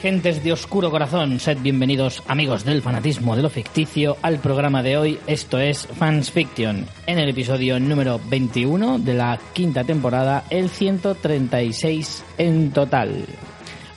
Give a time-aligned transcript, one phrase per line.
[0.00, 1.38] gentes de oscuro corazón.
[1.40, 5.18] Sed bienvenidos, amigos del fanatismo de lo ficticio, al programa de hoy.
[5.26, 12.24] Esto es Fans Fiction, en el episodio número 21 de la quinta temporada, el 136
[12.38, 13.26] en total.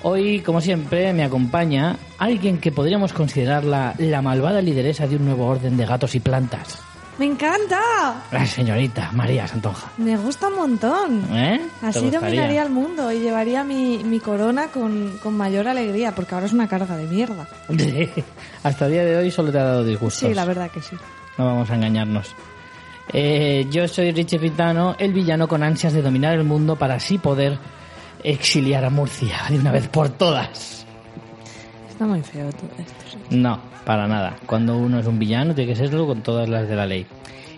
[0.02, 5.48] Hoy, como siempre, me acompaña alguien que podríamos considerarla la malvada lideresa de un nuevo
[5.48, 6.93] orden de gatos y plantas.
[7.20, 7.80] ¡Me encanta!
[8.32, 9.92] La señorita María Santonja.
[9.98, 11.24] Me gusta un montón.
[11.32, 11.62] ¿Eh?
[11.80, 12.20] ¿Te Así gustaría?
[12.20, 16.54] dominaría el mundo y llevaría mi, mi corona con, con mayor alegría, porque ahora es
[16.54, 17.48] una carga de mierda.
[18.64, 20.28] Hasta el día de hoy solo te ha dado disgustos.
[20.28, 20.96] Sí, la verdad que sí.
[21.38, 22.34] No vamos a engañarnos.
[23.12, 27.18] Eh, yo soy Richie Fitano, el villano con ansias de dominar el mundo para así
[27.20, 27.60] poder
[28.24, 30.83] exiliar a Murcia de una vez por todas.
[31.94, 33.20] Está muy feo todo esto.
[33.30, 34.36] No, para nada.
[34.48, 37.06] Cuando uno es un villano tiene que serlo con todas las de la ley.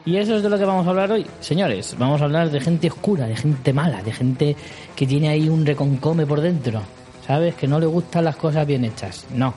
[0.04, 1.26] Y eso es de lo que vamos a hablar hoy.
[1.40, 4.58] Señores, vamos a hablar de gente oscura, de gente mala, de gente
[4.94, 6.82] que tiene ahí un reconcome por dentro.
[7.26, 7.56] ¿Sabes?
[7.56, 9.26] Que no le gustan las cosas bien hechas.
[9.34, 9.54] No.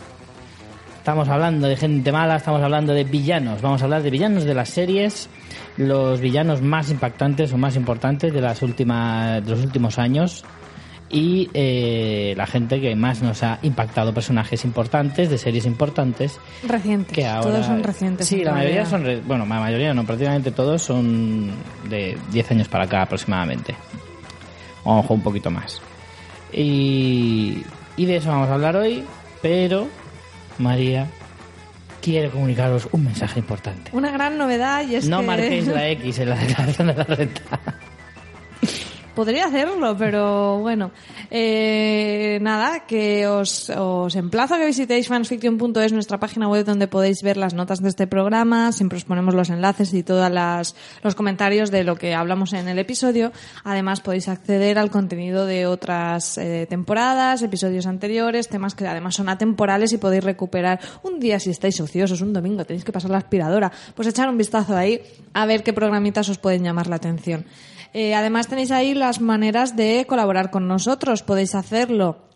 [0.97, 3.61] Estamos hablando de gente mala, estamos hablando de villanos.
[3.61, 5.29] Vamos a hablar de villanos de las series,
[5.77, 10.45] los villanos más impactantes o más importantes de las últimas de los últimos años
[11.11, 17.15] y eh, la gente que más nos ha impactado personajes importantes de series importantes Recientes.
[17.15, 18.29] que ahora Todos son recientes.
[18.29, 21.51] sí la mayoría son re- bueno la mayoría no prácticamente todos son
[21.89, 23.75] de 10 años para acá aproximadamente
[24.85, 25.81] o a lo mejor un poquito más
[26.53, 27.63] y,
[27.97, 29.05] y de eso vamos a hablar hoy
[29.41, 29.87] pero
[30.59, 31.07] María
[32.03, 35.27] quiere comunicaros un mensaje importante Una gran novedad y es no que...
[35.27, 37.43] marquéis la X en la declaración de la renta
[39.19, 40.93] Podría hacerlo, pero bueno.
[41.29, 47.25] Eh, nada, que os, os emplazo a que visitéis fansfiction.es, nuestra página web donde podéis
[47.25, 48.71] ver las notas de este programa.
[48.71, 50.31] Siempre os ponemos los enlaces y todos
[51.03, 53.33] los comentarios de lo que hablamos en el episodio.
[53.65, 59.29] Además, podéis acceder al contenido de otras eh, temporadas, episodios anteriores, temas que además son
[59.29, 63.19] atemporales y podéis recuperar un día si estáis ociosos, un domingo, tenéis que pasar la
[63.19, 63.73] aspiradora.
[63.97, 65.01] Pues echar un vistazo ahí
[65.35, 67.45] a ver qué programitas os pueden llamar la atención.
[67.93, 71.23] Eh, además tenéis ahí las maneras de colaborar con nosotros.
[71.23, 72.28] Podéis hacerlo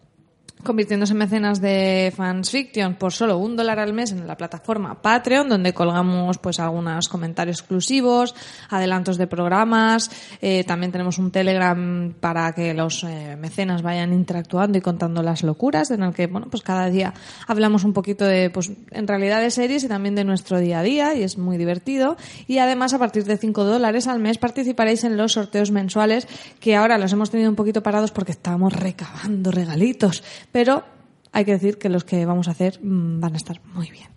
[0.62, 5.00] convirtiéndose en mecenas de Fans Fiction por solo un dólar al mes en la plataforma
[5.00, 8.34] Patreon, donde colgamos pues algunos comentarios exclusivos,
[8.70, 14.78] adelantos de programas, eh, también tenemos un Telegram para que los eh, mecenas vayan interactuando
[14.78, 17.14] y contando las locuras, en el que bueno pues cada día
[17.46, 20.82] hablamos un poquito de pues en realidad de series y también de nuestro día a
[20.82, 22.16] día y es muy divertido.
[22.46, 26.28] Y además a partir de 5 dólares al mes participaréis en los sorteos mensuales
[26.60, 30.84] que ahora los hemos tenido un poquito parados porque estábamos recabando regalitos pero
[31.32, 34.08] hay que decir que los que vamos a hacer mm, van a estar muy bien.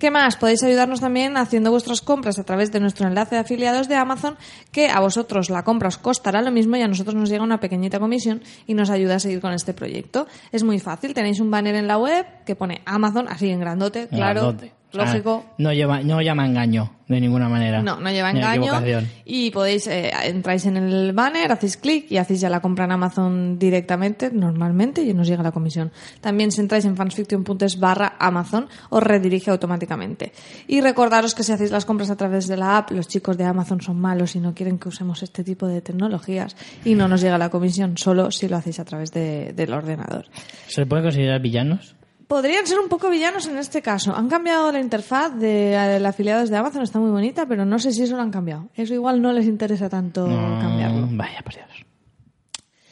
[0.00, 0.36] ¿Qué más?
[0.36, 4.38] Podéis ayudarnos también haciendo vuestras compras a través de nuestro enlace de afiliados de Amazon,
[4.72, 7.60] que a vosotros la compra os costará lo mismo y a nosotros nos llega una
[7.60, 10.26] pequeñita comisión y nos ayuda a seguir con este proyecto.
[10.52, 14.08] Es muy fácil, tenéis un banner en la web que pone Amazon, así en grandote,
[14.08, 14.56] claro.
[14.92, 15.44] Lógico.
[15.48, 18.72] Ah, no lleva no llama engaño de ninguna manera No, no lleva engaño.
[19.24, 22.92] Y podéis, eh, entráis en el banner, hacéis clic y hacéis ya la compra en
[22.92, 25.90] Amazon directamente, normalmente, y nos llega la comisión.
[26.20, 30.32] También si entráis en fansfiction.es barra Amazon, os redirige automáticamente.
[30.68, 33.44] Y recordaros que si hacéis las compras a través de la app, los chicos de
[33.44, 37.20] Amazon son malos y no quieren que usemos este tipo de tecnologías y no nos
[37.22, 40.26] llega la comisión, solo si lo hacéis a través de- del ordenador.
[40.68, 41.96] ¿Se le puede considerar villanos?
[42.30, 44.14] Podrían ser un poco villanos en este caso.
[44.14, 47.90] Han cambiado la interfaz de, de afiliados de Amazon, está muy bonita, pero no sé
[47.90, 48.68] si eso lo han cambiado.
[48.76, 51.08] Eso igual no les interesa tanto No, cambiarlo.
[51.10, 51.66] Vaya, por Dios.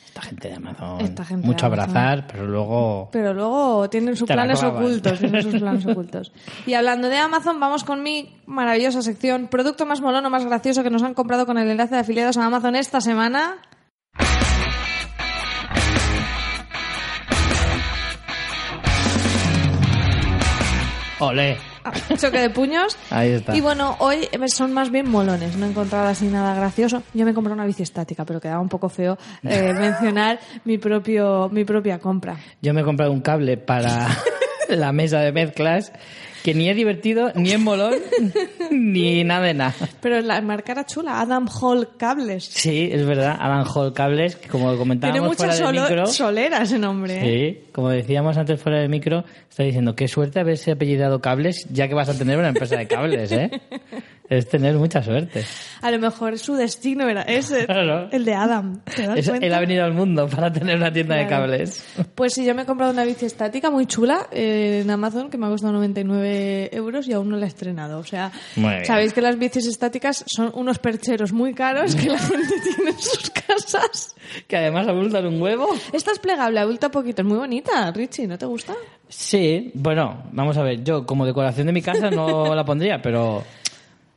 [0.09, 1.01] Esta gente de Amazon.
[1.01, 1.97] Esta gente mucho de Amazon.
[1.97, 3.11] abrazar, pero luego.
[3.13, 6.33] Pero luego tienen sus la planes ocultos, tienen sus planes ocultos.
[6.67, 10.91] Y hablando de Amazon, vamos con mi maravillosa sección, producto más molono, más gracioso que
[10.91, 13.59] nos han comprado con el enlace de afiliados a Amazon esta semana.
[21.21, 21.57] ¡Ole!
[21.85, 22.97] Ah, choque de puños.
[23.11, 23.57] Ahí está.
[23.57, 27.03] Y bueno, hoy son más bien molones, no he encontrado así nada gracioso.
[27.15, 30.79] Yo me he comprado una bici estática, pero quedaba un poco feo eh, mencionar mi
[30.79, 32.37] propio mi propia compra.
[32.63, 34.09] Yo me he comprado un cable para
[34.69, 35.93] la mesa de mezclas
[36.49, 37.93] que ni es divertido, ni es molón,
[38.71, 39.75] ni nada de nada.
[40.01, 42.43] Pero la marca era chula, Adam Hall Cables.
[42.45, 46.07] Sí, es verdad, Alan Hall Cables, como Tiene comentábamos fuera mucha del micro.
[46.07, 47.19] solera ese nombre.
[47.19, 47.21] ¿eh?
[47.23, 51.87] Sí, como decíamos antes fuera del micro, está diciendo qué suerte haberse apellidado Cables, ya
[51.87, 53.51] que vas a tener una empresa de cables, ¿eh?
[54.31, 55.43] Es tener mucha suerte.
[55.81, 58.09] A lo mejor su destino era ese, Claro.
[58.13, 58.83] el de Adam.
[58.95, 61.83] ¿Te das Es- él ha venido al mundo para tener una tienda de cables.
[62.15, 65.39] Pues sí, yo me he comprado una bici estática muy chula eh, en Amazon que
[65.39, 67.99] me ha costado 99 euros y aún no la he estrenado.
[67.99, 68.31] O sea,
[68.85, 72.99] sabéis que las bicis estáticas son unos percheros muy caros que la gente tiene en
[72.99, 74.15] sus casas.
[74.47, 75.69] Que además abultan un huevo.
[75.93, 78.75] Esta es plegable, abulta poquito, es muy bonita, Richie, ¿no te gusta?
[79.09, 80.85] Sí, bueno, vamos a ver.
[80.85, 83.43] Yo como decoración de mi casa no la pondría, pero...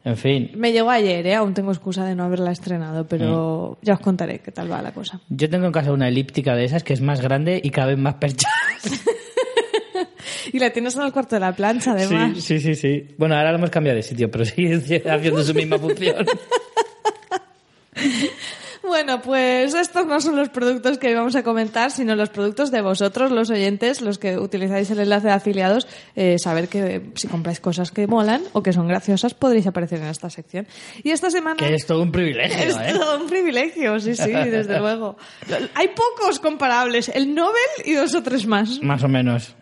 [0.04, 0.52] En fin.
[0.56, 1.36] Me llegó ayer, ¿eh?
[1.36, 3.86] aún tengo excusa de no haberla estrenado, pero Mm.
[3.86, 5.20] ya os contaré qué tal va la cosa.
[5.30, 8.16] Yo tengo en casa una elíptica de esas que es más grande y caben más
[8.16, 8.52] perchas.
[10.54, 12.32] Y la tienes en el cuarto de la plancha, además.
[12.36, 13.08] Sí, sí, sí, sí.
[13.18, 14.76] Bueno, ahora lo hemos cambiado de sitio, pero sigue
[15.10, 16.26] haciendo su misma función.
[18.92, 22.82] Bueno, pues estos no son los productos que vamos a comentar, sino los productos de
[22.82, 27.30] vosotros, los oyentes, los que utilizáis el enlace de afiliados, eh, saber que eh, si
[27.30, 30.68] compráis cosas que molan o que son graciosas, podréis aparecer en esta sección.
[31.04, 31.56] Y esta semana...
[31.56, 32.94] Que es todo un privilegio, Es ¿eh?
[32.94, 35.16] todo un privilegio, sí, sí, desde luego.
[35.76, 37.56] Hay pocos comparables, el Nobel
[37.86, 38.82] y dos o tres más.
[38.82, 39.56] Más o menos.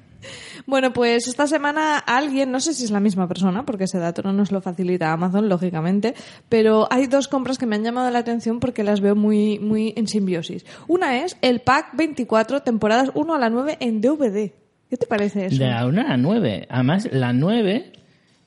[0.70, 4.22] Bueno, pues esta semana alguien, no sé si es la misma persona, porque ese dato
[4.22, 6.14] no nos lo facilita Amazon, lógicamente,
[6.48, 9.96] pero hay dos compras que me han llamado la atención porque las veo muy, muy
[9.98, 10.68] en simbiosis.
[10.88, 14.52] Una es el pack 24, temporadas 1 a la 9 en DVD.
[14.92, 15.58] ¿Qué te parece eso?
[15.58, 16.68] De la 1 a la 9.
[16.70, 17.92] Además, la 9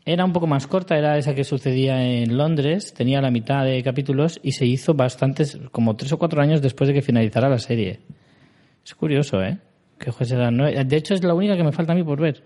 [0.04, 3.82] era un poco más corta, era esa que sucedía en Londres, tenía la mitad de
[3.82, 7.58] capítulos y se hizo bastantes, como tres o cuatro años después de que finalizara la
[7.58, 7.98] serie.
[8.84, 9.58] Es curioso, ¿eh?
[10.02, 10.84] Que fuese la 9.
[10.84, 12.42] De hecho, es la única que me falta a mí por ver.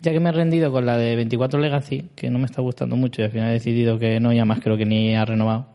[0.00, 2.96] Ya que me he rendido con la de 24 Legacy, que no me está gustando
[2.96, 5.66] mucho y al final he decidido que no, y además creo que ni ha renovado.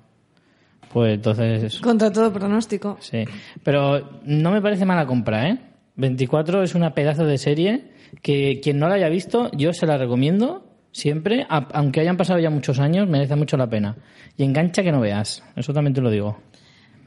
[0.92, 2.98] Pues entonces Contra todo pronóstico.
[3.00, 3.26] Sí,
[3.64, 5.60] pero no me parece mala compra, ¿eh?
[5.98, 7.92] 24 es una pedazo de serie
[8.24, 12.50] que quien no la haya visto, yo se la recomiendo siempre, aunque hayan pasado ya
[12.50, 13.98] muchos años, merece mucho la pena.
[14.38, 16.40] Y engancha que no veas, eso también te lo digo.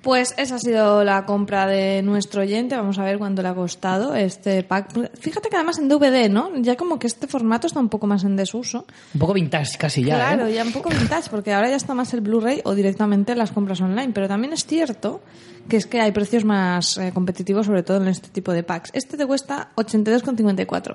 [0.07, 2.77] Pues esa ha sido la compra de nuestro oyente.
[2.77, 5.11] Vamos a ver cuánto le ha costado este pack.
[5.19, 6.57] Fíjate que además en DVD, ¿no?
[6.59, 8.87] Ya como que este formato está un poco más en desuso.
[9.15, 10.55] Un poco vintage casi ya, claro, ¿eh?
[10.55, 13.81] ya un poco vintage, porque ahora ya está más el Blu-ray o directamente las compras
[13.81, 14.13] online.
[14.15, 15.23] Pero también es cierto
[15.69, 18.91] que es que hay precios más eh, competitivos, sobre todo en este tipo de packs.
[18.93, 20.95] Este te cuesta 82,54.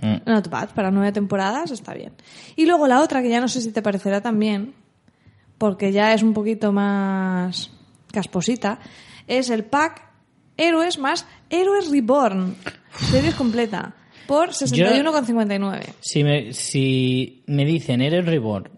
[0.00, 0.16] Mm.
[0.26, 2.14] Not bad, para nueve temporadas está bien.
[2.56, 4.74] Y luego la otra, que ya no sé si te parecerá también,
[5.58, 7.70] porque ya es un poquito más
[8.12, 8.78] casposita,
[9.26, 10.02] es el pack
[10.56, 12.54] Héroes más Héroes Reborn.
[13.10, 13.94] Series completa.
[14.26, 15.82] Por 61,59.
[16.00, 18.70] Si me, si me dicen, eres Reborn,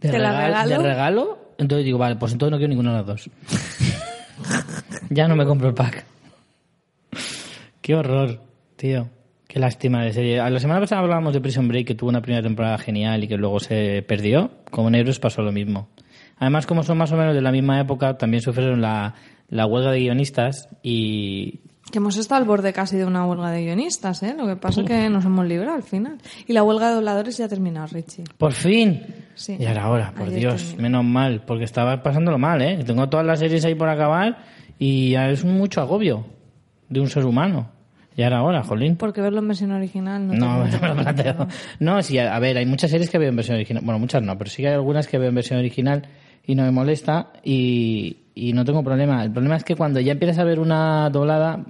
[0.00, 0.82] ¿Te la regal- regalo?
[0.82, 3.30] regalo, entonces digo, vale, pues entonces no quiero ninguna de las dos.
[5.10, 6.04] ya no me compro el pack.
[7.80, 8.40] Qué horror,
[8.76, 9.08] tío.
[9.46, 10.40] Qué lástima de serie.
[10.40, 13.28] A la semana pasada hablábamos de Prison Break, que tuvo una primera temporada genial y
[13.28, 14.50] que luego se perdió.
[14.70, 15.88] Con Héroes pasó lo mismo.
[16.38, 19.14] Además, como son más o menos de la misma época, también sufrieron la,
[19.48, 23.64] la huelga de guionistas y, Que hemos estado al borde casi de una huelga de
[23.64, 24.34] guionistas, ¿eh?
[24.36, 26.18] Lo que pasa es que nos hemos librado al final.
[26.46, 28.24] Y la huelga de dobladores ya ha terminado, Richie.
[28.36, 29.02] Por fin.
[29.34, 29.56] Sí.
[29.58, 32.84] Y ahora, ahora, por Ayer Dios, menos mal, porque estaba pasándolo mal, ¿eh?
[32.84, 34.38] Tengo todas las series ahí por acabar
[34.78, 36.26] y es mucho agobio
[36.88, 37.70] de un ser humano.
[38.16, 38.96] Y ahora, ahora, jolín.
[38.96, 41.46] Porque verlo en versión original no, No, no me lo planteo.
[41.78, 43.84] No, sí, a a ver, hay muchas series que veo en versión original.
[43.84, 46.08] Bueno, muchas no, pero sí que hay algunas que veo en versión original
[46.48, 49.22] y no me molesta y, y no tengo problema.
[49.22, 51.62] El problema es que cuando ya empiezas a ver una doblada,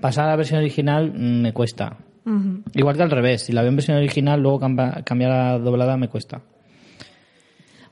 [0.00, 1.98] pasar a la versión original mm, me cuesta.
[2.72, 5.98] Igual que al revés, si la veo en versión original, luego cambiar a la doblada
[5.98, 6.40] me cuesta.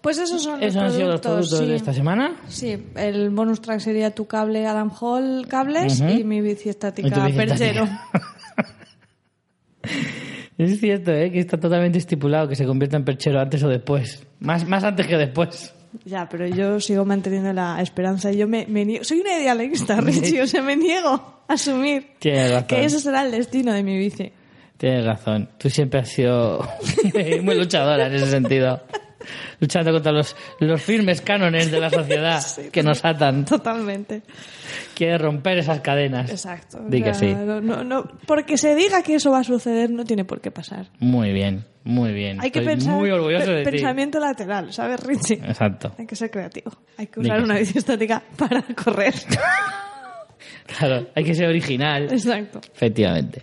[0.00, 1.66] Pues esos son ¿Esos los han sido los productos, productos sí.
[1.66, 2.36] de esta semana?
[2.48, 7.86] Sí, el bonus track sería tu cable Adam Hall cables y mi bici estática perchero.
[10.56, 11.30] Es cierto, ¿eh?
[11.30, 14.26] que está totalmente estipulado que se convierta en perchero antes o después.
[14.40, 15.74] Más, más antes que después.
[16.04, 18.32] Ya, pero yo sigo manteniendo la esperanza.
[18.32, 21.10] Yo me, me niego- soy una idealista, Richie, o sea, me niego
[21.48, 22.14] a asumir
[22.66, 24.32] que ese será el destino de mi bici.
[24.78, 25.48] Tienes razón.
[25.58, 26.66] Tú siempre has sido
[27.42, 28.82] muy luchadora en ese sentido.
[29.60, 33.44] Luchando contra los, los firmes cánones de la sociedad que nos atan.
[33.44, 34.22] Totalmente.
[34.94, 36.30] Quieres romper esas cadenas.
[36.30, 36.78] Exacto.
[36.88, 37.34] Di que sí.
[37.34, 40.50] No, no, no- porque se diga que eso va a suceder, no tiene por qué
[40.50, 40.86] pasar.
[40.98, 42.40] Muy bien, muy bien.
[42.40, 42.94] Hay que Estoy pensar.
[42.94, 43.70] muy orgulloso de ti.
[43.70, 45.34] pensamiento lateral, ¿sabes, Richie?
[45.44, 45.94] Exacto.
[45.98, 46.72] Hay que ser creativo.
[46.98, 47.60] Hay que usar que una sí.
[47.60, 49.14] bici estática para correr.
[50.78, 52.04] Claro, hay que ser original.
[52.10, 52.60] Exacto.
[52.74, 53.42] Efectivamente.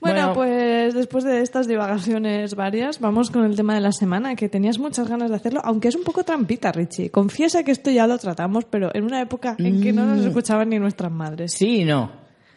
[0.00, 4.48] Bueno, pues después de estas divagaciones varias, vamos con el tema de la semana, que
[4.48, 7.10] tenías muchas ganas de hacerlo, aunque es un poco trampita, Richie.
[7.10, 10.16] Confiesa que esto ya lo tratamos, pero en una época en que no Mm.
[10.16, 11.52] nos escuchaban ni nuestras madres.
[11.52, 12.10] Sí no.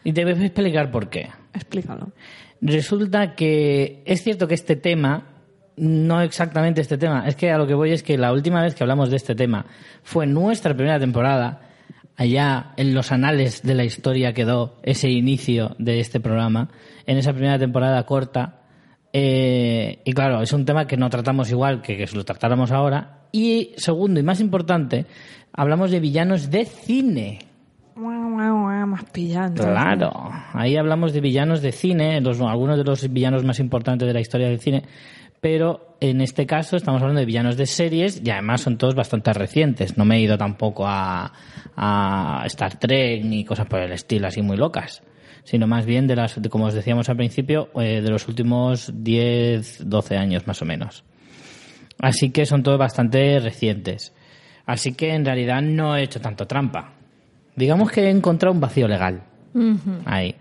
[0.04, 1.30] Y te a explicar por qué.
[1.54, 2.12] Explícalo.
[2.62, 5.24] Resulta que es cierto que este tema
[5.78, 7.26] no exactamente este tema.
[7.28, 9.36] Es que a lo que voy es que la última vez que hablamos de este
[9.36, 9.66] tema
[10.04, 11.62] fue nuestra primera temporada.
[12.18, 16.70] Allá en los anales de la historia quedó ese inicio de este programa.
[17.10, 18.62] En esa primera temporada corta.
[19.12, 22.72] Eh, y claro, es un tema que no tratamos igual que que si lo tratáramos
[22.72, 23.22] ahora.
[23.32, 25.08] Y segundo y más importante,
[25.52, 27.40] hablamos de villanos de cine.
[27.96, 29.64] Más pillando.
[29.64, 30.12] Claro,
[30.54, 34.20] ahí hablamos de villanos de cine, los, algunos de los villanos más importantes de la
[34.20, 34.84] historia del cine,
[35.42, 39.34] pero en este caso estamos hablando de villanos de series y además son todos bastante
[39.34, 39.98] recientes.
[39.98, 41.34] No me he ido tampoco a,
[41.76, 45.02] a Star Trek ni cosas por el estilo así muy locas,
[45.50, 49.90] sino más bien de las, como os decíamos al principio, eh, de los últimos 10,
[49.90, 51.04] 12 años más o menos.
[52.00, 54.14] Así que son todos bastante recientes.
[54.68, 56.94] Así que en realidad no he hecho tanto trampa.
[57.56, 59.24] Digamos que he encontrado un vacío legal.
[60.06, 60.36] Ahí.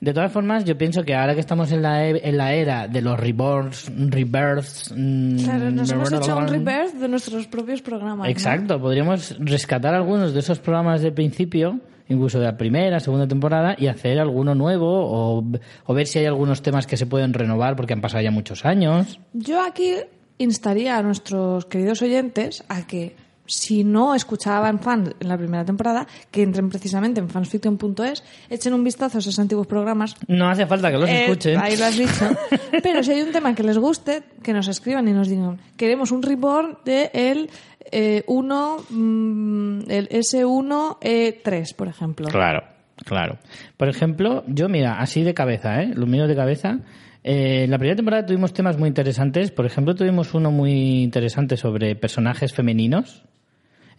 [0.00, 2.88] De todas formas, yo pienso que ahora que estamos en la, e- en la era
[2.88, 4.92] de los reborns, rebirths...
[4.96, 8.18] mm, Claro, nos hemos hecho un rebirth de nuestros propios programas.
[8.18, 8.26] ¿no?
[8.26, 11.78] Exacto, podríamos rescatar algunos de esos programas del principio,
[12.12, 16.62] incluso de la primera, segunda temporada, y hacer alguno nuevo o, ver si hay algunos
[16.62, 19.18] temas que se pueden renovar porque han pasado ya muchos años.
[19.32, 19.94] Yo aquí
[20.38, 23.16] instaría a nuestros queridos oyentes a que
[23.52, 28.82] si no escuchaban fans en la primera temporada, que entren precisamente en fansfiction.es, echen un
[28.82, 30.16] vistazo a esos antiguos programas.
[30.26, 31.60] No hace falta que los Eh, escuchen.
[31.60, 32.30] Ahí lo has dicho.
[32.82, 36.10] Pero si hay un tema que les guste, que nos escriban y nos digan, queremos
[36.12, 37.50] un reborn de el
[37.90, 42.28] eh, 1, mm, el S1E3, por ejemplo.
[42.28, 42.62] Claro,
[43.04, 43.38] claro.
[43.76, 45.92] Por ejemplo, yo, mira, así de cabeza, ¿eh?
[45.94, 46.78] Los míos de cabeza.
[47.24, 49.50] eh, en la primera temporada tuvimos temas muy interesantes.
[49.50, 53.22] Por ejemplo, tuvimos uno muy interesante sobre personajes femeninos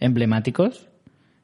[0.04, 0.88] emblemáticos.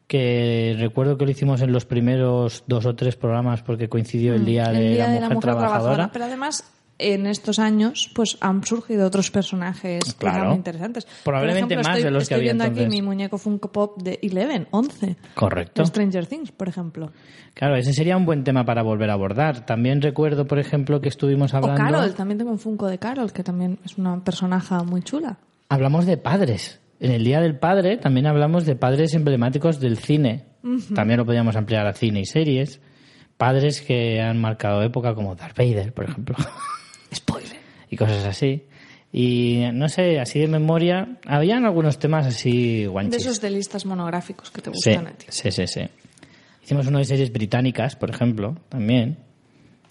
[0.06, 4.44] Que recuerdo que lo hicimos en los primeros dos o tres programas porque coincidió el
[4.44, 6.10] día, Mm, El de, Día la de mujer trabajadora.
[6.12, 6.64] Pero además,
[6.98, 10.46] en estos años, pues han surgido otros personajes Claro.
[10.48, 11.06] muy interesantes.
[11.24, 12.86] Probablemente por ejemplo, más estoy, de los que estoy había viendo entonces.
[12.86, 15.16] aquí mi muñeco Funko Pop de Eleven, 11.
[15.36, 15.86] Correcto.
[15.86, 17.12] Stranger Things, por ejemplo.
[17.54, 19.64] Claro, ese sería un buen tema para volver a abordar.
[19.64, 21.80] También recuerdo, por ejemplo, que estuvimos O hablando.
[21.84, 25.38] Carol, también tengo un Funko de Carol, que también es una personaje muy chula.
[25.68, 26.79] Hablamos de padres.
[27.00, 30.44] En el Día del Padre también hablamos de padres emblemáticos del cine.
[30.94, 32.80] También lo podíamos ampliar a cine y series.
[33.38, 36.36] Padres que han marcado época como Darth Vader, por ejemplo.
[37.14, 37.56] Spoiler.
[37.88, 38.64] y cosas así.
[39.12, 43.22] Y no sé, así de memoria, habían algunos temas así De guanchis.
[43.22, 45.26] esos de listas monográficos que te Sí, gustan a ti.
[45.30, 45.80] sí, sí, sí.
[46.62, 49.16] Hicimos uno de series británicas, por ejemplo, también.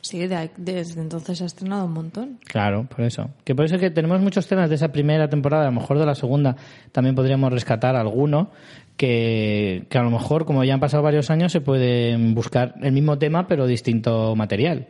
[0.02, 2.40] Sí, de- desde entonces ha estrenado un montón.
[2.46, 3.30] Claro, por eso.
[3.44, 6.06] Que por eso que tenemos muchos temas de esa primera temporada, a lo mejor de
[6.06, 6.56] la segunda
[6.92, 8.52] también podríamos rescatar alguno,
[8.98, 12.92] que, que a lo mejor, como ya han pasado varios años, se pueden buscar el
[12.92, 14.88] mismo tema pero distinto material.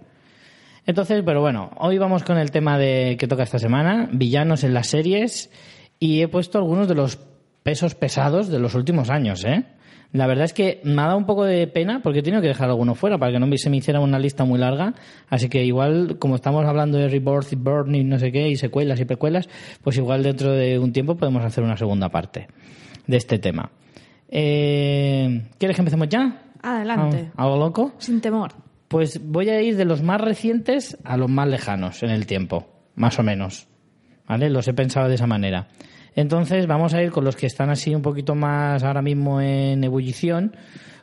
[0.86, 4.74] Entonces, pero bueno, hoy vamos con el tema de que toca esta semana, villanos en
[4.74, 5.52] las series,
[6.00, 7.20] y he puesto algunos de los
[7.62, 9.66] pesos pesados de los últimos años, ¿eh?
[10.12, 12.48] La verdad es que me ha dado un poco de pena porque he tenido que
[12.48, 14.96] dejar alguno fuera para que no me- se me hiciera una lista muy larga.
[15.30, 19.00] Así que igual, como estamos hablando de Rebirth y Burning, no sé qué, y secuelas
[19.00, 19.48] y precuelas,
[19.84, 22.48] pues igual dentro de un tiempo podemos hacer una segunda parte
[23.06, 23.70] de este tema.
[24.30, 26.42] Eh, ¿Quieres que empecemos ya?
[26.62, 27.32] Adelante.
[27.36, 27.94] ¿Algo loco?
[28.00, 28.54] Sin temor.
[28.88, 32.68] Pues voy a ir de los más recientes a los más lejanos en el tiempo,
[32.96, 33.68] más o menos.
[34.28, 34.50] ¿Vale?
[34.50, 35.68] Los he pensado de esa manera.
[36.20, 39.82] Entonces vamos a ir con los que están así un poquito más ahora mismo en
[39.86, 40.54] ebullición,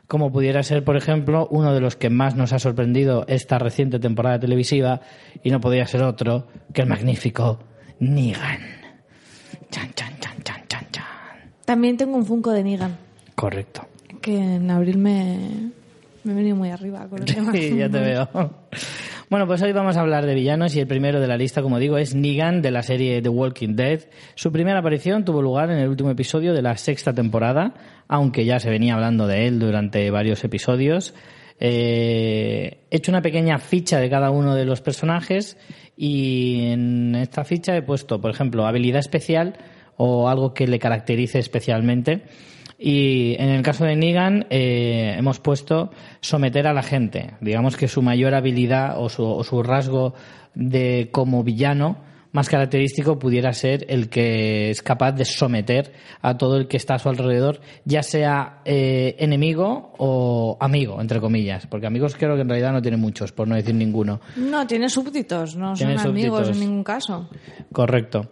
[0.07, 3.97] como pudiera ser, por ejemplo, uno de los que más nos ha sorprendido esta reciente
[3.99, 5.01] temporada televisiva,
[5.43, 7.57] y no podría ser otro que el magnífico
[7.99, 8.59] Negan.
[9.71, 11.03] Chan, chan, chan, chan, chan, chan.
[11.65, 12.95] También tengo un Funko de Negan,
[13.33, 13.87] Correcto.
[14.21, 15.71] que en abril me,
[16.25, 17.51] me he venido muy arriba con el tema.
[17.53, 18.29] Sí, ya te veo.
[19.29, 21.79] Bueno, pues hoy vamos a hablar de villanos y el primero de la lista, como
[21.79, 24.03] digo, es Negan de la serie The Walking Dead.
[24.35, 27.73] Su primera aparición tuvo lugar en el último episodio de la sexta temporada,
[28.07, 31.13] aunque ya se venía hablando de él durante varios episodios.
[31.59, 35.57] Eh, he hecho una pequeña ficha de cada uno de los personajes
[35.97, 39.57] y en esta ficha he puesto, por ejemplo, habilidad especial
[39.97, 42.21] o algo que le caracterice especialmente.
[42.79, 45.91] Y en el caso de Negan eh, hemos puesto
[46.21, 47.33] someter a la gente.
[47.41, 50.13] Digamos que su mayor habilidad o su, o su rasgo
[50.53, 51.97] de como villano
[52.31, 55.91] más característico pudiera ser el que es capaz de someter
[56.21, 61.19] a todo el que está a su alrededor, ya sea eh, enemigo o amigo, entre
[61.19, 61.65] comillas.
[61.65, 64.19] Porque amigos creo que en realidad no tiene muchos, por no decir ninguno.
[64.35, 66.57] No, tiene súbditos, no Tiene son amigos súbditos.
[66.57, 67.27] en ningún caso.
[67.71, 68.29] Correcto.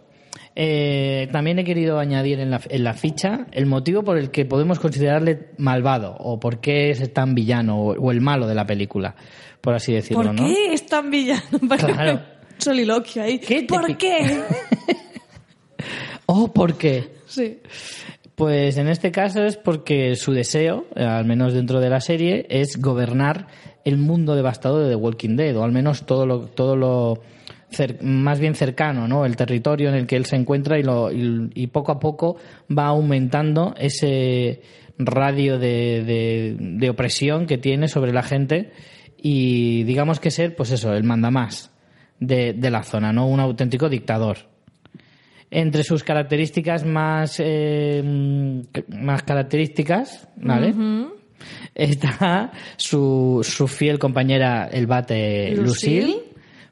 [0.58, 4.46] Eh, también he querido añadir en la, en la ficha el motivo por el que
[4.46, 8.66] podemos considerarle malvado o por qué es tan villano o, o el malo de la
[8.66, 9.14] película,
[9.60, 10.46] por así decirlo, ¿Por ¿no?
[10.46, 11.42] qué es tan villano?
[11.78, 12.22] Claro.
[12.56, 13.38] Soliloquio ahí.
[13.38, 14.40] ¿Qué te ¿Por qué?
[16.26, 17.10] ¿Oh, por qué?
[17.26, 17.58] Sí.
[18.34, 22.46] Pues en este caso es porque su deseo, eh, al menos dentro de la serie,
[22.48, 23.46] es gobernar
[23.84, 27.20] el mundo devastado de The Walking Dead, o al menos todo lo, todo lo
[28.02, 29.26] más bien cercano, ¿no?
[29.26, 32.36] El territorio en el que él se encuentra y, lo, y, y poco a poco
[32.70, 34.62] va aumentando ese
[34.98, 38.72] radio de, de, de opresión que tiene sobre la gente
[39.18, 41.70] y digamos que ser, pues eso, el mandamás
[42.20, 43.26] de, de la zona, ¿no?
[43.28, 44.38] Un auténtico dictador.
[45.50, 48.02] Entre sus características más, eh,
[48.88, 50.74] más características, ¿vale?
[51.74, 56.00] Está su, su fiel compañera, el bate Lucille.
[56.00, 56.22] Lucille,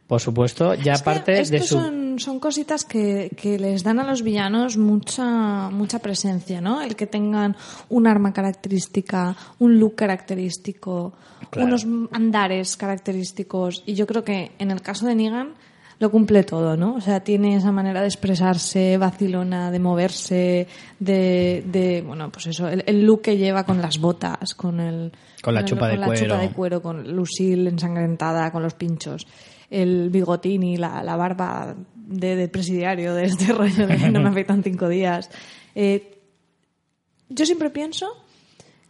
[0.07, 1.75] por supuesto, ya Es aparte de su...
[1.79, 6.83] son, son cositas que, que les dan a los villanos mucha, mucha presencia, ¿no?
[6.83, 7.57] El que tengan
[7.89, 11.15] un arma característica, un look característico,
[11.51, 11.69] Claro.
[11.69, 13.83] unos andares característicos.
[13.87, 15.55] Y yo creo que en el caso de Negan
[16.01, 16.95] lo cumple todo, ¿no?
[16.97, 20.67] O sea, tiene esa manera de expresarse, vacilona, de moverse,
[20.99, 25.13] de, de bueno, pues eso, el, el look que lleva con las botas, con el...
[25.43, 26.39] Con la el- chupa de con la chupa cuero.
[26.39, 29.27] de cuero, con Lucille ensangrentada, con los pinchos,
[29.75, 34.29] el bigotín y la, la barba de, de presidiario, de este rollo de no me
[34.29, 35.31] afectan cinco días.
[35.75, 36.21] Eh,
[37.29, 38.07] yo siempre pienso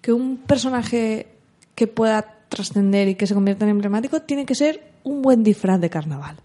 [0.03, 1.29] que un personaje
[1.75, 5.81] que pueda trascender y que se convierta en emblemático tiene que ser un buen disfraz
[5.81, 6.37] de carnaval.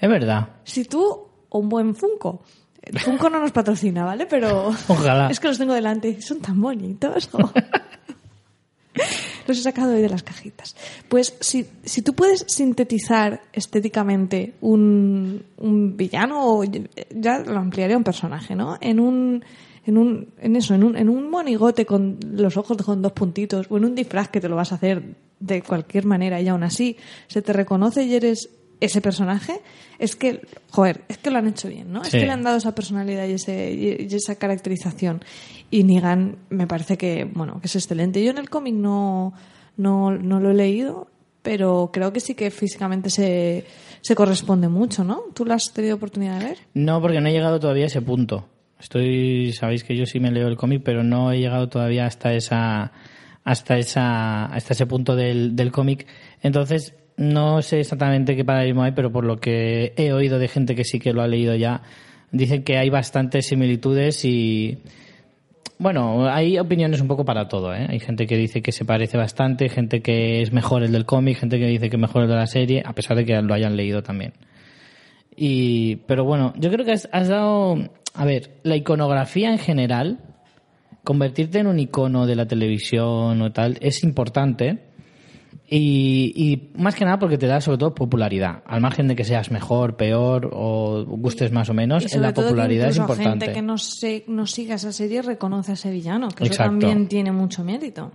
[0.00, 0.50] Es verdad.
[0.62, 2.42] Si tú, o un buen Funko.
[3.00, 4.26] Funko no nos patrocina, ¿vale?
[4.26, 4.68] Pero.
[4.88, 5.28] Ojalá.
[5.30, 6.20] Es que los tengo delante.
[6.22, 7.28] Son tan bonitos.
[9.46, 10.76] los he sacado hoy de las cajitas.
[11.08, 17.98] Pues si, si tú puedes sintetizar estéticamente un, un villano, o ya lo ampliaría a
[17.98, 18.78] un personaje, ¿no?
[18.80, 19.44] En un.
[19.86, 23.66] En, un, en eso, en un, en un monigote con los ojos con dos puntitos,
[23.68, 26.62] o en un disfraz que te lo vas a hacer de cualquier manera y aún
[26.62, 26.96] así
[27.26, 28.48] se te reconoce y eres
[28.84, 29.60] ese personaje,
[29.98, 32.02] es que, joder, es que lo han hecho bien, ¿no?
[32.02, 35.22] Es que le han dado esa personalidad y, ese, y esa caracterización.
[35.70, 38.22] Y Negan me parece que, bueno, que es excelente.
[38.22, 39.32] Yo en el cómic no,
[39.76, 41.08] no, no lo he leído,
[41.42, 43.64] pero creo que sí que físicamente se,
[44.00, 45.22] se corresponde mucho, ¿no?
[45.34, 46.58] ¿Tú lo has tenido oportunidad de ver?
[46.74, 48.48] No, porque no he llegado todavía a ese punto.
[48.78, 52.34] Estoy, sabéis que yo sí me leo el cómic, pero no he llegado todavía hasta
[52.34, 52.92] esa,
[53.44, 56.06] hasta esa, hasta ese punto del, del cómic.
[56.42, 60.74] Entonces, no sé exactamente qué paralelismo hay, pero por lo que he oído de gente
[60.74, 61.82] que sí que lo ha leído ya,
[62.32, 64.78] dicen que hay bastantes similitudes y,
[65.78, 67.86] bueno, hay opiniones un poco para todo, ¿eh?
[67.88, 71.38] Hay gente que dice que se parece bastante, gente que es mejor el del cómic,
[71.38, 73.54] gente que dice que es mejor el de la serie, a pesar de que lo
[73.54, 74.32] hayan leído también.
[75.36, 77.76] Y, pero bueno, yo creo que has, has dado,
[78.14, 80.18] a ver, la iconografía en general,
[81.02, 84.78] convertirte en un icono de la televisión o tal, es importante.
[85.76, 88.62] Y, y más que nada porque te da sobre todo popularidad.
[88.66, 92.22] Al margen de que seas mejor, peor o gustes más o menos, Y en sobre
[92.22, 93.46] la todo que popularidad es importante.
[93.46, 97.08] gente que no, se, no siga esa serie reconoce a ese villano, que eso también
[97.08, 98.12] tiene mucho mérito.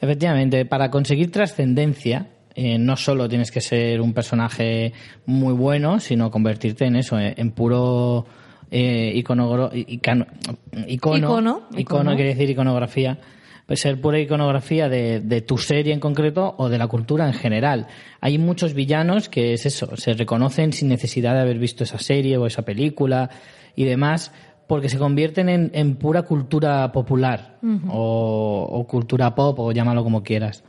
[0.00, 4.92] Efectivamente, para conseguir trascendencia, eh, no solo tienes que ser un personaje
[5.26, 8.24] muy bueno, sino convertirte en eso, en puro
[8.70, 9.50] eh, icano-
[9.92, 10.26] icono,
[10.86, 12.14] Icono, icono, icono.
[12.14, 13.18] quiere decir iconografía,
[13.66, 17.32] pues ser pura iconografía de, de tu serie en concreto o de la cultura en
[17.32, 17.86] general.
[18.20, 22.36] Hay muchos villanos que es eso, se reconocen sin necesidad de haber visto esa serie
[22.36, 23.30] o esa película
[23.74, 24.32] y demás,
[24.66, 30.22] porque se convierten en, en pura cultura popular o, o cultura pop o llámalo como
[30.22, 30.64] quieras.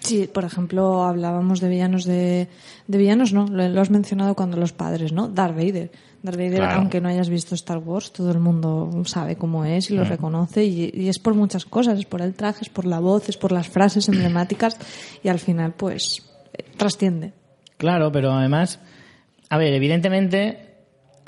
[0.00, 2.48] Sí, por ejemplo, hablábamos de villanos de,
[2.86, 3.46] de villanos, ¿no?
[3.48, 5.26] Lo, lo has mencionado cuando los padres, ¿no?
[5.26, 5.90] Darth Vader.
[6.26, 6.78] Darth Vader, Claro.
[6.80, 9.96] aunque no hayas visto Star Wars, todo el mundo sabe cómo es y Mm.
[9.96, 13.00] lo reconoce y, y es por muchas cosas, es por el traje, es por la
[13.00, 14.76] voz, es por las frases emblemáticas
[15.24, 16.22] y al final, pues,
[16.76, 17.32] trasciende.
[17.78, 18.78] Claro, pero además,
[19.48, 20.65] a ver, evidentemente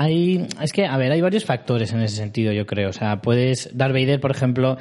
[0.00, 2.90] hay, es que, a ver, hay varios factores en ese sentido, yo creo.
[2.90, 4.76] O sea, puedes, Darth Vader, por ejemplo,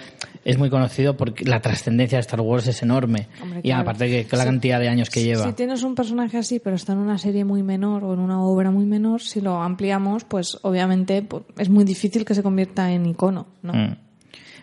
[0.46, 3.28] es muy conocido porque la trascendencia de Star Wars es enorme.
[3.42, 3.82] Hombre, y claro.
[3.82, 4.50] aparte que, que la Sí.
[4.50, 5.44] cantidad de años que lleva.
[5.44, 8.42] Si tienes un personaje así, pero está en una serie muy menor o en una
[8.44, 12.92] obra muy menor, si lo ampliamos, pues obviamente pues, es muy difícil que se convierta
[12.92, 13.74] en icono, ¿no?
[13.74, 13.98] Mm.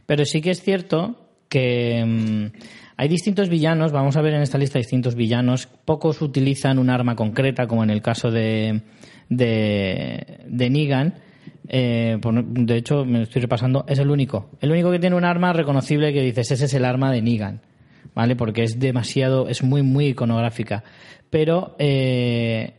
[0.06, 1.16] Pero sí que es cierto
[1.48, 2.56] que mm,
[2.96, 7.16] hay distintos villanos, vamos a ver en esta lista distintos villanos, pocos utilizan un arma
[7.16, 8.82] concreta, como en el caso de,
[9.28, 11.14] de, de Negan.
[11.68, 14.50] Eh, de hecho, me lo estoy repasando, es el único.
[14.60, 17.60] El único que tiene un arma reconocible que dices, ese es el arma de Negan.
[18.14, 18.36] ¿Vale?
[18.36, 20.84] Porque es demasiado, es muy, muy iconográfica.
[21.30, 22.74] Pero eh,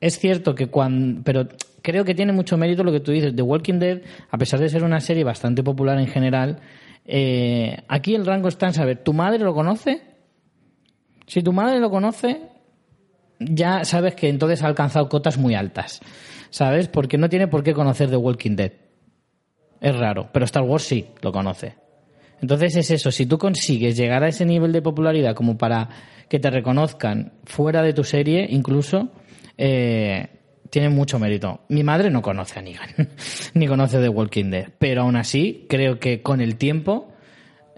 [0.00, 1.22] es cierto que cuando.
[1.24, 1.48] Pero
[1.82, 3.36] creo que tiene mucho mérito lo que tú dices.
[3.36, 4.00] The Walking Dead,
[4.30, 6.60] a pesar de ser una serie bastante popular en general,
[7.04, 10.02] eh, aquí el rango está en saber, ¿tu madre lo conoce?
[11.26, 12.40] Si tu madre lo conoce,
[13.38, 16.00] ya sabes que entonces ha alcanzado cotas muy altas.
[16.50, 16.88] ¿Sabes?
[16.88, 18.72] Porque no tiene por qué conocer The Walking Dead.
[19.80, 21.74] Es raro, pero Star Wars sí lo conoce.
[22.40, 25.88] Entonces es eso, si tú consigues llegar a ese nivel de popularidad como para
[26.28, 29.10] que te reconozcan fuera de tu serie, incluso,
[29.56, 30.28] eh,
[30.70, 31.60] tiene mucho mérito.
[31.68, 32.88] Mi madre no conoce a Negan,
[33.54, 37.12] ni conoce The Walking Dead, pero aún así creo que con el tiempo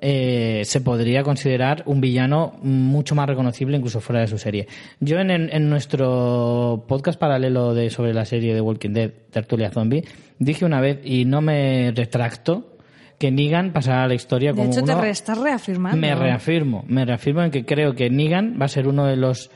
[0.00, 4.68] eh, se podría considerar un villano mucho más reconocible incluso fuera de su serie.
[5.00, 10.04] Yo en, en nuestro podcast paralelo de sobre la serie de Walking Dead, Tertulia Zombie,
[10.38, 12.76] dije una vez y no me retracto
[13.18, 15.96] que Negan pasará a la historia De como hecho, te re- estás reafirmando.
[15.98, 19.50] me reafirmo, me reafirmo en que creo que Negan va a ser uno de los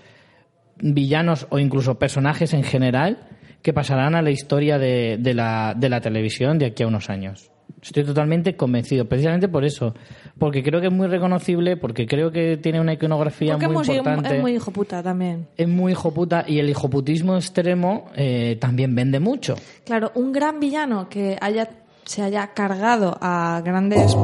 [0.81, 3.19] villanos o incluso personajes en general
[3.63, 7.09] que pasarán a la historia de, de la, de la televisión de aquí a unos
[7.11, 7.52] años.
[7.83, 9.93] Estoy totalmente convencido, precisamente por eso,
[10.39, 14.37] porque creo que es muy reconocible, porque creo que tiene una iconografía Porque muy importante,
[14.37, 15.49] es muy hijo puta también.
[15.57, 19.57] es muy hijoputa y el hijoputismo extremo eh, también vende mucho.
[19.85, 21.69] Claro, un gran villano que haya
[22.05, 24.15] se haya cargado a grandes...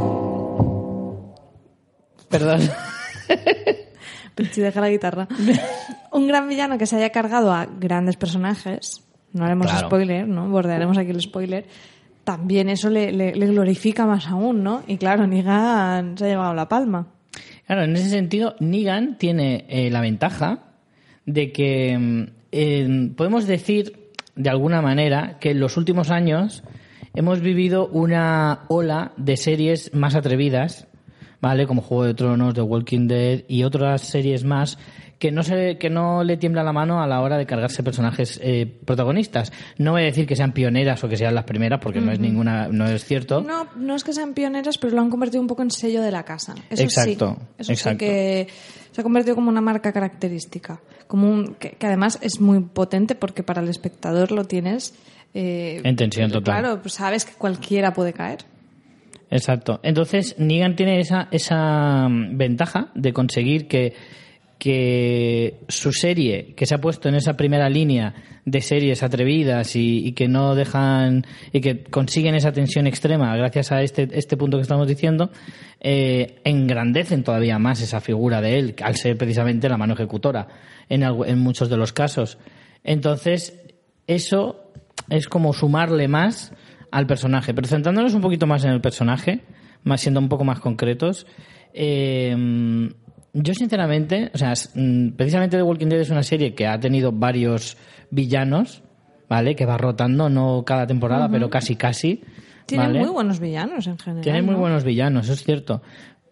[2.29, 2.61] Perdón.
[4.53, 5.27] Si deja la guitarra.
[6.13, 9.89] un gran villano que se haya cargado a grandes personajes, no haremos Claro.
[9.89, 10.49] spoiler, ¿no?
[10.49, 11.67] Bordearemos aquí el spoiler.
[12.29, 14.83] También eso le, glorifica más aún, ¿no?
[14.87, 17.07] Y claro, Negan se ha llevado la palma.
[17.67, 20.59] Claro, en ese sentido, Negan tiene eh, la ventaja
[21.25, 21.97] de que
[22.53, 26.65] mm, podemos decir, de alguna manera, que en los últimos años
[27.15, 30.87] hemos vivido una ola de series más atrevidas,
[31.41, 31.67] ¿vale?
[31.67, 34.79] Como Juego de Tronos, The Walking Dead y otras series más
[35.19, 38.39] que no se, que no le tiembla la mano a la hora de cargarse personajes
[38.43, 39.53] eh, protagonistas.
[39.77, 42.21] No voy a decir que sean pioneras o que sean las primeras, porque no es
[42.21, 43.41] ninguna, no es cierto.
[43.41, 46.13] No, no es que sean pioneras, pero lo han convertido un poco en sello de
[46.13, 46.55] la casa.
[46.71, 47.47] Eso Exacto, sí.
[47.59, 47.99] Eso exacto.
[48.05, 48.49] sí que
[48.93, 50.81] se ha convertido como una marca característica.
[51.09, 54.95] Como un, que, que además es muy potente porque para el espectador lo tienes.
[55.35, 56.61] eh, En tensión total.
[56.61, 58.45] Claro, pues sabes que cualquiera puede caer.
[59.31, 59.81] Exacto.
[59.83, 63.95] Entonces, Negan tiene esa, esa mm, ventaja de conseguir que,
[64.59, 70.13] que su serie, que se ha puesto en esa primera línea de series atrevidas y,
[70.13, 74.63] que no dejan y que consiguen esa tensión extrema gracias a este, este punto que
[74.63, 75.31] estamos diciendo,
[75.81, 80.49] eh, engrandecen todavía más esa figura de él, al ser precisamente la mano ejecutora
[80.89, 82.39] en, en muchos de los casos.
[82.83, 83.61] Entonces,
[84.07, 84.73] eso
[85.09, 86.53] es como sumarle más
[86.91, 87.55] al personaje.
[87.55, 89.43] Pero centrándonos un poquito más en el personaje,
[89.85, 91.27] más siendo un poco más concretos,
[91.75, 92.35] eh,
[93.33, 97.13] yo sinceramente, o sea, mm, precisamente The Walking Dead es una serie que ha tenido
[97.13, 97.77] varios
[98.11, 98.83] villanos,
[99.29, 99.55] ¿vale?
[99.55, 102.23] Que va rotando, no cada temporada, pero casi casi.
[102.67, 103.01] Tienen ¿vale?
[103.01, 104.23] muy buenos villanos en general.
[104.23, 104.61] Tiene muy ¿no?
[104.61, 105.83] buenos villanos, eso es cierto.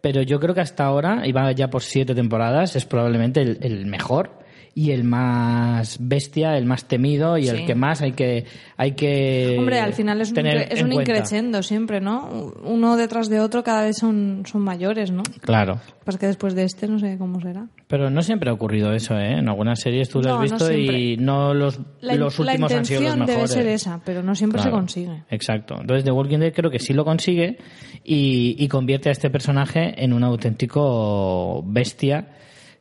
[0.01, 3.59] Pero yo creo que hasta ahora, y va ya por siete temporadas, es probablemente el,
[3.63, 4.46] el mejor
[4.79, 7.49] y el más bestia, el más temido y Sí.
[7.49, 8.45] el que más hay que
[8.77, 11.13] hay que Hombre, al final es un, es un cuenta.
[11.13, 12.53] increchendo siempre, ¿no?
[12.63, 15.23] Uno detrás de otro cada vez son, son mayores, ¿no?
[15.41, 15.81] Claro.
[16.05, 17.69] Pasa que después de este no sé cómo será.
[17.87, 19.39] Pero no siempre ha ocurrido eso, ¿eh?
[19.39, 21.25] En algunas series tú lo No, has no visto y siempre.
[21.25, 23.51] no los, La, los la últimos han sido los intención debe mejores.
[23.53, 25.23] ser esa, pero no siempre Claro, se consigue.
[25.31, 25.77] Exacto.
[25.81, 27.57] Entonces The Walking Dead creo que sí lo consigue
[28.05, 32.29] y, y convierte a este personaje en un auténtico bestia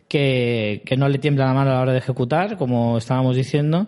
[0.08, 3.88] que, que no le tiembla la mano a la hora de ejecutar, como estábamos diciendo.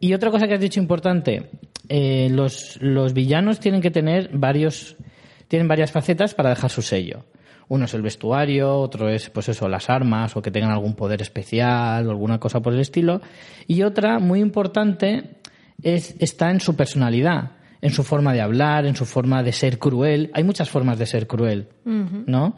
[0.00, 1.50] Y otra cosa que has dicho importante,
[1.88, 4.96] eh, los, los villanos tienen que tener varios,
[5.48, 7.24] tienen varias facetas para dejar su sello.
[7.68, 11.22] Uno es el vestuario, otro es, pues eso, las armas o que tengan algún poder
[11.22, 13.22] especial o alguna cosa por el estilo.
[13.66, 15.38] Y otra, muy importante,
[15.82, 19.78] es, está en su personalidad, en su forma de hablar, en su forma de ser
[19.78, 20.30] cruel.
[20.34, 22.56] Hay muchas formas de ser cruel, ¿no?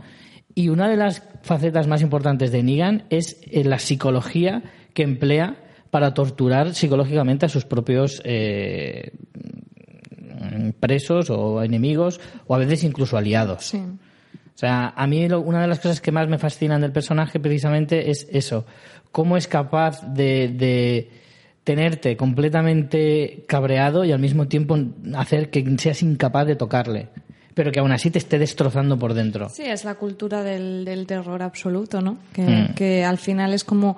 [0.54, 5.56] Y una de las facetas más importantes de Negan es eh, la psicología que emplea
[5.90, 9.12] para torturar psicológicamente a sus propios eh,
[10.80, 13.64] presos o enemigos o a veces incluso aliados.
[13.66, 13.78] Sí.
[13.78, 17.38] O sea, a mí lo- una de las cosas que más me fascinan del personaje
[17.40, 18.64] precisamente es eso,
[19.12, 21.10] cómo es capaz de, de
[21.64, 24.78] tenerte completamente cabreado y al mismo tiempo
[25.16, 27.08] hacer que seas incapaz de tocarle,
[27.56, 29.48] pero que aún así te esté destrozando por dentro.
[29.48, 32.18] Sí, es la cultura del, del terror absoluto, ¿no?
[32.34, 32.74] Que, Mm.
[32.74, 33.96] que al final es como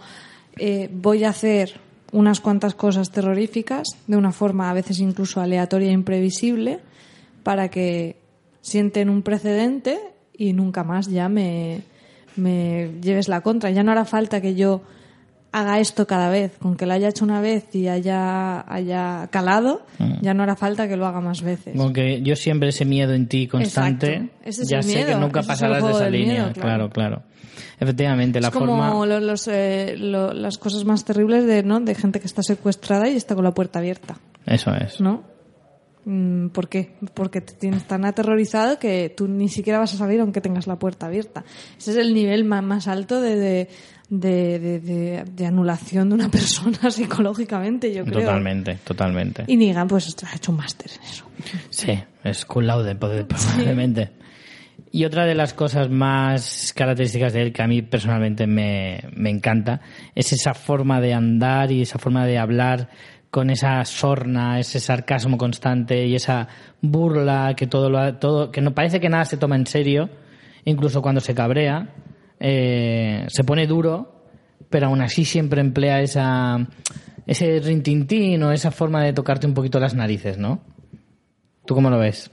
[0.58, 1.80] eh, voy a hacer
[2.12, 6.78] unas cuantas cosas terroríficas de una forma a veces incluso aleatoria e imprevisible
[7.42, 8.16] para que
[8.60, 9.98] sienten un precedente
[10.36, 11.82] y nunca más ya me,
[12.36, 13.70] me lleves la contra.
[13.70, 14.82] Ya no hará falta que yo
[15.52, 16.52] haga esto cada vez.
[16.58, 19.82] Con que lo haya hecho una vez y haya, haya calado,
[20.20, 21.76] ya no hará falta que lo haga más veces.
[21.76, 24.34] Como que yo siempre ese miedo en ti constante, Exacto.
[24.44, 26.32] Ese es ya sé que nunca ese pasarás de esa línea.
[26.44, 26.90] miedo, claro.
[26.90, 26.90] claro.
[26.90, 27.22] claro,
[27.80, 29.06] Efectivamente, la es como forma...
[29.06, 31.80] lo- los, eh, lo- las cosas más terribles de, ¿no?
[31.80, 35.00] de gente que está secuestrada y está con la puerta abierta, Eso es.
[35.00, 35.22] ¿no?
[36.04, 36.94] Mm, ¿Por qué?
[37.14, 40.76] Porque te tienes tan aterrorizado que tú ni siquiera vas a salir aunque tengas la
[40.78, 41.44] puerta abierta.
[41.78, 43.68] Ese es el nivel más, más alto de, de,
[44.10, 48.20] de, de- de- de anulación de una persona psicológicamente, yo creo.
[48.20, 49.44] Totalmente, totalmente.
[49.46, 51.24] Y Negan, pues, ha hecho un máster en eso.
[51.70, 54.10] Sí, es cum laude, probablemente.
[54.90, 59.28] Y otra de las cosas más características de él que a mí personalmente me, me
[59.28, 59.80] encanta
[60.14, 62.88] es esa forma de andar y esa forma de hablar
[63.30, 66.48] con esa sorna, ese sarcasmo constante y esa
[66.80, 70.08] burla que todo lo todo que no parece que nada se toma en serio,
[70.64, 71.90] incluso cuando se cabrea,
[72.40, 74.24] eh, se pone duro,
[74.70, 76.68] pero aún así siempre emplea esa
[77.28, 80.62] ese rintintín o esa forma de tocarte un poquito las narices, ¿no?
[81.66, 82.30] ¿Tú cómo lo ves?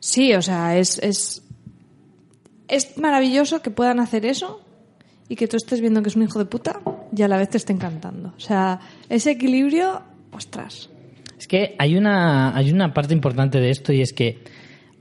[0.00, 1.42] Sí, o sea, es, es,
[2.66, 4.62] es maravilloso que puedan hacer eso
[5.28, 6.80] y que tú estés viendo que es un hijo de puta
[7.14, 8.32] y a la vez te esté encantando.
[8.34, 10.00] O sea, ese equilibrio,
[10.32, 10.88] ostras.
[11.38, 14.42] Es que hay una, hay una parte importante de esto y es que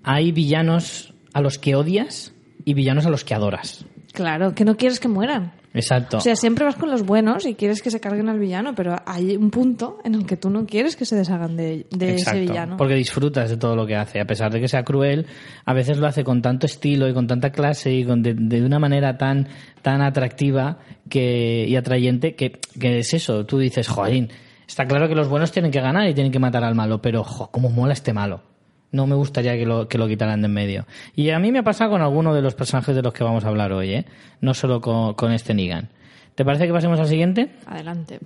[0.03, 2.33] hay villanos a los que odias
[2.65, 3.85] y villanos a los que adoras.
[4.13, 5.53] Claro, que no quieres que mueran.
[5.73, 6.17] Exacto.
[6.17, 8.95] O sea, siempre vas con los buenos y quieres que se carguen al villano, pero
[9.05, 12.21] hay un punto en el que tú no quieres que se deshagan de, de ese
[12.21, 12.77] Exacto, villano.
[12.77, 14.19] Porque disfrutas de todo lo que hace.
[14.19, 15.27] A pesar de que sea cruel,
[15.65, 18.61] a veces lo hace con tanto estilo y con tanta clase y con de, de
[18.61, 19.47] una manera tan,
[19.81, 23.45] tan atractiva que, y atrayente que, que es eso.
[23.45, 24.27] Tú dices, joder,
[24.67, 27.23] está claro que los buenos tienen que ganar y tienen que matar al malo, pero
[27.23, 28.50] jo, cómo mola este malo.
[28.91, 30.85] No me gustaría que lo, que lo quitaran de en medio.
[31.15, 33.45] Y a mí me ha pasado con alguno de los personajes de los que vamos
[33.45, 34.05] a hablar hoy, ¿eh?
[34.41, 35.89] No solo con, con este Negan.
[36.35, 37.51] ¿Te parece que pasemos al siguiente?
[37.65, 38.19] Adelante.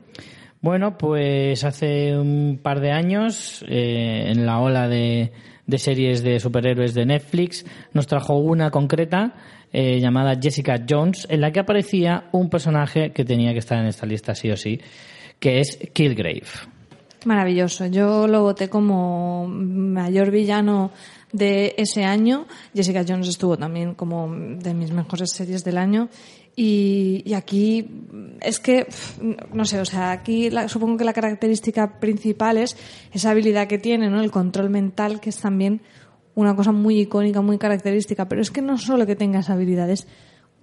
[0.61, 5.31] Bueno, pues hace un par de años, eh, en la ola de,
[5.67, 9.35] de series de superhéroes de Netflix, nos trajo una concreta
[9.71, 13.87] eh, llamada Jessica Jones, en la que aparecía un personaje que tenía que estar en
[13.87, 14.79] esta lista sí o sí,
[15.39, 16.43] que es Killgrave.
[17.25, 17.87] Maravilloso.
[17.87, 20.91] Yo lo voté como mayor villano
[21.31, 22.45] de ese año.
[22.73, 26.07] Jessica Jones estuvo también como de mis mejores series del año.
[26.55, 27.85] Y, y aquí
[28.41, 28.87] es que,
[29.51, 32.77] no sé, o sea, aquí la- supongo que la característica principal es
[33.11, 34.21] esa habilidad que tiene, ¿no?
[34.21, 35.81] El control mental, que es también
[36.35, 38.27] una cosa muy icónica, muy característica.
[38.29, 40.07] Pero es que no solo que tenga esa habilidad, es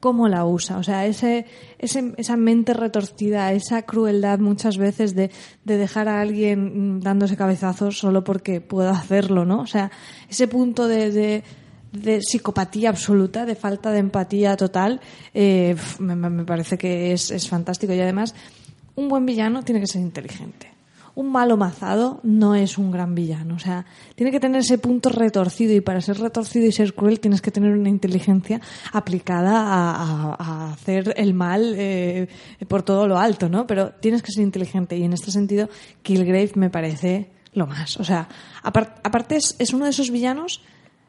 [0.03, 0.79] cómo la usa.
[0.79, 1.47] O sea, ese,
[1.79, 5.31] ese, esa mente retorcida, esa crueldad muchas veces de,
[5.65, 9.61] de dejar a alguien dándose cabezazos solo porque puedo hacerlo, ¿no?
[9.61, 9.93] O sea,
[10.29, 11.12] ese punto de,
[11.93, 15.01] de, psicopatía absoluta, de falta de empatía total,
[15.35, 17.93] eh, me- me parece que es, es fantástico.
[17.93, 18.35] Y además,
[18.97, 20.67] un buen villano tiene que ser inteligente.
[21.14, 23.57] Un malo mazado no es un gran villano.
[23.57, 27.20] O sea, tiene que tener ese punto retorcido y para ser retorcido y ser cruel
[27.20, 28.61] tienes que tener una inteligencia
[28.92, 32.29] aplicada a, hacer el mal eh,
[32.66, 33.66] por todo lo alto, ¿no?
[33.66, 35.68] Pero tienes que ser inteligente y en este sentido
[36.03, 37.98] Killgrave me parece lo más.
[37.98, 38.29] O sea,
[38.62, 40.62] apar- aparte es, es uno de esos villanos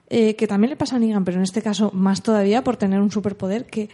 [0.10, 3.00] eh, que también le pasa a Negan, pero en este caso más todavía por tener
[3.00, 3.90] un superpoder que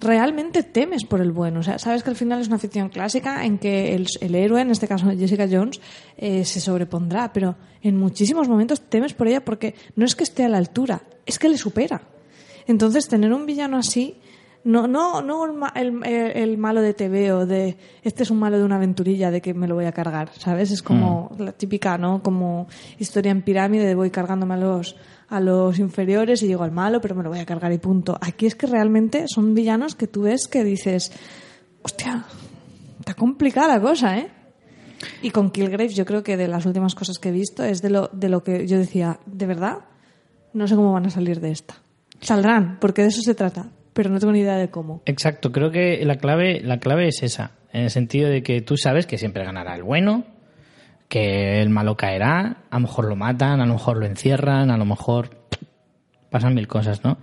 [0.00, 1.60] realmente temes por el bueno.
[1.60, 4.60] O sea, sabes que al final es una ficción clásica en que el, el héroe,
[4.62, 5.80] en este caso Jessica Jones,
[6.16, 10.44] eh, se sobrepondrá, pero en muchísimos momentos temes por ella porque no es que esté
[10.44, 12.02] a la altura, es que le supera.
[12.66, 14.16] Entonces, tener un villano así,
[14.62, 18.38] no, no, no el, el- el- el malo de TV o de este es un
[18.38, 20.70] malo de una aventurilla de que me lo voy a cargar, ¿sabes?
[20.70, 22.22] Es como la típica, ¿no?
[22.22, 24.96] Como historia en pirámide de voy cargándome a los,
[25.30, 28.18] a los inferiores y llego al malo, pero me lo voy a cargar y punto.
[28.20, 31.12] Aquí es que realmente son villanos que tú ves que dices,
[31.82, 32.24] hostia,
[32.98, 34.28] está complicada la cosa, ¿eh?
[35.22, 37.90] Y con Killgrave yo creo que de las últimas cosas que he visto es de
[37.90, 39.78] lo, de lo que yo decía, de verdad,
[40.52, 41.76] no sé cómo van a salir de esta.
[42.20, 45.00] Saldrán, porque de eso se trata, pero no tengo ni idea de cómo.
[45.06, 48.76] Exacto, creo que la clave, la clave es esa, en el sentido de que tú
[48.76, 50.24] sabes que siempre ganará el bueno,
[51.10, 54.78] que el malo caerá, a lo mejor lo matan, a lo mejor lo encierran, a
[54.78, 55.44] lo mejor
[56.30, 57.18] pasan mil cosas, ¿no?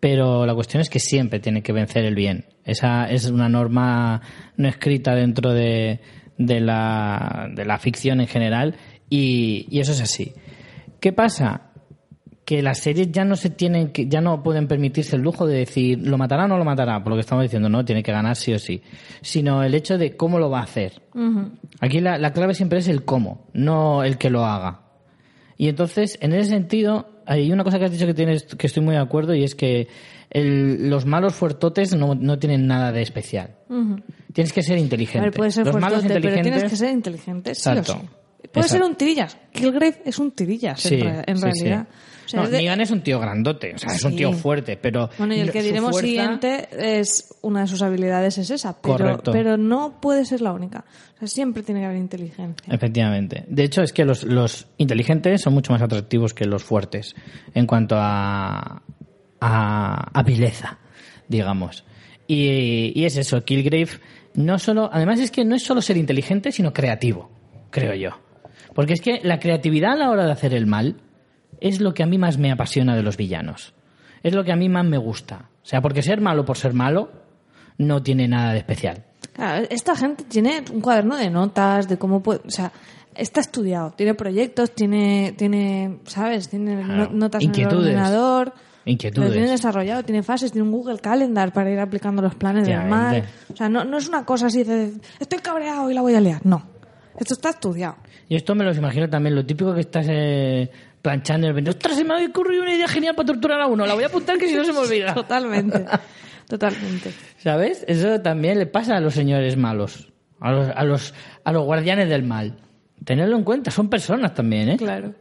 [0.00, 2.46] Pero la cuestión es que siempre tiene que vencer el bien.
[2.64, 4.20] Esa es una norma
[4.56, 6.00] no escrita dentro de,
[6.36, 8.76] de, la, de la ficción en general
[9.08, 10.34] y, y eso es así.
[11.00, 11.67] ¿Qué pasa?
[12.48, 15.58] Que las series ya no se tienen que ya no pueden permitirse el lujo de
[15.58, 18.10] decir lo matará o no lo matará por lo que estamos diciendo no tiene que
[18.10, 18.80] ganar sí o sí.
[19.20, 21.02] Sino el hecho de cómo lo va a hacer.
[21.80, 24.80] Aquí la, la clave siempre es el cómo no el que lo haga.
[25.58, 28.82] Y entonces en ese sentido hay una cosa que has dicho que tienes que estoy
[28.82, 29.88] muy de acuerdo y es que
[30.30, 33.56] el- los malos fuertotes no, no tienen nada de especial.
[34.32, 36.76] Tienes que ser A inteligente ver, puede ser los malos fuertote, pero tienes inteligentes que
[36.86, 37.98] ser inteligente, sí o Exacto.
[38.00, 38.08] sí.
[38.52, 38.68] Puede Exacto.
[38.68, 39.36] ser un tirillas.
[39.52, 41.86] Kilgrave es un tirillas, en, Sí, re- en sí, realidad.
[41.90, 41.94] sí.
[42.24, 44.32] O sea, No, es de- Negan es un tío grandote, o sea, es un tío
[44.32, 45.08] fuerte, pero...
[45.18, 46.68] Bueno, y el que diremos fuerza- siguiente
[47.00, 49.32] es una de sus habilidades es esa, pero, Correcto.
[49.32, 50.84] pero no puede ser la única.
[51.16, 52.72] O sea, siempre tiene que haber inteligencia.
[52.72, 53.44] Efectivamente.
[53.48, 57.14] De hecho, es que los, los inteligentes son mucho más atractivos que los fuertes
[57.54, 58.82] en cuanto a,
[59.40, 60.78] a, a vileza,
[61.28, 61.84] digamos.
[62.26, 63.88] Y, y es eso, Kilgrave
[64.34, 67.30] no solo, además es que no es solo ser inteligente, sino creativo,
[67.70, 68.10] creo yo.
[68.78, 70.94] Porque es que la creatividad a la hora de hacer el mal
[71.60, 73.74] es lo que a mí más me apasiona de los villanos.
[74.22, 75.48] Es lo que a mí más me gusta.
[75.64, 77.10] O sea, porque ser malo por ser malo
[77.76, 79.02] no tiene nada de especial.
[79.32, 82.70] Claro, esta gente tiene un cuaderno de notas, de cómo puede, o sea,
[83.16, 86.48] está estudiado, tiene proyectos, tiene, tiene, ¿sabes?
[86.48, 87.72] Tiene Claro, notas inquietudes.
[87.72, 88.52] en el ordenador.
[88.84, 89.28] Inquietudes.
[89.28, 92.84] Lo tiene desarrollado, tiene fases, tiene un Google Calendar para ir aplicando los planes del
[92.84, 93.16] mal.
[93.16, 93.52] Efectivamente.
[93.52, 96.20] O sea, no, no es una cosa así de, estoy cabreado y la voy a
[96.20, 96.46] liar.
[96.46, 96.77] No.
[97.18, 97.96] Esto está estudiado.
[98.28, 100.70] Y esto me los imagino también, lo típico que estás eh,
[101.02, 103.66] planchando y de repente, ¡ostras, se me ha ocurrido una idea genial para torturar a
[103.66, 103.86] uno!
[103.86, 105.14] La voy a apuntar que si no se me olvida.
[105.14, 105.84] Totalmente.
[106.48, 107.12] Totalmente.
[107.38, 107.84] ¿Sabes?
[107.86, 110.08] Eso también le pasa a los señores malos,
[110.40, 112.56] a los, a los, a los guardianes del mal.
[113.04, 114.76] Tenerlo en cuenta, son personas también, ¿eh?
[114.76, 115.14] Claro.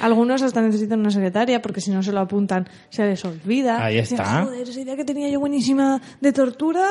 [0.00, 3.82] Algunos hasta necesitan una secretaria porque si no se lo apuntan se les olvida.
[3.84, 4.44] Ahí Dicen, está.
[4.44, 6.86] Joder, esa idea que tenía yo buenísima de tortura,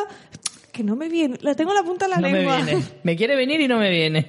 [0.76, 1.38] que no me viene.
[1.42, 2.58] La tengo en la punta de la no lengua.
[2.60, 2.84] me viene.
[3.04, 4.28] Me quiere venir y no me viene.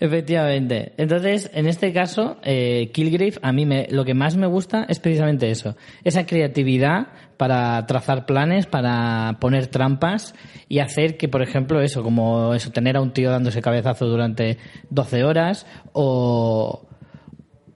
[0.00, 0.92] Efectivamente.
[0.96, 4.98] Entonces, en este caso, eh, Kilgrave, a mí me, lo que más me gusta es
[4.98, 5.76] precisamente eso.
[6.04, 10.34] Esa creatividad para trazar planes, para poner trampas
[10.68, 14.56] y hacer que, por ejemplo, eso, como eso, tener a un tío dándose cabezazo durante
[14.88, 16.85] 12 horas o,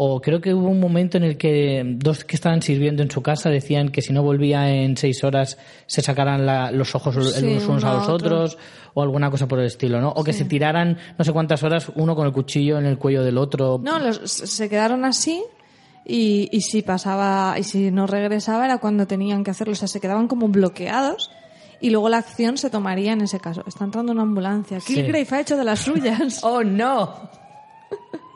[0.02, 3.20] o creo que hubo un momento en el que dos que estaban sirviendo en su
[3.22, 7.54] casa decían que si no volvía en seis horas se sacaran la- los ojos Sí,
[7.56, 8.56] los unos a los otros
[8.94, 10.08] o alguna cosa por el estilo, ¿no?
[10.16, 13.22] O que se tiraran no sé cuántas horas uno con el cuchillo en el cuello
[13.22, 13.78] del otro.
[13.82, 15.42] No, los, se quedaron así
[16.06, 19.72] y, y si pasaba y si no regresaba era cuando tenían que hacerlo.
[19.72, 21.30] O sea, se quedaban como bloqueados
[21.78, 23.64] y luego la acción se tomaría en ese caso.
[23.66, 24.80] Está entrando una ambulancia.
[24.80, 24.94] Sí.
[24.94, 26.40] Kilgrave ha hecho de las suyas.
[26.42, 27.28] ¡Oh, no!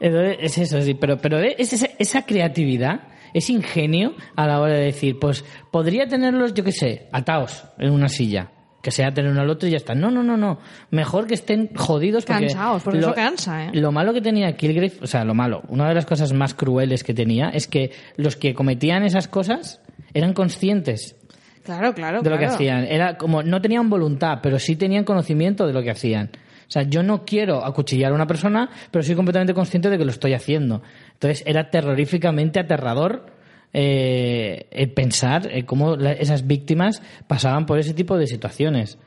[0.00, 4.84] Es eso, sí, pero, pero es esa, esa creatividad, ese ingenio a la hora de
[4.84, 8.50] decir, pues podría tenerlos, yo qué sé, atados en una silla,
[8.82, 9.94] que sea tener uno al otro y ya está.
[9.94, 10.58] No, no, no, no.
[10.90, 12.48] Mejor que estén jodidos porque...
[12.48, 13.70] Cansados, porque eso cansa, ¿eh?
[13.72, 17.02] Lo malo que tenía Kilgrave, o sea, lo malo, una de las cosas más crueles
[17.02, 19.80] que tenía es que los que cometían esas cosas
[20.12, 21.16] eran conscientes
[21.64, 22.20] Claro, claro.
[22.20, 22.84] de lo que hacían.
[22.84, 26.30] Era como, no tenían voluntad, pero sí tenían conocimiento de lo que hacían.
[26.66, 30.04] O sea, yo no quiero acuchillar a una persona, pero soy completamente consciente de que
[30.04, 30.82] lo estoy haciendo.
[31.12, 33.26] Entonces, era terroríficamente aterrador
[33.72, 38.98] eh, el pensar eh, cómo esas víctimas pasaban por ese tipo de situaciones.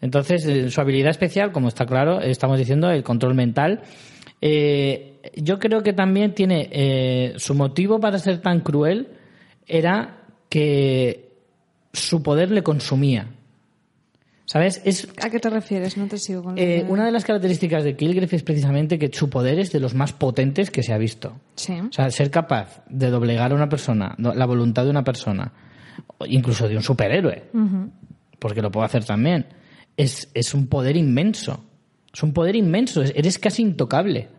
[0.00, 3.82] Entonces, eh, su habilidad especial, como está claro, estamos diciendo, el control mental.
[4.40, 9.08] eh, yo creo que también tiene eh, su motivo para ser tan cruel
[9.66, 11.32] era que
[11.92, 13.28] su poder le consumía.
[14.52, 14.82] ¿Sabes?
[14.84, 15.96] Es, ¿A qué te refieres?
[15.96, 19.30] No te sigo con eh, una de las características de Kilgrave es precisamente que su
[19.30, 21.36] poder es de los más potentes que se ha visto.
[21.54, 21.74] Sí.
[21.78, 25.52] O sea, ser capaz de doblegar a una persona, la voluntad de una persona,
[26.26, 27.44] incluso de un superhéroe,
[28.40, 29.46] porque lo puedo hacer también,
[29.96, 31.64] es, es un poder inmenso.
[32.12, 34.30] Es un poder inmenso, es- eres casi intocable.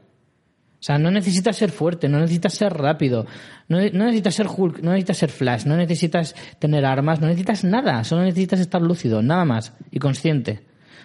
[0.81, 3.27] O sea, no necesitas ser fuerte, no necesitas ser rápido,
[3.67, 7.63] no, no necesitas ser Hulk, no necesitas ser Flash, no necesitas tener armas, no necesitas
[7.63, 10.61] nada, solo necesitas estar lúcido, nada más, y consciente.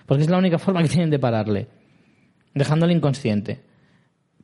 [0.06, 1.68] Porque es la única forma que tienen de pararle,
[2.54, 3.60] dejándole inconsciente.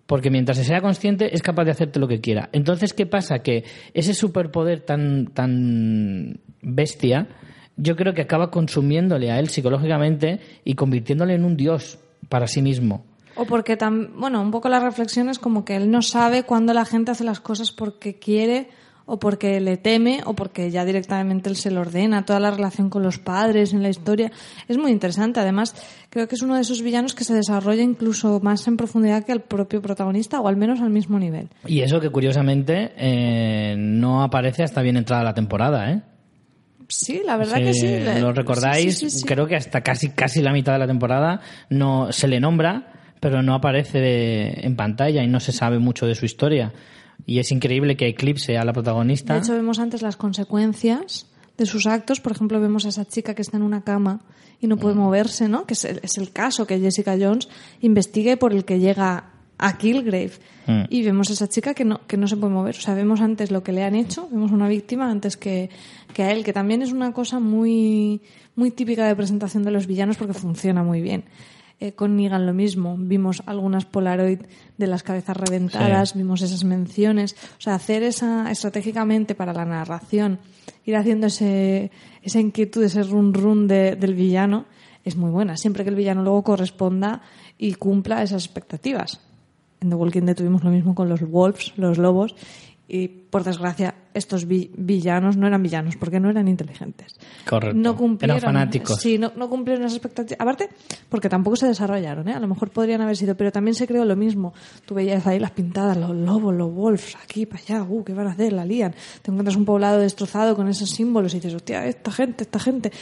[0.04, 2.50] Porque mientras se sea consciente es capaz de hacerte lo que quiera.
[2.52, 3.38] Entonces, ¿qué pasa?
[3.38, 3.64] Que
[3.94, 7.28] ese superpoder tan, tan bestia,
[7.78, 12.60] yo creo que acaba consumiéndole a él psicológicamente y convirtiéndole en un dios para sí
[12.60, 13.06] mismo.
[13.34, 16.74] O porque, tam- bueno, un poco la reflexión es como que él no sabe cuándo
[16.74, 18.68] la gente hace las cosas porque quiere
[19.04, 22.88] o porque le teme o porque ya directamente él se lo ordena, toda la relación
[22.88, 24.30] con los padres en la historia.
[24.68, 25.40] Es muy interesante.
[25.40, 25.74] Además,
[26.08, 29.32] creo que es uno de esos villanos que se desarrolla incluso más en profundidad que
[29.32, 31.48] el propio protagonista o al menos al mismo nivel.
[31.66, 36.02] Y eso que curiosamente eh, no aparece hasta bien entrada la temporada, ¿eh?
[36.88, 37.86] Sí, la verdad que sí.
[37.86, 39.24] Le- lo recordáis, sí, sí.
[39.24, 41.40] creo que hasta casi casi la mitad de la temporada
[41.70, 42.91] no se le nombra,
[43.22, 46.72] pero no aparece de- en pantalla y no se sabe mucho de su historia.
[47.24, 49.34] Y es increíble que Eclipse a la protagonista.
[49.34, 52.20] De hecho, vemos antes las consecuencias de sus actos.
[52.20, 54.22] Por ejemplo, vemos a esa chica que está en una cama
[54.60, 54.78] y no Mm.
[54.80, 55.66] puede moverse, ¿no?
[55.66, 57.48] Que es el, es el caso que Jessica Jones
[57.80, 60.32] investigue por el que llega a Killgrave.
[60.66, 60.82] Mm.
[60.90, 62.74] Y vemos a esa chica que no, que no se puede mover.
[62.76, 65.70] O sea, vemos antes lo que le han hecho, vemos una víctima antes que,
[66.12, 68.20] que a él, que también es una cosa muy,
[68.56, 71.22] muy típica de presentación de los villanos porque funciona muy bien.
[71.84, 72.96] Eh, con Negan lo mismo.
[72.96, 74.38] Vimos algunas Polaroid
[74.78, 77.34] de las cabezas reventadas, vimos esas menciones.
[77.58, 80.38] O sea, hacer esa estratégicamente para la narración,
[80.84, 81.90] ir haciendo ese,
[82.22, 84.66] esa inquietud, ese run run de- del villano,
[85.04, 85.56] es muy buena.
[85.56, 87.22] Siempre que el villano luego corresponda
[87.58, 89.20] y cumpla esas expectativas.
[89.80, 92.36] En The Walking Dead tuvimos lo mismo con los wolves, los lobos,
[92.88, 97.14] y por desgracia estos vi- villanos no eran villanos porque no eran inteligentes.
[97.48, 97.78] Correcto.
[97.78, 98.36] No cumplieron.
[98.36, 99.00] Eran fanáticos.
[99.00, 100.38] Sí, no, no cumplieron las expectativas.
[100.40, 100.68] Aparte,
[101.08, 102.34] porque tampoco se desarrollaron, ¿eh?
[102.34, 104.52] A lo mejor podrían haber sido, pero también se creó lo mismo.
[104.84, 108.26] Tú veías ahí las pintadas, los lobos, los wolves, aquí, para allá, uh, ¿qué van
[108.26, 108.52] a hacer?
[108.52, 108.94] La lían.
[109.22, 112.92] Te encuentras un poblado destrozado con esos símbolos y dices, hostia, esta gente, esta gente.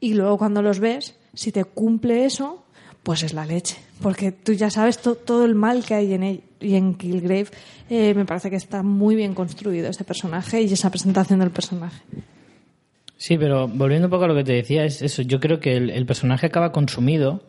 [0.00, 2.64] Y luego cuando los ves, si te cumple eso,
[3.04, 3.76] pues es la leche.
[4.02, 6.42] Porque tú ya sabes to- todo el mal que hay en.
[6.60, 7.46] Y en Killgrave
[7.88, 12.02] eh, me parece que está muy bien construido ese personaje y esa presentación del personaje.
[13.16, 15.22] Sí, pero volviendo un poco a lo que te decía, es eso.
[15.22, 17.42] Yo creo que el, el personaje acaba consumido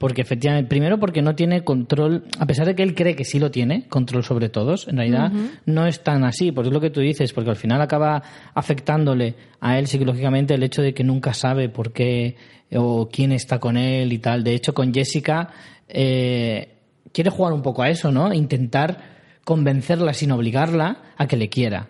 [0.00, 3.38] porque efectivamente, primero porque no tiene control, a pesar de que él cree que sí
[3.38, 5.30] lo tiene, control sobre todos, en realidad
[5.66, 8.22] no es tan así, porque es lo que tú dices, porque al final acaba
[8.54, 12.34] afectándole a él psicológicamente el hecho de que nunca sabe por qué
[12.72, 14.42] o quién está con él y tal.
[14.42, 15.50] De hecho, con Jessica
[15.86, 16.79] eh,
[17.12, 18.32] quiere jugar un poco a eso, ¿no?
[18.32, 21.88] Intentar convencerla sin obligarla a que le quiera.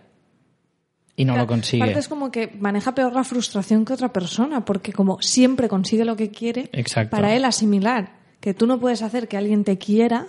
[1.17, 1.83] Y no lo consigue.
[1.83, 6.05] Aparte es como que maneja peor la frustración que otra persona, porque como siempre consigue
[6.05, 7.11] lo que quiere, Exacto.
[7.11, 10.27] para él asimilar que tú no puedes hacer que alguien te quiera,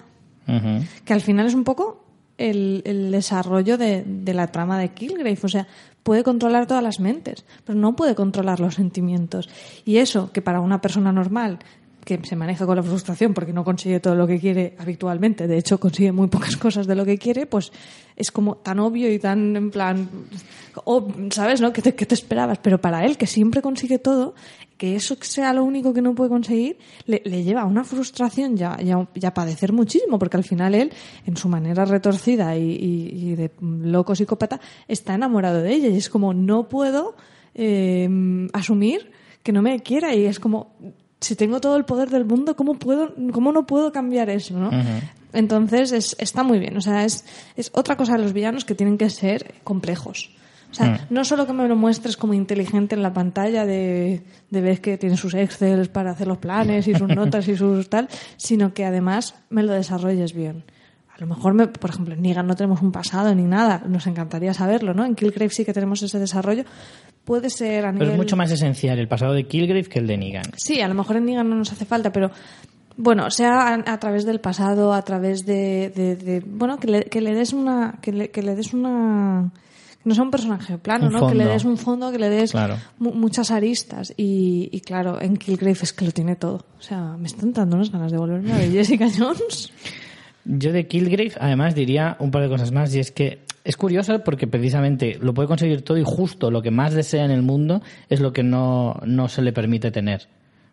[1.05, 2.03] que al final es un poco
[2.37, 5.37] el, el desarrollo de, de la trama de Killgrave.
[5.41, 5.65] O sea,
[6.03, 9.47] puede controlar todas las mentes, pero no puede controlar los sentimientos.
[9.85, 11.59] Y eso, que para una persona normal
[12.05, 15.57] que se maneja con la frustración porque no consigue todo lo que quiere habitualmente, de
[15.57, 17.71] hecho consigue muy pocas cosas de lo que quiere, pues
[18.15, 20.09] es como tan obvio y tan en plan,
[20.85, 21.61] ob- ¿sabes?
[21.61, 21.71] ¿no?
[21.73, 22.57] ¿Qué te, qué te esperabas?
[22.59, 24.33] Pero para él, que siempre consigue todo,
[24.77, 28.57] que eso sea lo único que no puede conseguir, le, le lleva a una frustración
[28.57, 30.91] ya, ya, ya padecer muchísimo, porque al final él,
[31.27, 35.97] en su manera retorcida y, y- y de loco psicópata, está enamorado de ella y
[35.97, 37.15] es como, no puedo
[37.53, 39.11] eh, asumir
[39.43, 40.73] que no me quiera y es como,
[41.21, 44.57] si tengo todo el poder del mundo, ¿cómo, puedo, cómo no puedo cambiar eso?
[44.57, 44.71] ¿no?
[45.33, 47.23] Entonces es, está muy bien, o sea, es,
[47.55, 50.31] es otra cosa de los villanos que tienen que ser complejos.
[50.71, 54.61] O sea, no solo que me lo muestres como inteligente en la pantalla de, de
[54.61, 58.07] ver que tiene sus Excel para hacer los planes y sus notas y sus tal,
[58.37, 60.63] sino que además me lo desarrolles bien.
[61.21, 64.07] A lo mejor, me, por ejemplo, en Negan no tenemos un pasado ni nada, nos
[64.07, 65.05] encantaría saberlo, ¿no?
[65.05, 66.63] En Killgrave sí que tenemos ese desarrollo.
[67.23, 67.99] Puede ser a nivel...
[68.07, 70.45] Pero es mucho más esencial el pasado de Killgrave que el de Negan.
[70.57, 72.31] Sí, a lo mejor en Negan no nos hace falta, pero
[72.97, 77.03] bueno, sea a, a través del pasado, a través de, de- de- bueno, que le,
[77.03, 79.51] que le des una, que le, que le des una,
[80.01, 81.27] que no sea un personaje plano, Un ¿no?
[81.27, 82.77] Que le des un fondo, que le des Claro.
[82.97, 86.65] mu- muchas aristas y, y claro, en Killgrave es que lo tiene todo.
[86.79, 89.71] O sea, me están dando unas ganas de volverme a ver Jessica Jones.
[90.45, 94.23] Yo de Killgrave, además, diría un par de cosas más, y es que es curioso
[94.23, 97.81] porque precisamente lo puede conseguir todo y justo lo que más desea en el mundo
[98.09, 100.27] es lo que no, no se le permite tener.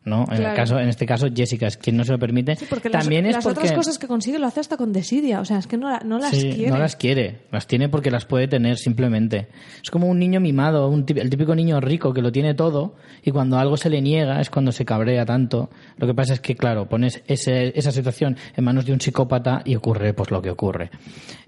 [0.09, 0.25] ¿No?
[0.31, 2.57] En, el caso, en este caso, Jessica es quien no se lo permite.
[2.57, 3.61] Sí, porque las, También es las porque...
[3.61, 5.41] otras cosas que consigue lo hace hasta con desidia.
[5.41, 6.71] O sea, es que no, no las Sí, quiere.
[6.71, 9.49] No las quiere, las tiene porque las puede tener simplemente.
[9.83, 13.31] Es como un niño mimado, un el típico niño rico que lo tiene todo y
[13.31, 15.71] cuando algo se le niega es cuando se cabrea tanto.
[15.99, 19.63] Lo que pasa es que, claro, pones ese- esa situación en manos de un psicópata
[19.65, 20.91] y ocurre pues lo que ocurre.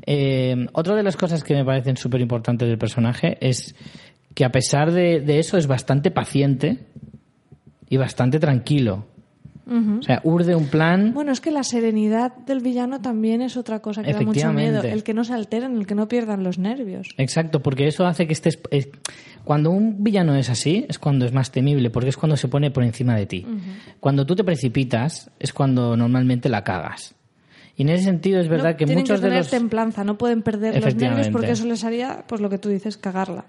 [0.07, 3.75] Eh, otra de las cosas que me parecen súper importantes del personaje es
[4.35, 6.79] que a pesar de, de eso es bastante paciente
[7.91, 9.05] y bastante tranquilo.
[9.73, 13.79] O sea, urde un plan Bueno, es que la serenidad del villano también es otra
[13.79, 14.83] cosa que da mucho miedo.
[14.83, 17.07] El que no se alteren, el que no pierdan los nervios.
[17.19, 18.59] Exacto, porque eso hace que estés...
[18.73, 18.89] es-
[19.45, 22.73] cuando un villano es así, es cuando es más temible, porque es cuando se pone
[22.73, 23.47] por encima de ti.
[24.01, 27.15] Cuando tú te precipitas, es cuando normalmente la cagas.
[27.77, 29.51] Y en ese sentido es verdad No, que muchos que de los...
[29.51, 32.97] templanza, no pueden perder los nervios porque eso les haría, pues lo que tú dices,
[32.97, 33.45] cagarla.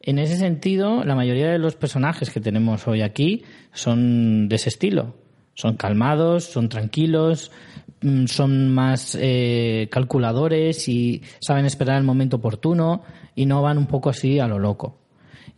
[0.00, 3.42] En ese sentido, la mayoría de los personajes que tenemos hoy aquí
[3.72, 5.14] son de ese estilo.
[5.54, 7.50] Son calmados, son tranquilos,
[8.00, 13.02] mm, son más eh, calculadores y saben esperar el momento oportuno
[13.34, 14.98] y no van un poco así a lo loco.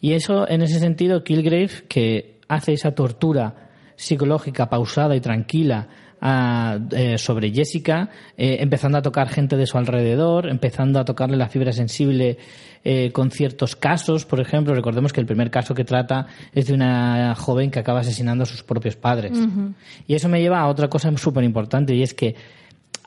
[0.01, 5.87] Y eso, en ese sentido, Kilgrave, que hace esa tortura psicológica pausada y tranquila
[6.21, 11.37] a- eh, sobre Jessica, eh, empezando a tocar gente de su alrededor, empezando a tocarle
[11.37, 12.39] la fibra sensible
[12.85, 14.25] eh, con ciertos casos.
[14.25, 18.01] Por ejemplo, recordemos que el primer caso que trata es de una joven que acaba
[18.01, 19.39] asesinando a sus propios padres.
[20.07, 22.35] Y eso me lleva a otra cosa súper importante y es que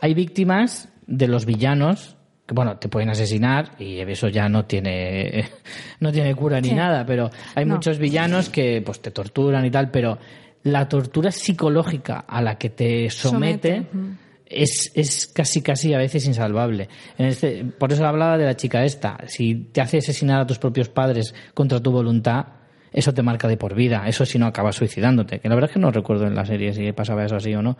[0.02, 2.16] hay víctimas de los villanos
[2.48, 5.46] que bueno te pueden asesinar y eso ya no tiene
[6.00, 7.76] no tiene cura ni nada pero hay No.
[7.76, 10.18] muchos villanos que pues te torturan y tal pero
[10.64, 16.26] la tortura psicológica a la que te somete, Somete, es, es casi casi a veces
[16.26, 16.90] insalvable.
[17.18, 19.18] En este, por eso hablaba de la chica esta.
[19.28, 22.46] Si te hace asesinar a tus propios padres contra tu voluntad,
[22.92, 24.08] eso te marca de por vida.
[24.08, 25.40] Eso si no acabas suicidándote.
[25.40, 27.62] Que la verdad es que no recuerdo en la serie si pasaba eso así o
[27.62, 27.78] no.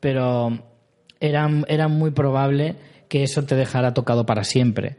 [0.00, 0.58] Pero
[1.20, 2.76] era, era muy probable
[3.08, 4.96] que eso te dejara tocado para siempre.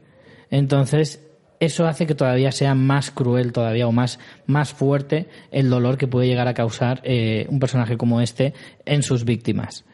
[0.49, 1.25] Entonces,
[1.59, 6.07] eso hace que todavía sea más cruel todavía o más, más fuerte el dolor que
[6.07, 8.53] puede llegar a causar eh, un personaje como este
[8.85, 9.85] en sus víctimas.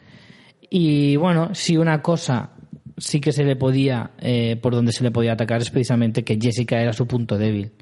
[0.70, 2.52] Y bueno, si una cosa
[2.96, 6.38] sí que se le podía, eh, por donde se le podía atacar, es precisamente que
[6.40, 7.72] Jessica era su punto débil.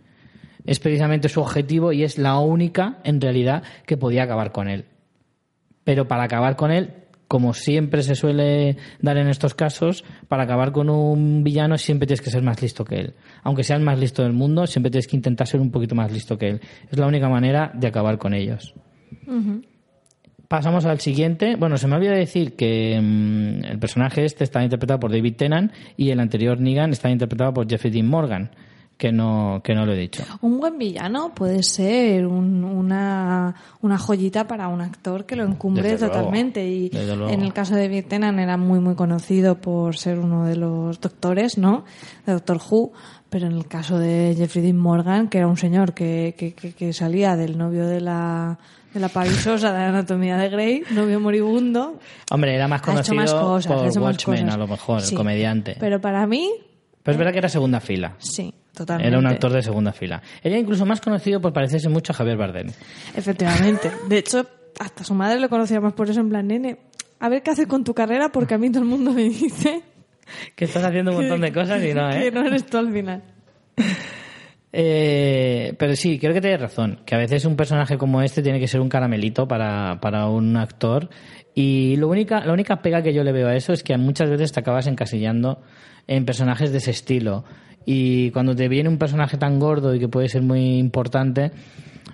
[0.65, 4.87] Es precisamente su objetivo y es la única, en realidad, que podía acabar con él.
[5.85, 6.95] Pero para acabar con él,
[7.27, 12.23] como siempre se suele dar en estos casos, para acabar con un villano siempre tienes
[12.23, 13.15] que ser más listo que él.
[13.43, 16.11] Aunque sea el más listo del mundo, siempre tienes que intentar ser un poquito más
[16.11, 16.61] listo que él.
[16.91, 18.75] Es la única manera de acabar con ellos.
[20.49, 21.57] Pasamos al siguiente.
[21.57, 25.73] Bueno, se me olvidó decir que mm, el personaje este está interpretado por David Tennant
[25.97, 28.51] y el anterior Negan está interpretado por Jeffrey Dean Morgan,
[28.97, 30.25] que no, que no lo he dicho.
[30.41, 35.83] Un buen villano puede ser un- una, una joyita para un actor que lo encumbre
[35.83, 36.67] Desde luego, totalmente.
[36.67, 40.57] y en el caso de David Tennant era muy, muy conocido por ser uno de
[40.57, 41.85] los doctores, ¿no?
[42.25, 42.93] De Doctor Who.
[43.29, 46.73] Pero en el caso de Jeffrey Dean Morgan, que era un señor que, que, que-
[46.73, 48.59] que salía del novio de la,
[48.95, 51.99] de la parisosa de la anatomía de Grey, novio moribundo,
[52.31, 53.73] Hombre, era más conocido más cosas.
[53.73, 55.15] por más Watchmen, a lo mejor, Sí.
[55.15, 55.73] el comediante.
[55.73, 56.51] Pero, Pero para mí,
[57.05, 58.15] es verdad que era segunda fila.
[58.19, 59.09] sí, totalmente.
[59.09, 60.23] Era un actor de segunda fila.
[60.43, 62.69] Era incluso más conocido por parecerse mucho a Javier Bardem.
[63.15, 63.91] Efectivamente.
[64.09, 64.47] De hecho,
[64.79, 66.79] hasta su madre lo conocía más por eso, en plan, nene,
[67.21, 69.83] a ver qué haces con tu carrera, porque a mí todo el mundo me dice
[70.55, 72.31] Que estás haciendo un montón de cosas y no, que ¿eh?
[72.31, 73.23] no eres tú al final.
[74.73, 77.01] Eh, pero sí, creo que tienes razón.
[77.05, 80.57] Que a veces un personaje como este tiene que ser un caramelito para, para un
[80.57, 81.09] actor.
[81.55, 84.31] Y lo única, la única pega que yo le veo a eso es que muchas
[84.31, 85.61] veces te acabas encasillando
[86.07, 87.45] en personajes de ese estilo.
[87.85, 91.53] Y cuando te viene un personaje tan gordo y que puede ser muy importante,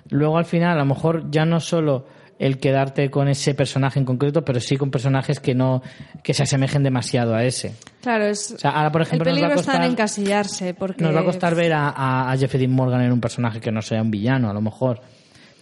[0.09, 2.05] luego al final a lo mejor ya no solo
[2.37, 5.81] el quedarte con ese personaje en concreto, pero sí con personajes que no
[6.23, 7.73] que se asemejen demasiado a ese.
[8.01, 9.91] Claro, es, O sea, ahora por ejemplo el nos va a peligro está en costar
[9.91, 11.03] encasillarse, porque...
[11.03, 13.71] nos va a costar ver a, a, a Jeffrey Dean Morgan en un personaje que
[13.71, 15.01] no sea un villano, a lo mejor.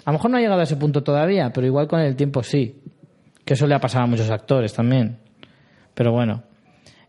[0.05, 2.43] A lo mejor no ha llegado a ese punto todavía, pero igual con el tiempo
[2.43, 2.82] sí.
[3.45, 5.17] Que eso le ha pasado a muchos actores también.
[5.93, 6.43] Pero bueno.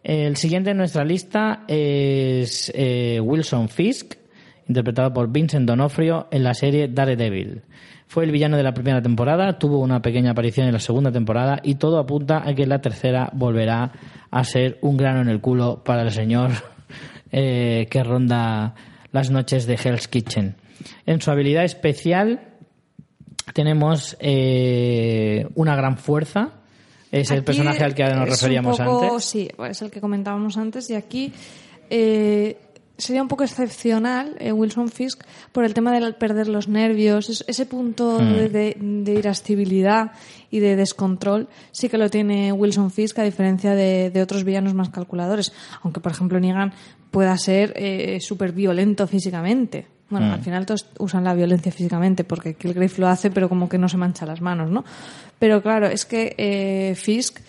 [0.03, 4.17] El siguiente en nuestra lista es eh, Wilson Fisk,
[4.69, 7.63] interpretado por Vincent D'Onofrio en la serie Daredevil.
[8.15, 11.59] Fue el villano de la primera temporada, tuvo una pequeña aparición en la segunda temporada
[11.65, 13.91] y todo apunta a que en la tercera volverá
[14.31, 16.53] a ser un grano en el culo para el señor
[17.33, 18.77] eh, que ronda
[19.11, 20.55] las noches de Hell's Kitchen.
[21.07, 22.39] En su habilidad especial
[23.53, 26.51] tenemos eh, una gran fuerza.
[27.11, 29.25] Es el personaje al que nos referíamos poco- antes.
[29.25, 31.33] Sí, es el que comentábamos antes y aquí
[31.91, 32.59] eh,
[32.97, 35.23] sería un poco excepcional eh, Wilson Fisk
[35.53, 38.33] por el tema del perder los nervios, es- ese punto Hmm.
[38.35, 40.13] de, de- de irascibilidad
[40.51, 44.75] y de descontrol sí que lo tiene Wilson Fisk a diferencia de, de otros villanos
[44.75, 46.73] más calculadores, aunque por ejemplo Negan
[47.11, 49.87] pueda ser eh, súper violento físicamente.
[50.11, 50.33] Bueno, Hmm.
[50.35, 53.89] al final todos usan la violencia físicamente porque Kilgrave lo hace, pero como que no
[53.89, 54.85] se mancha las manos, ¿no?
[55.39, 57.41] Pero claro, es que eh, Fisk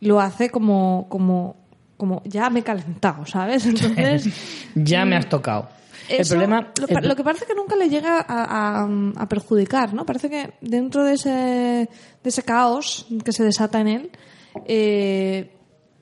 [0.00, 1.56] lo hace como, como,
[2.00, 3.64] como ya me he calentado, ¿sabes?
[3.66, 4.26] Entonces,
[4.74, 5.68] Ya me has tocado.
[6.08, 6.72] el problema.
[6.80, 10.04] lo, el- pa- lo que parece que nunca le llega a, a- a perjudicar, ¿no?
[10.04, 11.88] Parece que dentro de ese, de
[12.28, 14.10] ese caos que se desata en él,
[14.66, 15.52] eh,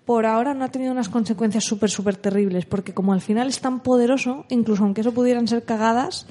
[0.07, 3.61] por ahora no ha tenido unas consecuencias súper, súper terribles, porque como al final es
[3.61, 6.27] tan poderoso, incluso aunque eso pudieran ser cagadas,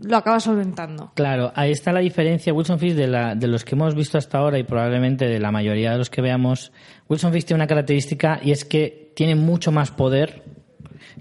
[0.00, 1.10] lo acaba solventando.
[1.14, 2.54] Claro, ahí está la diferencia.
[2.54, 5.50] Wilson Fisk, de, la- de los que hemos visto hasta ahora y probablemente de la
[5.50, 6.72] mayoría de los que veamos,
[7.08, 10.42] Wilson Fisk tiene una característica y es que tiene mucho más poder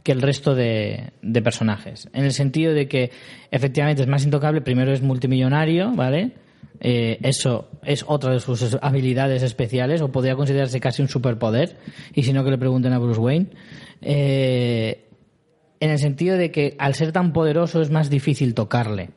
[0.04, 1.12] que el resto de,
[1.44, 2.10] personajes.
[2.14, 3.12] En el sentido de que
[3.52, 6.32] efectivamente es más intocable, primero es multimillonario, ¿vale?
[6.80, 11.78] Eh, eso es otra de sus habilidades especiales, o podría considerarse casi un superpoder,
[12.14, 13.48] y si no que le pregunten a Bruce Wayne.
[14.02, 15.06] Eh,
[15.80, 19.10] en el sentido de que al ser tan poderoso es más difícil tocarle.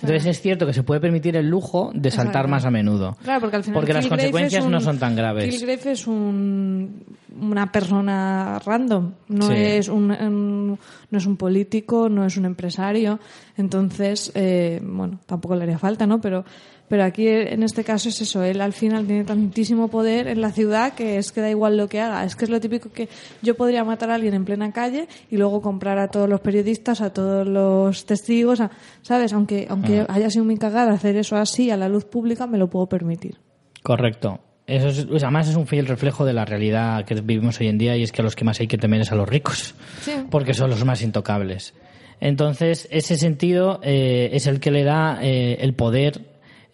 [0.00, 2.48] Entonces es cierto que se puede permitir el lujo de saltar Exacto.
[2.48, 3.16] más a menudo.
[3.22, 5.48] Claro, porque al final las Kilgrave consecuencias un- no son tan graves.
[5.54, 7.04] Kilgrave es un,
[7.40, 9.54] una persona random, no Sí.
[9.56, 10.78] es un, un-
[11.10, 13.18] no es un político, no es un empresario,
[13.56, 16.20] entonces, eh, bueno, tampoco le haría falta, ¿no?
[16.20, 16.44] Pero,
[16.88, 20.50] Pero aquí en este caso es eso, él al final tiene tantísimo poder en la
[20.52, 22.24] ciudad que es que da igual lo que haga.
[22.24, 23.08] Es que es lo típico que
[23.42, 27.00] yo podría matar a alguien en plena calle y luego comprar a todos los periodistas,
[27.02, 28.70] a todos los testigos, a-
[29.02, 29.34] ¿sabes?
[29.34, 32.68] Aunque, aunque haya sido muy cagada hacer eso así a la luz pública, me lo
[32.70, 33.36] puedo permitir.
[33.82, 34.40] Correcto.
[34.66, 37.78] Eso es, pues además es un fiel reflejo de la realidad que vivimos hoy en
[37.78, 39.74] día y es que a los que más hay que temer es a los ricos,
[40.02, 40.12] Sí.
[40.30, 41.74] porque son los más intocables.
[42.20, 46.27] Entonces, ese sentido eh, es el que le da eh, el poder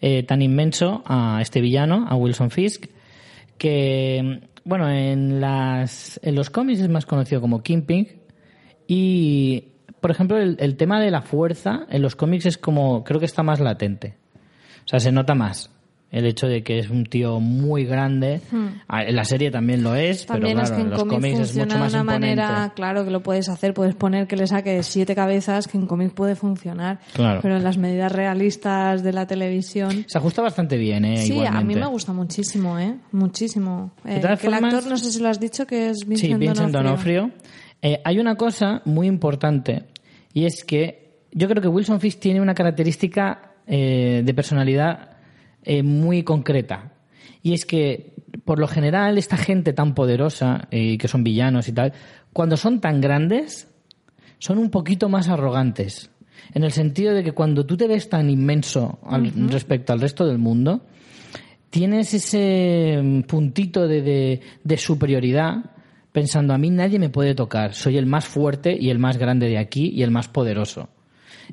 [0.07, 2.85] eh, tan inmenso a este villano, a Wilson Fisk,
[3.57, 8.09] que, bueno, en, las, en los cómics es más conocido como Kingpin
[8.87, 9.63] y,
[10.01, 13.25] por ejemplo, el, el tema de la fuerza en los cómics es como, creo que
[13.25, 14.15] está más latente.
[14.85, 15.74] O sea, se nota más
[16.15, 18.39] el hecho de que es un tío muy grande.
[18.87, 20.27] Ah, En la serie también lo es, Hmm.
[20.27, 22.35] También pero es claro, que en en los cómics es mucho de más una imponente.
[22.41, 25.85] manera, claro que lo puedes hacer, puedes poner que le saque siete cabezas, que en
[25.87, 26.99] cómics puede funcionar.
[27.13, 27.39] Claro.
[27.41, 30.05] Pero en las medidas realistas de la televisión.
[30.07, 31.17] Se ajusta bastante bien, ¿eh?
[31.17, 32.95] Sí, a mí me gusta muchísimo, ¿eh?
[33.11, 33.91] Muchísimo.
[34.05, 36.71] Eh, que el actor, no sé si lo has dicho, que es Vincent, Sí, Vincent
[36.71, 37.21] D'Onofrio.
[37.23, 37.45] Donofrio.
[37.81, 39.83] Eh, hay una cosa muy importante
[40.33, 45.14] y es que yo creo que Wilson Fisk tiene una característica eh, de personalidad
[45.65, 46.93] eh, muy concreta.
[47.41, 48.13] Y es que,
[48.45, 51.93] por lo general, esta gente tan poderosa, eh, que son villanos y tal,
[52.33, 53.67] cuando son tan grandes,
[54.39, 56.09] son un poquito más arrogantes.
[56.53, 60.25] En el sentido de que cuando tú te ves tan inmenso al- respecto al resto
[60.25, 60.81] del mundo,
[61.69, 65.71] tienes ese mm, puntito de, de- de superioridad
[66.11, 69.47] pensando a mí nadie me puede tocar, soy el más fuerte y el más grande
[69.49, 70.87] de aquí y el más poderoso.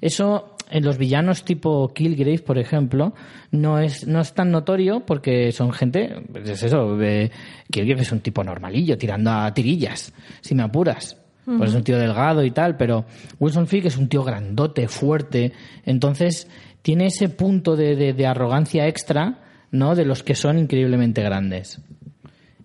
[0.00, 3.12] Eso en los villanos tipo Killgrave, por ejemplo,
[3.50, 7.30] no es, no es tan notorio porque son gente, pues es eso, eh,
[7.70, 11.16] Killgrave es un tipo normalillo, tirando a tirillas, si me apuras.
[11.44, 13.04] Pues es un tío delgado y tal, pero
[13.40, 15.52] Wilson Fisk es un tío grandote, fuerte,
[15.84, 16.48] entonces
[16.82, 19.40] tiene ese punto de, de- de arrogancia extra,
[19.72, 19.96] ¿no?
[19.96, 21.80] De los que son increíblemente grandes.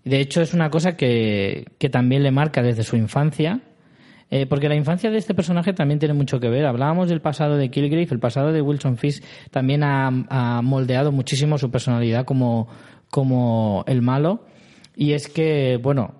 [0.03, 3.61] De hecho, es una cosa que, que también le marca desde su infancia,
[4.29, 6.65] eh, porque la infancia de este personaje también tiene mucho que ver.
[6.65, 11.57] Hablábamos del pasado de Kilgrave, el pasado de Wilson Fisk también ha, ha moldeado muchísimo
[11.57, 12.67] su personalidad como,
[13.09, 14.45] como el malo.
[14.95, 16.15] Y es que, bueno,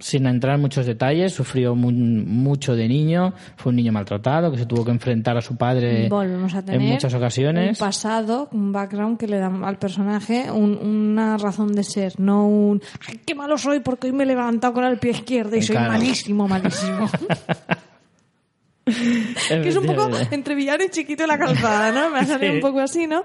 [0.00, 4.58] sin entrar en muchos detalles, sufrió mu- mucho de niño, fue un niño maltratado que
[4.58, 7.80] se tuvo que enfrentar a su padre Volvemos a tener en muchas ocasiones.
[7.80, 12.46] un pasado, un background que le da al personaje un- una razón de ser, no
[12.46, 15.62] un ¡ay, qué malo soy porque hoy me he levantado con el pie izquierdo y
[15.62, 15.92] soy Claro.
[15.92, 17.08] malísimo, malísimo!
[18.84, 22.10] que es un poco entre villano y chiquito la calzada, ¿no?
[22.10, 22.56] Me ha salido Sí.
[22.56, 23.22] un poco así, ¿no?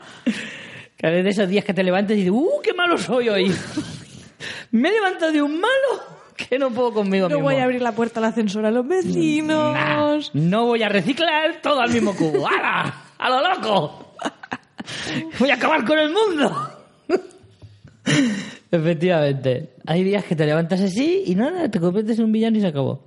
[0.98, 3.52] Cada vez de esos días que te levantas y dices, ¡uh, qué malo soy hoy!
[4.72, 7.50] Me he levantado de un malo que no puedo conmigo No mismo.
[7.50, 10.32] voy a abrir la puerta al ascensor a los Nah, vecinos.
[10.34, 12.48] no voy a reciclar todo al mismo cubo.
[12.48, 12.96] ¡Hala!
[13.18, 14.14] ¡A lo loco!
[15.40, 16.70] Voy a acabar con el mundo.
[18.72, 19.70] Efectivamente.
[19.86, 22.68] Hay días que te levantas así y nada, te conviertes en un villano y se
[22.68, 23.04] acabó.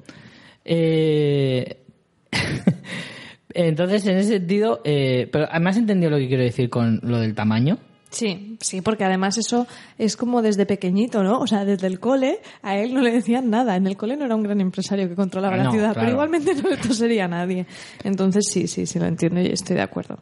[0.65, 1.79] Eh,
[3.55, 7.35] Entonces, en ese sentido, eh, pero además entendido lo que quiero decir con lo del
[7.35, 7.79] tamaño.
[8.13, 9.67] Sí, sí, porque además eso
[9.99, 11.41] es como desde pequeñito, ¿no?
[11.41, 13.75] O sea, desde el cole a él no le decían nada.
[13.75, 16.01] En el cole no era un gran empresario que controlaba la No, ciudad, claro.
[16.01, 17.67] pero igualmente no le tosería a nadie.
[18.05, 20.19] Entonces sí, sí, sí lo entiendo y estoy de acuerdo.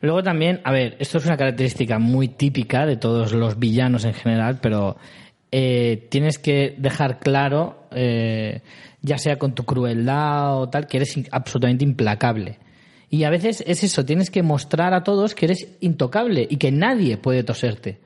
[0.00, 4.14] Luego también, a ver, esto es una característica muy típica de todos los villanos en
[4.14, 4.96] general, pero
[5.52, 8.62] eh, tienes que dejar claro, eh,
[9.02, 12.58] ya sea con tu crueldad o tal, que eres absolutamente implacable.
[13.12, 16.72] Y a veces es eso, tienes que mostrar a todos que eres intocable y que
[16.72, 18.00] nadie puede toserte.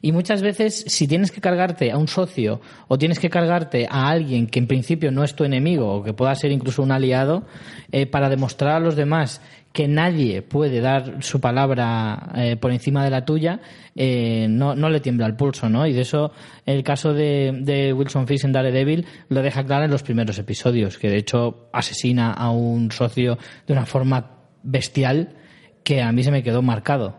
[0.00, 4.08] Y muchas veces, si tienes que cargarte a un socio o tienes que cargarte a
[4.08, 7.44] alguien que en principio no es tu enemigo o que pueda ser incluso un aliado,
[7.92, 9.42] eh, para demostrar a los demás
[9.74, 13.60] que nadie puede dar su palabra eh, por encima de la tuya,
[13.94, 15.86] eh, no, le tiembla el pulso, ¿no?
[15.86, 16.32] Y de eso,
[16.64, 20.96] el caso de, de Wilson Fisk en Daredevil lo deja claro en los primeros episodios,
[20.96, 23.36] que de hecho asesina a un socio
[23.66, 24.35] de una forma
[24.66, 25.36] bestial
[25.82, 27.16] que a mí se me quedó marcado.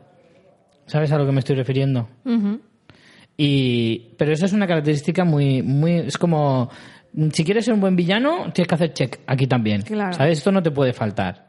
[0.86, 2.08] ¿Sabes a lo que me estoy refiriendo?
[3.36, 6.70] Y, pero eso es una característica muy, muy, es como,
[7.34, 9.82] si quieres ser un buen villano, tienes que hacer check aquí también.
[9.82, 10.14] Claro.
[10.14, 10.40] ¿Sabes?
[10.40, 11.47] Esto no te puede faltar.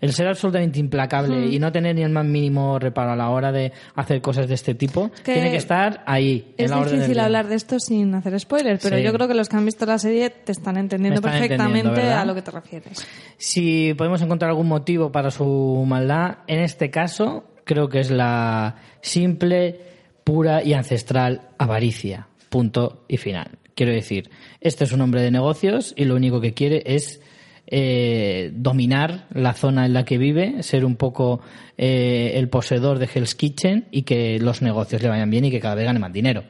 [0.00, 3.52] El ser absolutamente implacable y no tener ni el más mínimo reparo a la hora
[3.52, 6.52] de hacer cosas de este tipo, que tiene que estar ahí.
[6.58, 9.02] en Es la orden del difícil hablar de esto sin hacer spoilers, pero Sí.
[9.02, 12.24] yo creo que los que han visto la serie te están entendiendo están perfectamente a
[12.24, 13.06] lo que te refieres.
[13.38, 18.76] Si podemos encontrar algún motivo para su maldad, en este caso creo que es la
[19.00, 19.80] simple,
[20.24, 22.26] pura y ancestral avaricia.
[22.48, 23.48] Punto y final.
[23.74, 24.30] Quiero decir,
[24.60, 27.20] este es un hombre de negocios y lo único que quiere es
[27.66, 31.40] eh, dominar la zona en la que vive, ser un poco
[31.78, 35.60] eh, el poseedor de Hell's Kitchen y que los negocios le vayan bien y que
[35.60, 36.44] cada vez gane más dinero.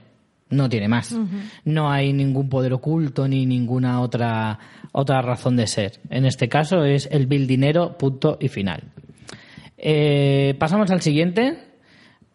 [0.51, 1.17] No tiene más.
[1.65, 4.59] No hay ningún poder oculto ni ninguna otra,
[4.93, 6.01] otra razón de ser.
[6.11, 8.83] En este caso es el bill dinero, punto y final.
[9.79, 11.59] Eh, pasamos al siguiente.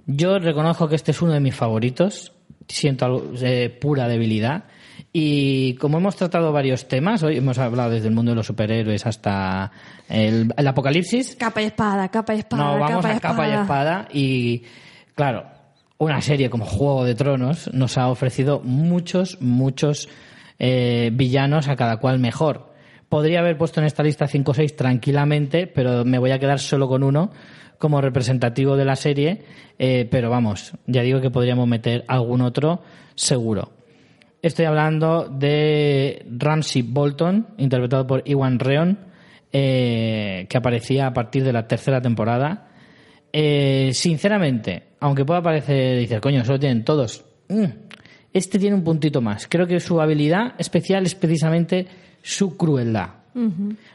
[0.05, 2.34] Yo reconozco que este es uno de mis favoritos.
[2.67, 3.32] Siento algo,
[3.80, 4.65] pura debilidad.
[5.12, 9.05] Y como hemos tratado varios temas, hoy hemos hablado desde el mundo de los superhéroes
[9.07, 9.72] hasta
[10.07, 11.36] el, el apocalipsis.
[11.36, 12.64] Capa y espada, capa y espada.
[12.64, 14.07] No, vamos capa y a capa y espada.
[14.14, 14.64] Y
[15.16, 15.45] claro,
[15.97, 20.10] una serie como Juego de Tronos nos ha ofrecido muchos, muchos
[20.60, 22.70] eh, villanos, a cada cual mejor.
[23.10, 26.60] Podría haber puesto en esta lista 5 o 6 tranquilamente, pero me voy a quedar
[26.60, 27.32] solo con uno
[27.80, 29.43] como representativo de la serie.
[29.80, 32.84] eh, pero vamos, ya digo que podríamos meter algún otro
[33.16, 33.78] seguro.
[34.41, 38.97] Estoy hablando de Ramsey Bolton, interpretado por Iwan Reon,
[39.51, 42.69] eh, que aparecía a partir de la tercera temporada.
[43.33, 47.25] Eh, sinceramente, aunque pueda parecer, dices, coño, solo tienen todos.
[47.49, 47.65] mm,
[48.31, 49.47] este tiene un puntito más.
[49.47, 51.87] Creo que su habilidad especial es precisamente
[52.21, 53.09] su crueldad.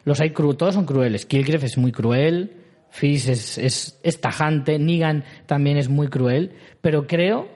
[0.04, 1.26] Los hay cru todos son crueles.
[1.26, 2.52] Kilgrave es muy cruel,
[2.90, 7.48] Fizz es, es, es tajante, Negan también es muy cruel, pero creo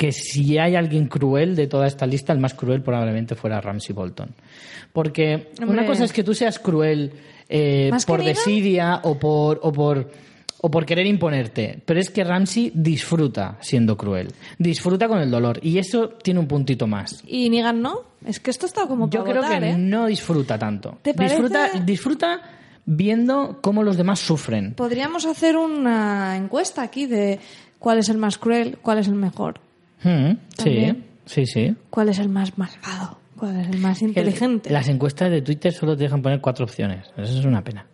[0.00, 3.94] que si hay alguien cruel de toda esta lista, el más cruel probablemente fuera Ramsey
[3.94, 4.30] Bolton.
[4.94, 7.12] Porque una cosa es que tú seas cruel
[7.46, 10.10] eh, ¿Más que por desidia o por, o por
[10.62, 15.58] o por querer imponerte, pero es que Ramsey disfruta siendo cruel, disfruta con el dolor
[15.62, 17.22] y eso tiene un puntito más.
[17.26, 18.00] Y Negan no.
[18.24, 19.76] Es que esto está como Yo creo votar, que ¿eh?
[19.76, 20.98] no disfruta tanto.
[21.02, 21.34] ¿Te parece?
[21.36, 22.42] Disfruta, disfruta
[22.86, 24.74] viendo cómo los demás sufren.
[24.74, 27.38] Podríamos hacer una encuesta aquí de
[27.78, 29.60] cuál es el más cruel, cuál es el mejor,
[30.02, 30.92] Mm, sí,
[31.26, 31.76] sí, sí.
[31.90, 34.70] cuál es el más malvado, cuál es el más inteligente.
[34.70, 37.06] Las encuestas de Twitter solo te dejan poner cuatro opciones.
[37.16, 37.86] Eso es una pena.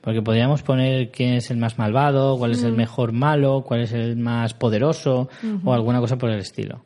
[0.00, 3.92] Porque podríamos poner quién es el más malvado, cuál es el mejor malo, cuál es
[3.92, 5.28] el más poderoso
[5.64, 6.84] o alguna cosa por el estilo.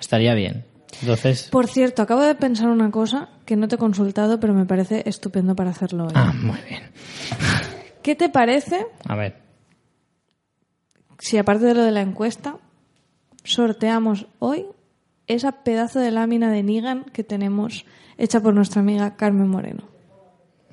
[0.00, 0.64] Estaría bien.
[1.00, 4.66] Entonces, Por cierto, acabo de pensar una cosa que no te he consultado, pero me
[4.66, 6.12] parece estupendo para hacerlo hoy.
[6.14, 6.82] ah, muy bien.
[8.02, 9.36] ¿Qué te parece A ver.
[11.18, 12.56] si aparte de lo de la encuesta,
[13.46, 14.66] sorteamos hoy
[15.26, 17.84] esa pedazo de lámina de Negan que tenemos
[18.18, 19.84] hecha por nuestra amiga Carmen Moreno?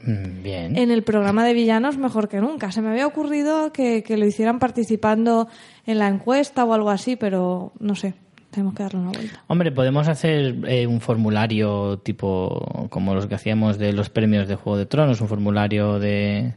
[0.03, 0.77] Mm, Bien.
[0.77, 2.71] En el programa de villanos mejor que nunca.
[2.71, 5.47] Se me había ocurrido que, que lo hicieran participando
[5.85, 8.13] en la encuesta o algo así, pero no sé,
[8.53, 9.43] tenemos que darle una vuelta.
[9.47, 14.55] Hombre, podemos hacer eh, un formulario tipo como los que hacíamos de los premios de
[14.55, 16.55] Juego de Tronos, un formulario de,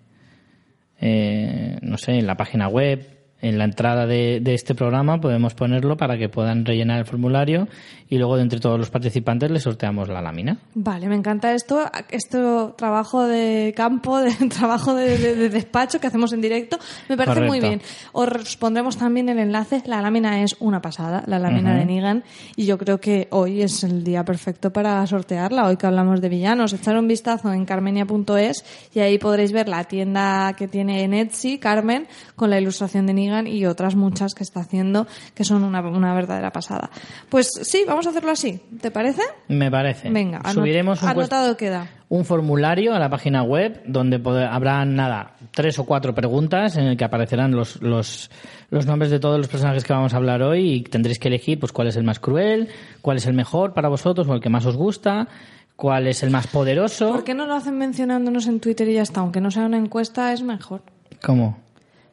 [1.01, 3.16] eh, no sé, en la página web,
[3.47, 7.69] en la entrada de, de este programa podemos ponerlo para que puedan rellenar el formulario
[8.09, 10.59] y luego de entre todos los participantes les sorteamos la lámina.
[10.75, 11.81] Vale, me encanta esto,
[12.11, 16.79] esto trabajo de campo, de trabajo de, de- de despacho que hacemos en directo,
[17.09, 17.81] me parece muy bien.
[18.13, 22.25] Os pondremos también el enlace, la lámina es una pasada, la lámina de Negan,
[22.55, 26.29] y yo creo que hoy es el día perfecto para sortearla, hoy que hablamos de
[26.29, 26.73] villanos.
[26.73, 31.59] Echar un vistazo en carmenia.es y ahí podréis ver la tienda que tiene en Etsy,
[31.59, 33.15] Carmen, con la ilustración de
[33.47, 36.91] Y otras muchas que está haciendo, que son una, una verdadera pasada.
[37.29, 39.23] Pues sí, vamos a hacerlo así, ¿te parece?
[39.49, 40.09] Me parece.
[40.11, 41.89] Venga, anot- Subiremos un, anotado queda.
[42.09, 46.97] un formulario a la página web donde habrá nada, tres o cuatro preguntas en el
[46.97, 48.31] que aparecerán los, los,
[48.71, 51.59] los nombres de todos los personajes que vamos a hablar hoy y tendréis que elegir
[51.59, 52.69] pues cuál es el más cruel,
[53.03, 55.27] cuál es el mejor para vosotros o el que más os gusta,
[55.75, 57.11] cuál es el más poderoso.
[57.13, 59.21] ¿Por qué no lo hacen mencionándonos en Twitter y ya está?
[59.21, 60.83] Aunque no sea una encuesta, es mejor.
[61.23, 61.59] ¿Cómo?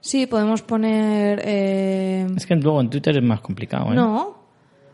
[0.06, 1.42] Sí, podemos poner...
[1.46, 3.96] eh, Es que luego en Twitter es más complicado, ¿eh?
[3.96, 4.36] No,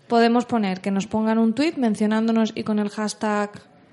[0.07, 3.49] podemos poner que nos pongan un tweet mencionándonos y con el hashtag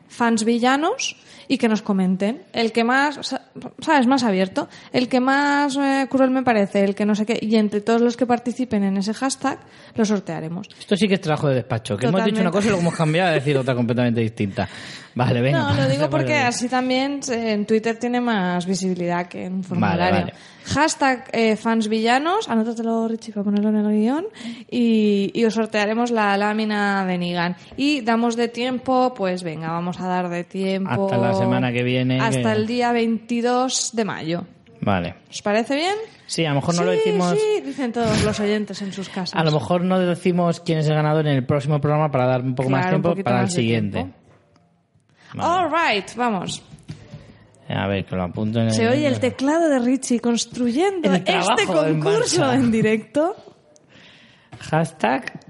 [0.08, 1.16] fansvillanos
[1.48, 2.42] y que nos comenten.
[2.52, 3.40] El que más, sa-
[3.80, 4.06] ¿sabes?
[4.06, 4.68] Más abierto.
[4.92, 7.38] El que más eh, cruel me parece, el que no sé qué.
[7.40, 9.58] Y entre todos los que participen en ese hashtag,
[9.94, 10.68] lo sortearemos.
[10.78, 12.56] Esto sí que es trabajo de despacho, que hemos dicho una Totalmente.
[12.58, 14.68] cosa y luego hemos cambiado a decir otra completamente distinta.
[15.16, 15.72] Vale, venga.
[15.72, 19.64] No, lo digo porque así también eh, en Twitter tiene más visibilidad que en un
[19.64, 20.20] formulario.
[20.20, 20.32] vale.
[20.66, 24.26] Hashtag eh, fansvillanos, anótatelo Richie para ponerlo en el guion
[24.70, 27.56] y, y os sortearemos la lámina de Nigan.
[27.76, 31.06] Y damos de tiempo, pues venga, vamos a dar de tiempo.
[31.06, 34.44] Hasta la semana que viene, Hasta que- el día 22 de mayo.
[34.82, 35.14] Vale.
[35.30, 35.94] ¿Os parece bien?
[36.26, 37.30] Sí, a lo mejor no lo decimos...
[37.38, 39.34] Sí, dicen todos los oyentes en sus casas.
[39.40, 42.42] A lo mejor no decimos quién es el ganador en el próximo programa para dar
[42.42, 43.98] un poco más Claro, un tiempo para el más siguiente.
[43.98, 44.16] tiempo.
[45.38, 46.62] All right, vamos.
[47.68, 48.72] A ver, que lo apunto en el...
[48.72, 53.34] Se oye el teclado de Richie construyendo El este concurso en directo.
[54.60, 55.40] Hashtag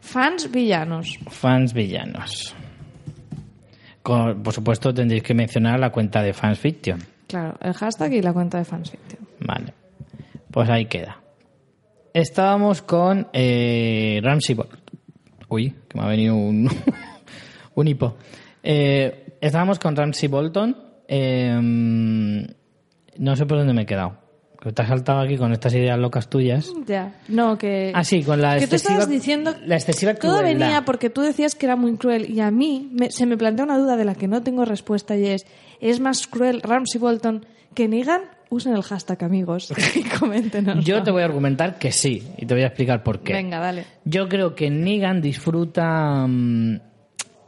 [0.00, 1.18] Fans villanos.
[1.30, 2.54] fans villanos.
[4.02, 6.98] Con- por supuesto, tendréis que mencionar la cuenta de Fans Fiction.
[7.26, 9.26] Claro, el hashtag y la cuenta de fansfiction.
[9.40, 9.72] Vale.
[10.50, 11.18] Pues ahí queda.
[12.12, 14.80] Estábamos con eh, Ramsey Bolton.
[15.48, 16.68] Uy, que me ha venido un,
[17.74, 18.16] un hipo.
[18.62, 20.76] Eh, estábamos con Ramsey Bolton.
[21.08, 22.46] eh,
[23.18, 24.16] no sé por dónde me he quedado.
[24.60, 26.72] Que te has saltado aquí con estas ideas locas tuyas.
[26.86, 27.16] Ya.
[27.28, 27.90] No, que.
[27.94, 29.54] Ah, sí, con la que tú excesiva, estabas diciendo.
[29.66, 30.66] la excesiva Todo crueldad.
[30.66, 33.64] venía porque tú decías que era muy cruel y a mí me- se me plantea
[33.64, 35.46] una duda de la que no tengo respuesta y es:
[35.80, 38.22] ¿es más cruel Ramsey Bolton que Negan?
[38.50, 40.84] Usen el hashtag, amigos, y coméntenos.
[40.84, 43.32] Yo te voy a argumentar que sí, y te voy a explicar por qué.
[43.32, 43.84] Venga, dale.
[44.04, 46.80] Yo creo que Negan disfruta mm,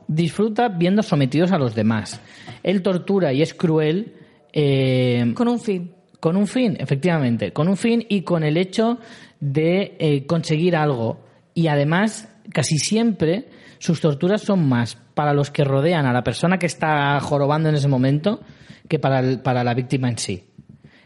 [0.09, 2.21] disfruta viendo sometidos a los demás.
[2.63, 4.15] Él tortura y es cruel
[4.53, 5.93] eh, Con un fin.
[6.21, 8.99] con un fin, efectivamente, con un fin y con el hecho
[9.41, 11.21] de eh, conseguir algo.
[11.55, 13.49] Y además, casi siempre
[13.79, 17.75] sus torturas son más para los que rodean a la persona que está jorobando en
[17.75, 18.41] ese momento
[18.89, 20.45] que para, el- para la víctima en sí.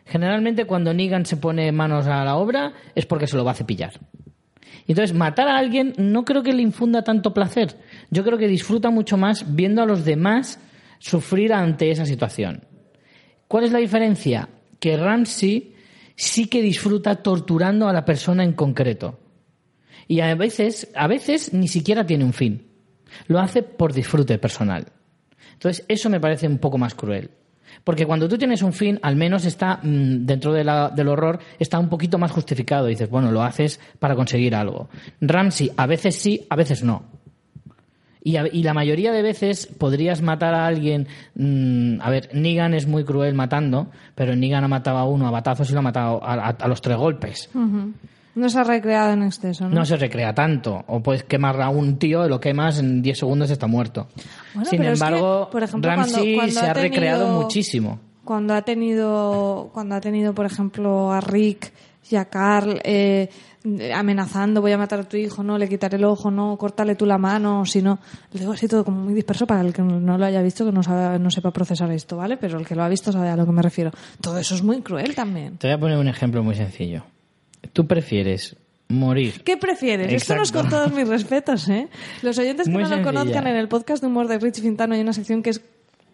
[0.07, 3.55] Generalmente cuando Negan se pone manos a la obra es porque se lo va a
[3.55, 3.93] cepillar.
[4.87, 7.77] Entonces, matar a alguien no creo que le infunda tanto placer.
[8.11, 10.59] Yo creo que disfruta mucho más viendo a los demás
[10.99, 12.65] sufrir ante esa situación.
[13.47, 14.49] ¿Cuál es la diferencia?
[14.81, 15.75] Que Ramsey
[16.17, 19.19] sí que disfruta torturando a la persona en concreto.
[20.07, 22.67] Y a veces, a veces ni siquiera tiene un fin.
[23.27, 24.87] Lo hace por disfrute personal.
[25.53, 27.31] Entonces, eso me parece un poco más cruel.
[27.85, 31.89] Porque cuando tú tienes un fin, al menos está, mm, dentro del horror, está un
[31.89, 32.87] poquito más justificado.
[32.87, 34.89] Dices, bueno, lo haces para conseguir algo.
[35.21, 37.03] Ramsey, a veces sí, a veces no.
[38.23, 41.07] Y, la mayoría de veces podrías matar a alguien.
[41.35, 45.31] mm, a ver, Negan es muy cruel matando, pero Negan ha matado a uno a
[45.31, 47.49] batazos y lo ha matado a, los tres golpes.
[48.39, 49.75] No se ha recreado en exceso, ¿no?
[49.75, 50.85] No se recrea tanto.
[50.87, 54.07] O puedes quemar a un tío lo quemas en 10 segundos está muerto.
[54.55, 57.99] Bueno, Sin pero es que, embargo, por ejemplo, Ramsey cuando se ha ha recreado muchísimo.
[58.23, 61.73] Cuando ha tenido, cuando ha tenido, por ejemplo, a Rick
[62.11, 63.29] y a Carl eh,
[63.93, 67.07] amenazando, voy a matar a tu hijo, no, le quitaré el ojo, no, córtale tú
[67.07, 67.99] la mano, si no.
[68.33, 70.71] Lo digo así todo como muy disperso para el que no lo haya visto, que
[70.71, 72.37] no, sabe, no sepa procesar esto, ¿vale?
[72.37, 73.91] Pero el que lo ha visto sabe a lo que me refiero.
[74.21, 75.57] Todo eso es muy cruel también.
[75.57, 77.03] Te voy a poner un ejemplo muy sencillo.
[77.73, 78.57] ¿Tú prefieres
[78.89, 79.43] morir?
[79.45, 80.13] ¿Qué prefieres?
[80.13, 80.87] Esto no es con Exacto.
[80.87, 81.89] todos mis respetos, ¿eh?
[82.23, 84.95] Los oyentes que Muy no lo conozcan, en el podcast de humor de Rich Fintano
[84.95, 85.61] hay una sección que es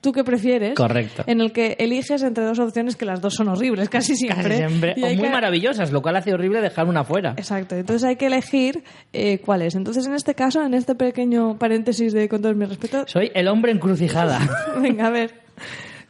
[0.00, 0.74] ¿Tú qué prefieres?
[0.74, 1.24] Correcto.
[1.26, 4.42] En el que eliges entre dos opciones que las dos son horribles, casi siempre.
[4.42, 4.94] Casi siempre.
[4.98, 7.30] O muy que- maravillosas, lo cual hace horrible dejar una fuera.
[7.38, 8.84] Exacto, entonces hay que elegir
[9.14, 9.74] eh, cuál es.
[9.74, 13.48] Entonces, en este caso, en este pequeño paréntesis de con todos mis respetos, Soy el
[13.48, 14.40] hombre encrucijada.
[14.82, 15.40] venga, a ver.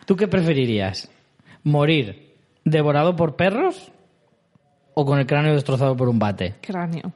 [0.06, 1.08] ¿Tú qué preferirías?
[1.62, 2.32] ¿Morir
[2.64, 3.92] devorado por perros
[4.94, 6.54] o con el cráneo destrozado por un bate?
[6.60, 7.12] Cráneo.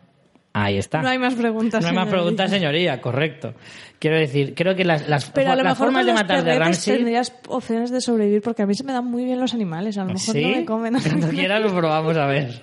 [0.52, 1.02] Ahí está.
[1.02, 1.82] No hay más preguntas.
[1.82, 3.54] No hay más preguntas, señoría, correcto.
[3.98, 6.20] Quiero decir, creo que las, las, Pero a lo las mejor formas con de los
[6.22, 6.96] matar de Ramsey...
[6.96, 9.98] tendrías opciones de sobrevivir porque a mí se me dan muy bien los animales.
[9.98, 10.42] A lo mejor ¿Sí?
[10.42, 10.94] no me comen.
[11.02, 12.62] Cuando quieras lo probamos a ver.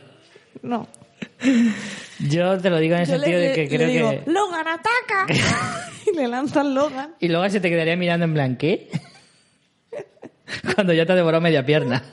[0.61, 0.87] No.
[2.19, 4.23] Yo te lo digo en el Yo sentido le, de que creo digo, que...
[4.31, 5.27] ¡Logan, ataca!
[6.11, 7.15] y le lanzan Logan.
[7.19, 8.89] Y luego se te quedaría mirando en plan, ¿qué?
[10.75, 12.03] Cuando ya te ha devorado media pierna.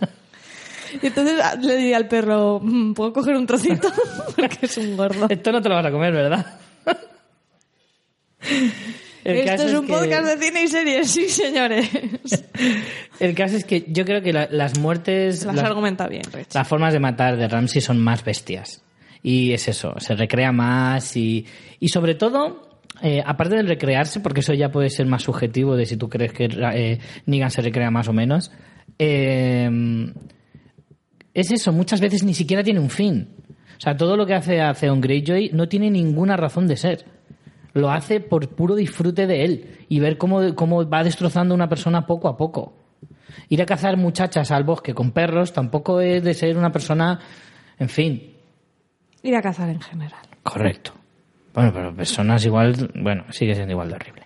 [1.00, 3.88] Y entonces ah, le diría al perro, "Mm, ¿puedo coger un trocito?
[4.36, 5.26] Porque es un gordo.
[5.28, 6.46] Esto no te lo vas a comer, ¿verdad?
[9.24, 11.88] El Esto es un que- podcast de cine y series, sí, señores.
[13.20, 15.44] El caso es que yo creo que la- las muertes...
[15.44, 16.54] Las las- argumenta bien, Rich.
[16.54, 18.82] Las formas de matar de Ramsey son más bestias.
[19.22, 21.46] Y es eso, se recrea más y,
[21.78, 25.86] y sobre todo, eh, aparte del recrearse, porque eso ya puede ser más subjetivo de
[25.86, 28.50] si tú crees que eh, Negan se recrea más o menos,
[28.98, 29.70] eh,
[31.34, 33.28] es eso, muchas veces ni siquiera tiene un fin.
[33.76, 37.04] O sea, todo lo que hace a Theon Greyjoy no tiene ninguna razón de ser.
[37.74, 41.68] Lo hace por puro disfrute de él y ver cómo, cómo va destrozando a una
[41.68, 42.74] persona poco a poco.
[43.48, 47.18] Ir a cazar muchachas al bosque con perros tampoco es de ser una persona,
[47.78, 48.32] en fin,
[49.22, 50.20] Ir a cazar en general.
[50.42, 50.92] correcto.
[51.54, 54.22] Bueno, pero personas igual, bueno, sigue siendo igual de horrible.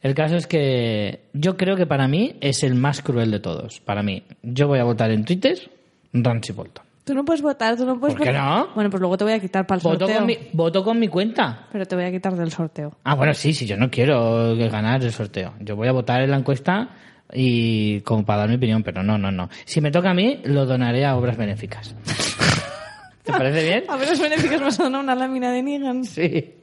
[0.00, 3.80] El caso es que yo creo que para mí es el más cruel de todos.
[3.80, 5.70] Para mí, yo voy a votar en Twitter
[6.14, 6.84] Ramsey Bolton.
[7.04, 8.44] Tú no puedes votar, tú no puedes ¿Por qué votar.
[8.44, 8.68] no?
[8.74, 10.16] Bueno, pues luego te voy a quitar para el Voto sorteo.
[10.16, 11.66] con, mi, voto con mi cuenta.
[11.70, 12.96] Pero te voy a quitar del sorteo.
[13.04, 15.52] Ah, bueno, sí, sí, yo no quiero ganar el sorteo.
[15.60, 16.88] Yo voy a votar en la encuesta
[17.30, 19.50] y como para dar mi opinión, pero no, no, no.
[19.66, 21.94] Si me toca a mí, lo donaré a obras benéficas.
[23.22, 23.84] ¿Te parece bien?
[23.88, 26.04] A ver, los benéficos me son una lámina de Negan.
[26.04, 26.54] Sí.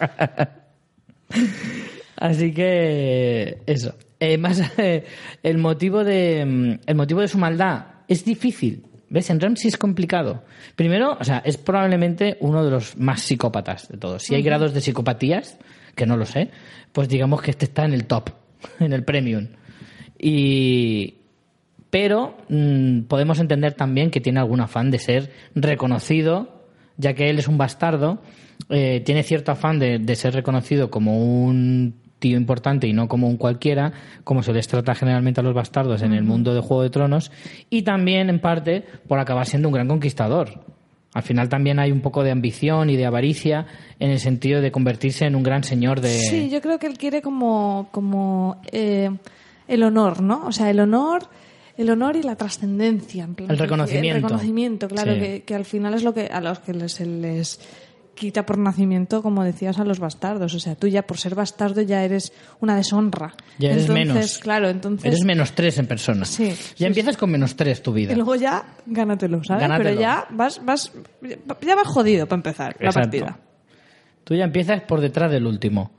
[2.16, 3.94] Así que eso.
[4.18, 5.04] Eh, más eh,
[5.42, 8.84] el motivo de mm, el motivo de su maldad es difícil.
[9.08, 9.30] ¿Ves?
[9.30, 10.44] En Ramsey es complicado.
[10.76, 14.22] Primero, o sea, es probablemente uno de los más psicópatas de todos.
[14.22, 15.58] Si hay grados de psicopatías,
[15.96, 16.50] que no lo sé,
[16.92, 18.30] pues digamos que este está en el top.
[18.80, 19.48] en el Premium.
[20.18, 21.14] Y,
[21.90, 27.38] pero mm, podemos entender también que tiene algún afán de ser reconocido, ya que él
[27.38, 28.22] es un bastardo,
[28.68, 33.26] eh, tiene cierto afán de, de ser reconocido como un tío importante y no como
[33.26, 33.92] un cualquiera,
[34.22, 37.32] como se les trata generalmente a los bastardos en el mundo de Juego de Tronos,
[37.68, 40.60] y también en parte por acabar siendo un gran conquistador.
[41.12, 43.66] Al final también hay un poco de ambición y de avaricia
[43.98, 46.10] en el sentido de convertirse en un gran señor de...
[46.10, 49.10] Sí, yo creo que él quiere como, como eh,
[49.66, 50.46] el honor, ¿no?
[50.46, 51.24] O sea, el honor,
[51.76, 53.24] el honor y la trascendencia.
[53.24, 54.18] en plan, El reconocimiento.
[54.18, 55.18] El reconocimiento, claro, Sí.
[55.18, 57.58] que, que al final es lo que a los que les
[58.20, 60.54] quita por nacimiento, como decías, a los bastardos.
[60.54, 63.32] O sea, tú ya por ser bastardo ya eres una deshonra.
[63.58, 64.38] Ya eres entonces, menos.
[64.38, 65.06] Claro, entonces...
[65.06, 66.26] Eres menos tres en persona.
[66.26, 68.12] Sí, ya sí, empiezas con menos tres tu vida.
[68.12, 69.62] Y luego ya gánatelo, ¿sabes?
[69.62, 69.88] Gánatelo.
[69.90, 70.92] Pero ya vas, vas,
[71.22, 73.38] ya vas jodido para empezar la partida.
[74.22, 75.90] Tú ya empiezas por detrás del último.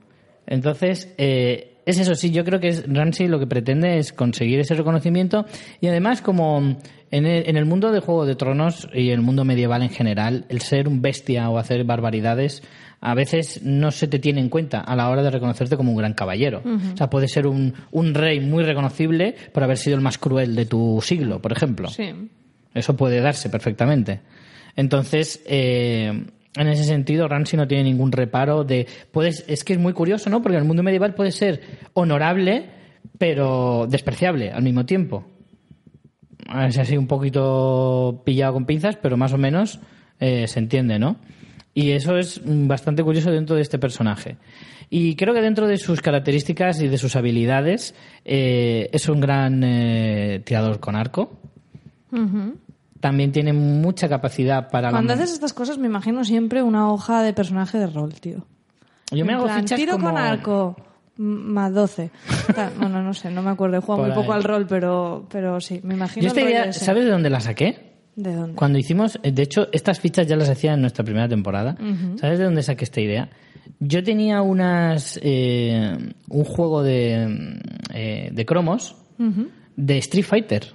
[0.46, 4.74] Entonces, eh, es eso, sí, yo creo que Ramsey lo que pretende es conseguir ese
[4.74, 5.46] reconocimiento
[5.80, 6.76] y además como
[7.10, 10.44] en el, en el mundo de Juego de Tronos y el mundo medieval en general,
[10.48, 12.62] el ser un bestia o hacer barbaridades
[13.02, 15.98] a veces no se te tiene en cuenta a la hora de reconocerte como un
[15.98, 16.62] gran caballero.
[16.64, 20.54] O sea, puedes ser un, un rey muy reconocible por haber sido el más cruel
[20.54, 21.88] de tu siglo, por ejemplo.
[21.88, 22.12] Sí.
[22.72, 24.20] Eso puede darse perfectamente.
[24.76, 28.86] Entonces, eh, en ese sentido, Ramsey no tiene ningún reparo de.
[29.10, 30.42] Puedes, es que es muy curioso, ¿no?
[30.42, 31.60] Porque el mundo medieval puede ser
[31.94, 32.66] honorable,
[33.18, 35.24] pero despreciable al mismo tiempo.
[36.66, 39.80] Es así un poquito pillado con pinzas, pero más o menos
[40.20, 41.16] eh, se entiende, ¿no?
[41.74, 44.36] Y eso es bastante curioso dentro de este personaje.
[44.90, 47.94] Y creo que dentro de sus características y de sus habilidades,
[48.26, 51.40] eh, es un gran eh, tirador con arco.
[53.02, 57.32] También tiene mucha capacidad para Cuando haces estas cosas me imagino siempre una hoja de
[57.32, 58.46] personaje de rol, tío.
[59.10, 60.06] Yo me En hago plan, fichas tiro como...
[60.10, 60.76] con arco
[61.16, 62.10] más 12.
[62.54, 63.76] Ta- Bueno, no sé, no me acuerdo.
[63.76, 66.72] He jugado Por muy poco al rol, pero, pero sí, me imagino Yo esta idea.
[66.72, 67.92] ¿sabes de dónde la saqué?
[68.14, 68.54] ¿De dónde?
[68.54, 71.76] Cuando hicimos, eh, de hecho, estas fichas ya las hacía en nuestra primera temporada.
[72.20, 73.28] ¿Sabes de dónde saqué esta idea?
[73.80, 75.96] Yo tenía unas eh,
[76.28, 78.94] un juego de, mm, eh, de cromos
[79.76, 80.72] de Street Fighter.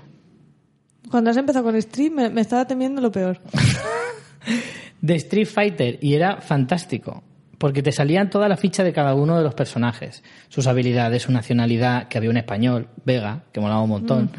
[1.12, 3.40] Cuando has empezado con stream me, me estaba temiendo lo peor.
[5.02, 7.24] De Street Fighter y era fantástico.
[7.58, 10.24] Porque te salían toda la ficha de cada uno de los personajes.
[10.48, 14.30] Sus habilidades, su nacionalidad, que había un español, Vega, que molaba un montón.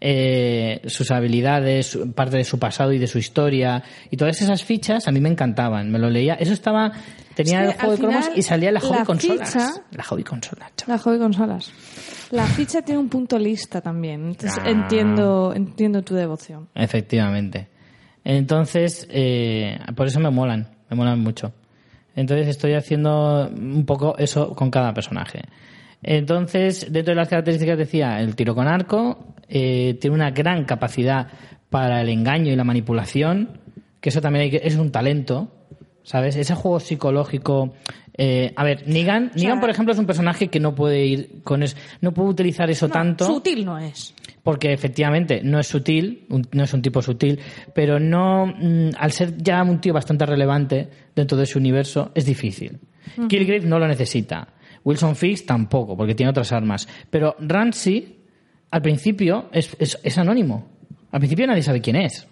[0.00, 3.82] eh, sus habilidades, parte de su pasado y de su historia.
[4.10, 5.90] Y todas esas fichas a mí me encantaban.
[5.90, 6.34] Me lo leía.
[6.34, 6.92] Eso estaba.
[7.34, 9.52] Tenía Es que el juego de cromos y salía la hobby la consolas.
[9.52, 10.96] ficha- La hobby consolas, chaval.
[10.96, 11.70] La hobby consolas.
[12.32, 14.26] La ficha tiene un punto lista también.
[14.26, 14.68] Entonces Ah.
[14.70, 16.68] entiendo, entiendo tu devoción.
[16.74, 17.68] Efectivamente.
[18.24, 21.52] Entonces, eh, por eso me molan, me molan mucho.
[22.16, 25.42] Entonces estoy haciendo un poco eso con cada personaje.
[26.02, 31.28] Entonces, dentro de las características decía, el tiro con arco, eh, tiene una gran capacidad
[31.70, 33.60] para el engaño y la manipulación,
[34.00, 35.48] que eso también hay que, es un talento,
[36.02, 36.36] ¿sabes?
[36.36, 37.72] Ese juego psicológico.
[38.16, 41.62] eh, a ver, Negan, Negan, por ejemplo, es un personaje que no puede ir con
[41.62, 44.14] eso, no puede utilizar eso No, tanto Sutil no es.
[44.42, 47.38] porque efectivamente no es sutil, un- no es un tipo sutil,
[47.74, 52.26] pero no, mm, al ser ya un tío bastante relevante dentro de su universo, es
[52.26, 52.78] difícil.
[53.28, 54.46] Kilgrave no lo necesita.
[54.84, 56.86] Wilson Fisk tampoco, porque tiene otras armas.
[57.08, 58.18] Pero Ramsey,
[58.70, 60.66] al principio, es, es- es anónimo.
[61.12, 62.26] Al principio nadie sabe quién es.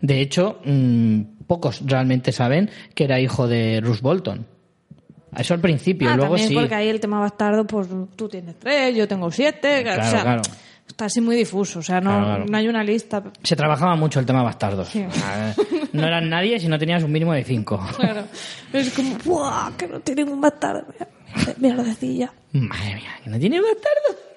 [0.00, 4.46] De hecho, mm, pocos realmente saben que era hijo de Ruth Bolton.
[5.36, 6.54] Eso al principio, Ah, luego también sí.
[6.54, 7.86] porque ahí el tema bastardo, pues
[8.16, 9.82] tú tienes tres, yo tengo siete.
[9.82, 10.42] Claro, o sea, claro.
[10.86, 11.80] está así muy difuso.
[11.80, 12.44] O sea, no, Claro, claro.
[12.48, 13.22] no hay una lista.
[13.42, 14.88] Se trabajaba mucho el tema bastardos.
[14.88, 15.04] Sí.
[15.92, 17.78] No eran nadie si no tenías un mínimo de cinco.
[17.96, 18.24] Claro.
[18.72, 19.72] Es como, ¡buah!
[19.76, 20.86] Que no tienen un bastardo.
[21.58, 22.32] Mira, lo decía.
[22.52, 24.27] Madre mía, que no tiene bastardo.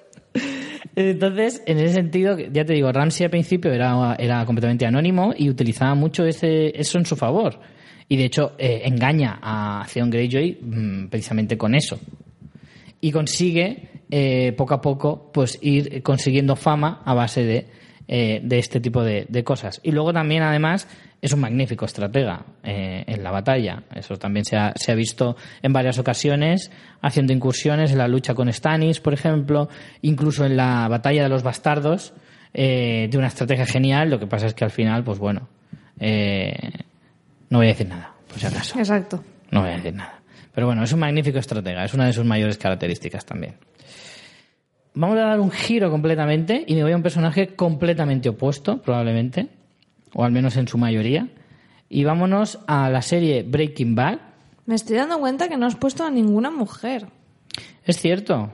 [0.94, 5.48] Entonces, en ese sentido, ya te digo, Ramsey al principio era, era completamente anónimo y
[5.48, 7.58] utilizaba mucho ese, eso en su favor.
[8.08, 11.98] Y de hecho, eh, engaña a Theon Greyjoy mm, precisamente con eso.
[13.00, 17.66] Y consigue, eh, poco a poco, pues ir consiguiendo fama a base de,
[18.08, 19.80] eh, de este tipo de, de cosas.
[19.82, 20.86] Y luego también, además,
[21.22, 23.84] es un magnífico estratega eh, en la batalla.
[23.94, 28.34] Eso también se ha, se ha visto en varias ocasiones, haciendo incursiones en la lucha
[28.34, 29.68] con Stannis, por ejemplo,
[30.02, 32.12] incluso en la batalla de los bastardos,
[32.52, 34.10] eh, de una estrategia genial.
[34.10, 35.48] Lo que pasa es que al final, pues bueno,
[36.00, 36.54] eh,
[37.50, 38.76] no voy a decir nada, por si acaso.
[38.76, 39.22] Exacto.
[39.52, 40.20] No voy a decir nada.
[40.52, 43.54] Pero bueno, es un magnífico estratega, es una de sus mayores características también.
[44.94, 49.48] Vamos a dar un giro completamente y me voy a un personaje completamente opuesto, probablemente,
[50.14, 51.28] o al menos en su mayoría.
[51.88, 54.18] Y vámonos a la serie Breaking Bad.
[54.66, 57.08] Me estoy dando cuenta que no has puesto a ninguna mujer.
[57.84, 58.52] Es cierto,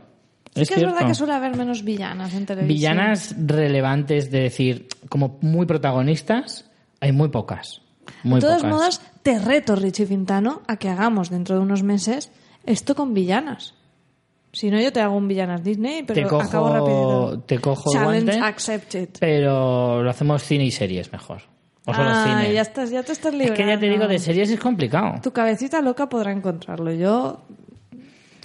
[0.55, 2.77] Sí Es que es verdad que suele haber menos villanas en televisión.
[2.77, 6.69] Villanas relevantes, de decir, como muy protagonistas,
[7.01, 7.83] hay muy pocas.
[8.25, 8.71] Muy de todos pocas.
[8.71, 12.33] modos, te reto, Richie Fintano, a que hagamos dentro de unos meses
[12.65, 13.75] esto con villanas.
[14.53, 17.41] Si no, yo te hago un villanas Disney, pero te cojo, acabo rapidito.
[17.47, 19.09] te cojo Challenge guante, accepted.
[19.21, 21.43] pero lo hacemos cine y series mejor.
[21.85, 22.53] O solo ah, cine.
[22.53, 23.57] ya, estás, ya te estás es librando.
[23.57, 25.21] que ya te digo, de series es complicado.
[25.23, 26.93] Tu cabecita loca podrá encontrarlo.
[26.93, 27.43] Yo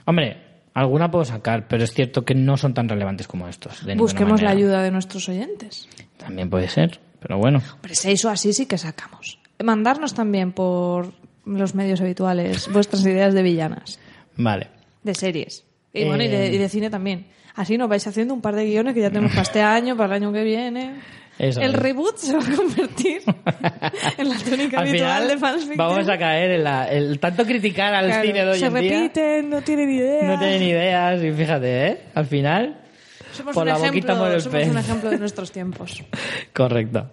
[0.06, 0.38] Hombre,
[0.74, 3.86] alguna puedo sacar, pero es cierto que no son tan relevantes como estos.
[3.86, 5.88] de busquemos la ayuda de nuestros oyentes.
[6.18, 7.62] También puede ser, pero bueno.
[7.76, 9.40] Hombre, seis o así sí que sacamos.
[9.64, 11.14] Mandarnos también por
[11.46, 14.00] los medios habituales vuestras ideas de villanas,
[14.36, 14.68] Vale.
[15.04, 15.66] de series.
[15.94, 17.26] Y Eh, bueno, y de, y de cine también.
[17.56, 20.16] Así nos vais haciendo un par de guiones que ya tenemos para este año, para
[20.18, 20.96] el año que viene.
[21.38, 21.80] Eso el es.
[21.80, 23.22] reboot se va a convertir
[24.18, 25.78] en la tónica Al habitual final de Fansfiction.
[25.78, 28.74] vamos a caer en la, el tanto criticar al Claro, cine de hoy se en
[28.76, 28.82] día.
[29.00, 30.24] repiten, no tienen idea.
[30.28, 32.02] No tienen ideas y fíjate, ¿eh?
[32.14, 32.78] Al final,
[33.32, 34.70] Somos, por la ejemplo, boquita muere el somos pez.
[34.70, 36.04] un ejemplo de nuestros tiempos.
[36.54, 37.10] correcto.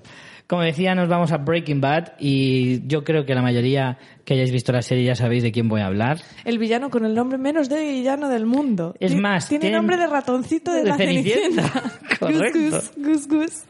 [0.51, 4.51] Como decía, nos vamos a Breaking Bad y yo creo que la mayoría que hayáis
[4.51, 6.19] visto la serie ya sabéis de quién voy a hablar.
[6.45, 8.97] El villano con el nombre menos de villano del mundo.
[8.99, 11.63] Es más, tiene tiene- nombre de ratoncito de, de la Cenicienta.
[11.69, 12.17] Cenicienta.
[12.19, 12.59] Correcto.
[12.59, 13.65] Gus, gus, gus, gus.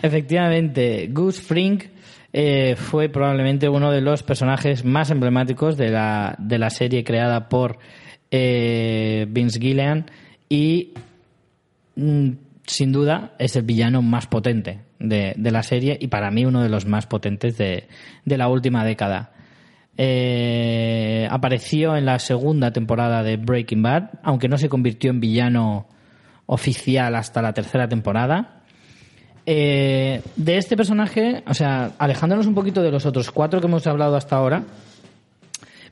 [0.00, 1.82] Efectivamente, Gus Fring
[2.32, 7.50] eh, fue probablemente uno de los personajes más emblemáticos de la, de la serie creada
[7.50, 7.78] por
[8.30, 10.10] eh, Vince Gillian
[10.48, 10.94] y
[11.96, 12.30] mm,
[12.66, 16.68] sin duda es el villano más potente de, la serie y para mí uno de
[16.68, 17.88] los más potentes de,
[18.24, 19.32] de la última década.
[20.00, 25.88] Eh, apareció en la segunda temporada de Breaking Bad, aunque no se convirtió en villano
[26.46, 28.62] oficial hasta la tercera temporada.
[29.44, 33.86] Eh, de este personaje, o sea, alejándonos un poquito de los otros cuatro que hemos
[33.86, 34.62] hablado hasta ahora,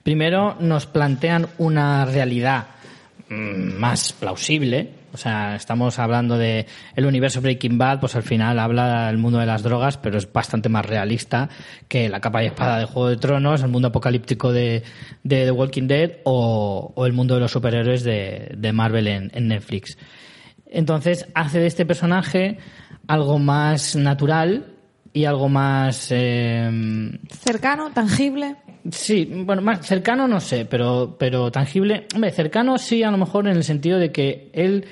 [0.02, 2.66] primero nos plantean una realidad
[3.28, 4.90] mm, más plausible.
[5.16, 9.38] O sea, estamos hablando de el universo Breaking Bad, pues al final habla del mundo
[9.38, 11.48] de las drogas, pero es bastante más realista
[11.88, 14.82] que la capa y espada de Juego de Tronos, el mundo apocalíptico de,
[15.22, 19.30] de The Walking Dead o, o el mundo de los superhéroes de, de Marvel en,
[19.32, 19.96] en Netflix.
[20.66, 22.58] Entonces hace de este personaje
[23.08, 24.74] algo más natural
[25.14, 26.08] y algo más...
[26.10, 26.70] eh,
[27.30, 28.56] Cercano, tangible.
[28.88, 32.06] Sí, bueno, más cercano no sé, pero, pero tangible.
[32.14, 34.84] Hombre, cercano sí, a lo mejor en el sentido de que él,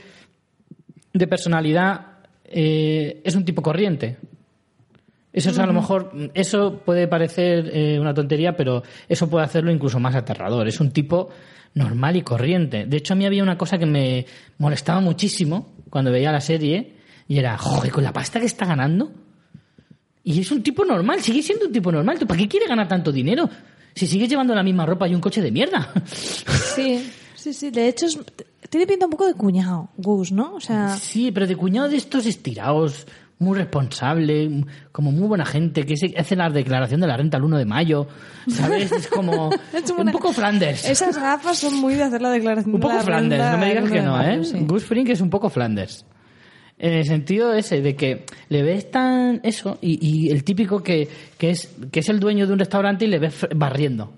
[1.15, 4.19] de personalidad, eh, es un tipo corriente.
[5.33, 9.73] Eso es a lo mejor, eso puede parecer eh, una tontería, pero eso puede hacerlo
[9.73, 10.69] incluso más aterrador.
[10.69, 11.31] Es un tipo
[11.75, 12.87] normal y corriente.
[12.87, 14.27] De hecho, a mí había una cosa que me
[14.59, 16.95] molestaba muchísimo cuando veía la serie
[17.27, 19.11] y era, joder, con la pasta que está ganando.
[20.23, 22.17] Y es un tipo normal, sigue siendo un tipo normal.
[22.19, 23.51] ¿Tú para qué quiere ganar tanto dinero?
[23.95, 25.93] Si sigues llevando la misma ropa y un coche de mierda.
[26.77, 27.71] Sí, sí, sí.
[27.71, 28.19] De hecho, es-
[28.79, 30.55] tiene pinta un poco de cuñado, Gus, ¿no?
[30.55, 33.07] O sea, Sí, pero de cuñado de estos estirados,
[33.39, 37.45] muy responsable, como muy buena gente, que se- hace la declaración de la renta el
[37.45, 38.07] 1 de mayo,
[38.49, 38.93] ¿sabes?
[38.93, 40.89] Es como Es un poco Flanders.
[40.89, 43.59] esas gafas son muy de hacer la declaración Un de poco la Flanders, renta no
[43.59, 44.45] me digas que no, ¿eh?
[44.45, 44.59] sí.
[44.61, 46.07] Gus Fring es un poco Flanders.
[46.79, 51.09] En el sentido ese, de que le ves tan eso, y, y el típico que,
[51.39, 54.13] que, es, que es el dueño de un restaurante y le ves barriendo.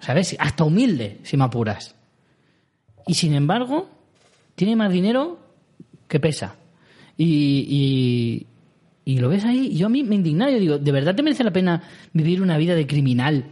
[0.00, 0.36] ¿Sabes?
[0.38, 1.94] Hasta humilde, si me apuras.
[3.06, 3.88] Y sin embargo,
[4.54, 5.38] tiene más dinero
[6.08, 6.56] que pesa.
[7.16, 8.46] Y,
[9.04, 10.50] y, lo ves ahí, y yo a mí me indignaba.
[10.50, 11.82] Yo digo, ¿de verdad te merece la pena
[12.12, 13.44] vivir una vida de criminal,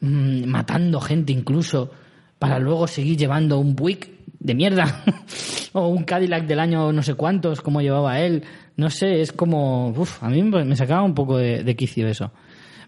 [0.00, 1.90] mm, matando gente incluso,
[2.38, 4.08] para luego seguir llevando un Buick
[4.40, 5.04] de mierda?
[5.72, 8.42] o un Cadillac del año no sé cuántos, como llevaba él.
[8.76, 9.90] No sé, es como...
[9.90, 12.32] Uf, a mí me sacaba un poco de quicio eso.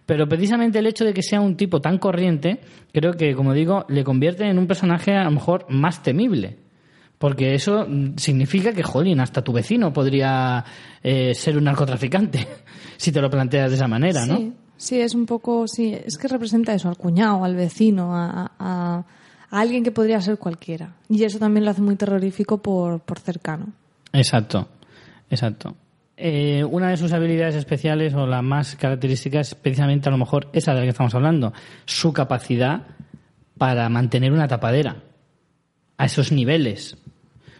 [0.08, 2.60] Pero precisamente el hecho de que sea un tipo tan corriente,
[2.94, 6.56] creo que, como digo, le convierte en un personaje a lo mejor más temible.
[7.18, 7.86] Porque eso
[8.16, 10.64] significa que, jolín, hasta tu vecino podría
[11.02, 12.48] eh, ser un narcotraficante,
[12.96, 14.36] si te lo planteas de esa manera, ¿no?
[14.38, 18.50] Sí, sí, es un poco, sí, es que representa eso, al cuñado, al vecino, a,
[18.58, 19.04] a-
[19.50, 20.94] a alguien que podría ser cualquiera.
[21.10, 23.66] Y eso también lo hace muy terrorífico por, por cercano.
[24.14, 24.68] Exacto,
[25.28, 25.74] exacto.
[26.20, 30.48] Eh, una de sus habilidades especiales o la más característica es precisamente a lo mejor
[30.52, 31.52] esa de la que estamos hablando,
[31.84, 32.88] su capacidad
[33.56, 34.96] para mantener una tapadera
[35.96, 36.98] a esos niveles.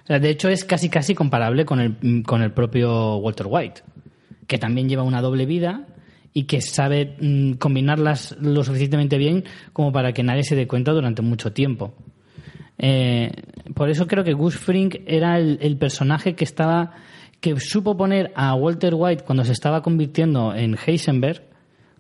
[0.03, 3.83] O sea, de hecho es casi casi comparable con el, con el propio Walter White,
[4.49, 5.87] que también lleva una doble vida
[6.33, 10.91] y que sabe mm, combinarlas lo suficientemente bien como para que nadie se dé cuenta
[10.91, 11.95] durante mucho tiempo.
[12.77, 13.31] Eh,
[13.73, 16.95] por eso creo que Gus Fring era el personaje que estaba
[17.41, 21.43] que supo poner a Walter White cuando se estaba convirtiendo en Heisenberg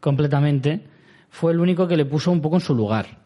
[0.00, 0.84] completamente
[1.30, 3.18] fue el único que le puso un poco en su lugar,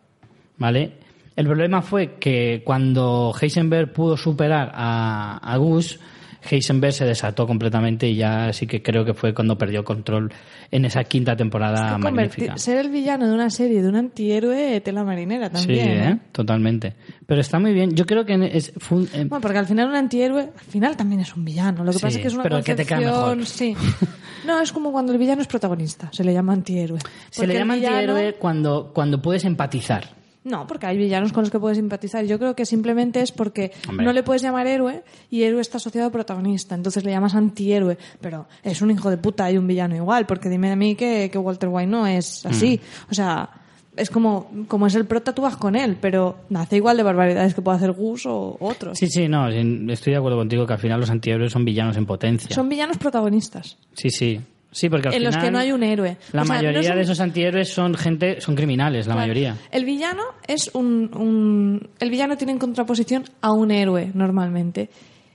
[0.59, 0.99] ¿vale?
[1.35, 5.99] El problema fue que cuando Heisenberg pudo superar a, a Gus,
[6.51, 10.33] Heisenberg se desató completamente y ya sí que creo que fue cuando perdió control
[10.71, 12.57] en esa quinta temporada Que magnífica.
[12.59, 15.89] ser el villano de una serie de un antihéroe tela marinera Sí, también.
[15.89, 16.09] ¿eh?
[16.11, 16.19] ¿eh?
[16.33, 16.95] totalmente.
[17.27, 17.95] Pero está muy bien.
[17.95, 20.97] Yo creo que es, fue un- eh, Bueno, porque al final un antihéroe, al final
[20.97, 21.85] también es un villano.
[21.85, 23.47] Lo que Sí, pasa es que es una pero que te queda concepción, mejor.
[23.47, 23.77] sí.
[24.47, 26.99] No, es como cuando el villano es protagonista, se le llama antihéroe.
[27.31, 30.21] se le llama villano- antihéroe cuando, cuando puedes empatizar.
[30.45, 32.25] No, porque hay villanos con los que puedes simpatizar.
[32.25, 34.05] Yo creo que simplemente es porque Hombre.
[34.05, 36.75] no le puedes llamar héroe y héroe está asociado a protagonista.
[36.75, 37.97] Entonces le llamas antihéroe.
[38.21, 40.27] Pero es un hijo de puta y un villano igual.
[40.27, 42.81] Porque dime a mí que, que Walter White no es así.
[42.83, 43.11] Mm.
[43.13, 43.51] O sea,
[43.97, 45.97] es como, como es el prota, tú vas con él.
[46.01, 48.99] Pero hace igual de barbaridades que puede hacer Gus o otros.
[48.99, 52.07] Sí, sí, no, estoy de acuerdo contigo que al final los antihéroes son villanos en
[52.07, 52.55] potencia.
[52.55, 53.79] Son villanos protagonistas.
[53.95, 54.41] Sí, sí.
[54.73, 56.17] Sí, porque al En los final que no hay un héroe.
[56.33, 59.13] La O sea, no mayoría es un- de esos antihéroes son gente, son criminales, la
[59.15, 59.21] Claro.
[59.29, 59.57] mayoría.
[59.71, 64.89] El villano es un, un- El villano tiene en contraposición a un héroe, normalmente.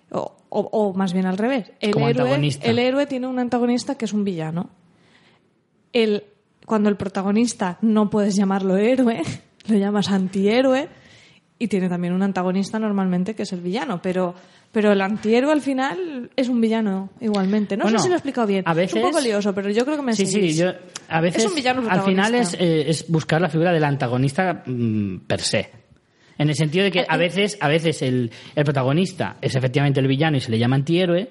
[0.09, 1.72] O, o- o más bien al revés.
[1.80, 2.68] El Como héroe, antagonista.
[2.68, 4.69] el héroe tiene un antagonista que es un villano.
[5.93, 6.23] El,
[6.65, 9.22] cuando el protagonista no puedes llamarlo héroe,
[9.68, 10.89] lo llamas antihéroe.
[11.59, 13.99] Y tiene también un antagonista normalmente que es el villano.
[14.01, 14.35] Pero,
[14.72, 17.76] pero el antihéroe al final es un villano igualmente.
[17.77, 18.64] No Bueno, sé si lo he explicado bien.
[18.68, 20.72] a veces- es un poco lioso, pero yo creo que me Sí, sí, yo
[21.10, 24.64] a veces Es un villano al final es, eh, es buscar la figura del antagonista
[24.65, 25.69] mm, per se.
[26.38, 30.07] En el sentido de que a veces, a veces el, el protagonista es efectivamente el
[30.07, 31.27] villano y se le llama antihéroe,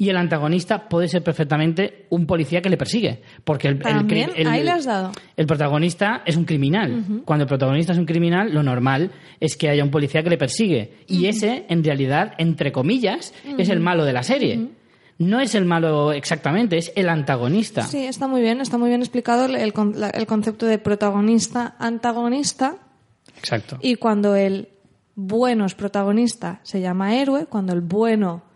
[0.00, 3.20] y el antagonista puede ser perfectamente un policía que le persigue.
[3.44, 5.12] Porque el, el También, cri- el- ahí le has dado.
[5.36, 7.22] el protagonista es un criminal.
[7.26, 9.10] Cuando el protagonista es un criminal, lo normal
[9.40, 10.94] es que haya un policía que le persigue.
[11.06, 14.70] Y ese, en realidad, entre comillas, es el malo de la serie.
[15.18, 17.82] No es el malo exactamente, es el antagonista.
[17.82, 22.76] Sí, está muy bien, está muy bien explicado el, el concepto de protagonista, antagonista,
[23.36, 23.76] Exacto.
[23.82, 24.68] y cuando el
[25.14, 28.48] bueno es protagonista se llama héroe, cuando el bueno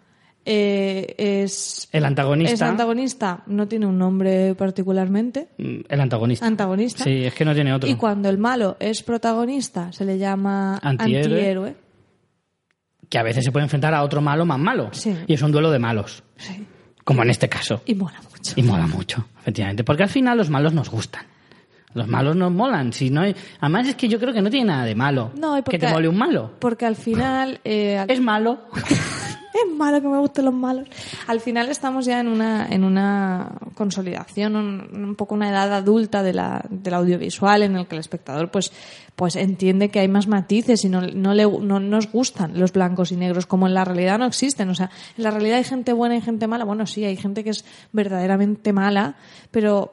[0.47, 2.53] eh, es, El antagonista.
[2.55, 6.47] es antagonista, no tiene un nombre particularmente, Mm, El antagonista.
[6.47, 7.89] antagonista, Sí, es que no tiene otro.
[7.89, 11.35] y cuando el malo es protagonista se le llama Antihéroe.
[11.39, 11.77] antihéroe.
[13.09, 14.89] Que a veces se puede enfrentar a otro malo más malo.
[14.93, 15.15] Sí.
[15.27, 16.23] Y es un duelo de malos.
[16.37, 16.67] Sí,
[17.05, 17.83] Como en este caso.
[17.87, 18.53] y mola mucho.
[18.57, 19.85] Y mola mucho, efectivamente.
[19.85, 21.25] Porque al final los malos nos gustan.
[21.95, 22.93] Los malos nos molan.
[22.93, 23.35] Si no hay...
[23.61, 25.31] Además es que yo creo que no tiene nada de malo.
[25.39, 26.51] No, y que te porque- mole un malo.
[26.59, 27.61] Porque al final...
[27.65, 28.59] eh, al- Es malo.
[29.55, 30.89] Es malo que me gusten los malos.
[31.29, 36.25] Al final estamos ya en una, en una consolidación, un, un poco una edad adulta
[36.25, 38.73] de la, del audiovisual en el que el espectador pues,
[39.15, 43.13] pues entiende que hay más matices y no, no, le, no nos gustan los blancos
[43.13, 44.69] y negros, como en la realidad no existen.
[44.71, 46.65] O sea, en la realidad hay gente buena y gente mala.
[46.65, 49.15] Bueno, sí, hay gente que es verdaderamente mala,
[49.53, 49.93] pero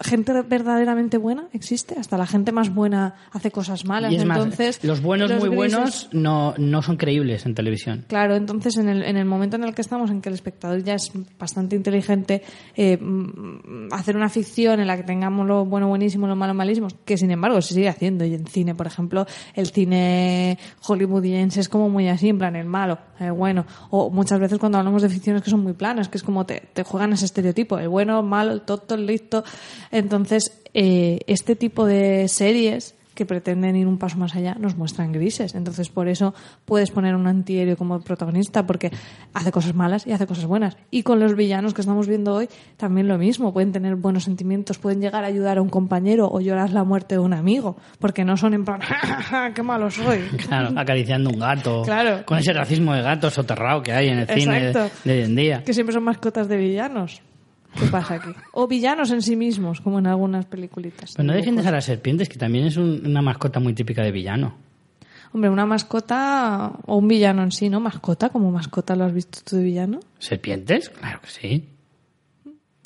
[0.00, 1.96] gente verdaderamente buena existe.
[1.98, 4.12] Hasta la gente más buena hace cosas malas.
[4.12, 7.54] Y es más, Entonces, los buenos los muy grises- buenos no, no son creíbles en
[7.54, 8.04] televisión.
[8.08, 10.82] Claro, entonces en el, en el momento en el que estamos, en que el espectador
[10.82, 12.42] ya es bastante inteligente,
[12.76, 16.88] eh, mm, hacer una ficción en la que tengamos lo bueno buenísimo, lo malo malísimo,
[17.04, 18.24] que sin embargo se sigue haciendo.
[18.24, 22.66] Y en cine, por ejemplo, el cine hollywoodiense es como muy así, en plan el
[22.66, 23.66] malo, el bueno.
[23.90, 26.68] O muchas veces cuando hablamos de ficciones que son muy planas, que es como te,
[26.72, 29.44] te juegan ese estereotipo, el bueno, el malo, el tonto, el listo.
[29.90, 35.12] Entonces, eh, este tipo de series que pretenden ir un paso más allá nos muestran
[35.12, 35.54] grises.
[35.54, 36.32] Entonces, por eso
[36.64, 38.90] puedes poner un antihéroe como protagonista, porque
[39.34, 40.78] hace cosas malas y hace cosas buenas.
[40.90, 42.48] Y con los villanos que estamos viendo hoy,
[42.78, 43.52] también lo mismo.
[43.52, 47.16] Pueden tener buenos sentimientos, pueden llegar a ayudar a un compañero o llorar la muerte
[47.16, 50.20] de un amigo, porque no son en plan, "Ja, ja, qué malo soy.
[50.48, 51.82] Claro, acariciando un gato.
[51.84, 52.24] Claro.
[52.24, 55.62] Con ese racismo de gato soterrado que hay en el cine de hoy en día.
[55.64, 57.20] Que siempre son mascotas de villanos.
[57.78, 58.30] ¿Qué pasa aquí?
[58.52, 61.14] O villanos en sí mismos, como en algunas peliculitas.
[61.16, 64.10] Pero no defiendes a las serpientes, que también es un- una mascota muy típica de
[64.12, 64.54] villano.
[65.32, 67.78] Hombre, una mascota o un villano en sí, ¿no?
[67.78, 70.00] Mascota, como mascota lo has visto tú de villano.
[70.18, 70.90] ¿Serpientes?
[70.90, 71.68] Claro que sí.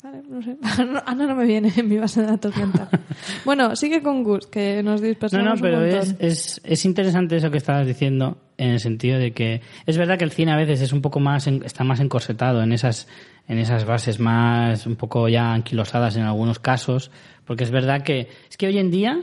[0.03, 0.55] Vale, no sé.
[1.07, 2.87] Ana no me viene en mi base de datos mental.
[3.45, 7.37] bueno, sigue con Gus, que nos No, dispersamos no, pero un es, es, es interesante
[7.37, 10.57] eso que estabas diciendo en el sentido de que es verdad que el cine a
[10.57, 13.07] veces es un poco más en- está más encorsetado en esas
[13.47, 17.11] en esas bases más un poco ya anquilosadas en algunos casos
[17.45, 19.21] porque es verdad que es que hoy en día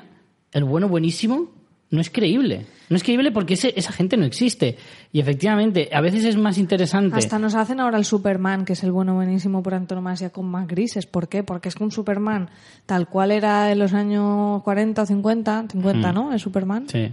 [0.52, 1.50] el bueno buenísimo
[1.90, 4.76] no es creíble no es creíble porque ese- esa gente no existe
[5.12, 8.82] y efectivamente a veces es más interesante Hasta nos hacen ahora el Superman, que es
[8.84, 11.06] el bueno buenísimo por antonomasia, con más grises.
[11.06, 11.42] ¿Por qué?
[11.42, 12.48] Porque es que un Superman,
[12.86, 16.32] tal cual era en los años 40 o 50, 50, ¿no?
[16.32, 16.84] El Superman.
[16.84, 16.88] Mm.
[16.88, 17.12] sí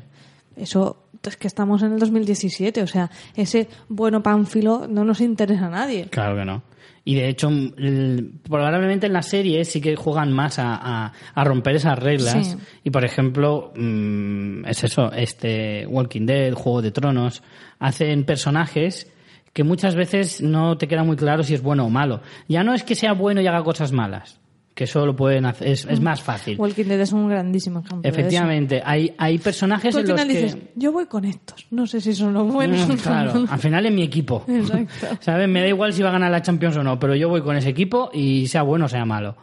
[0.57, 5.67] Eso es que estamos en el 2017, o sea, ese bueno pánfilo no nos interesa
[5.67, 6.05] a nadie.
[6.09, 6.61] Claro que no.
[7.09, 11.43] Y de hecho, el- probablemente en la serie sí que juegan más a, a- a
[11.43, 12.45] romper esas reglas.
[12.47, 12.55] Sí.
[12.83, 17.41] Y por ejemplo, mm, es eso, este Walking Dead, Juego de Tronos,
[17.79, 19.11] hacen personajes
[19.53, 22.21] que muchas veces no te queda muy claro si es bueno o malo.
[22.47, 24.38] Ya no es que sea bueno y haga cosas malas,
[24.79, 26.57] que eso lo pueden hacer, es, es más fácil.
[26.57, 28.01] Walking Dead es un grandísimo ejemplo.
[28.01, 28.17] de eso.
[28.17, 30.41] Efectivamente, hay, hay personajes Tú al en los final que...
[30.43, 31.67] dices, yo voy con estos.
[31.69, 33.51] No sé si son los buenos Mm, Claro, no.
[33.51, 34.45] al final es mi equipo.
[34.47, 35.07] Exacto.
[35.19, 35.49] ¿Sabes?
[35.49, 37.57] Me da igual si va a ganar la Champions o no, pero yo voy con
[37.57, 39.35] ese equipo y sea bueno o sea malo.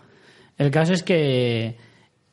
[0.57, 1.77] El caso es que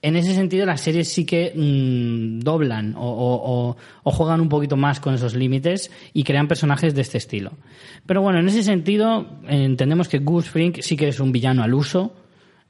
[0.01, 4.49] en ese sentido las series sí que mm, doblan o, o- o- o juegan un
[4.49, 7.51] poquito más con esos límites y crean personajes de este estilo.
[8.05, 11.73] Pero bueno, en ese sentido entendemos que Gus Fring sí que es un villano al
[11.73, 12.13] uso.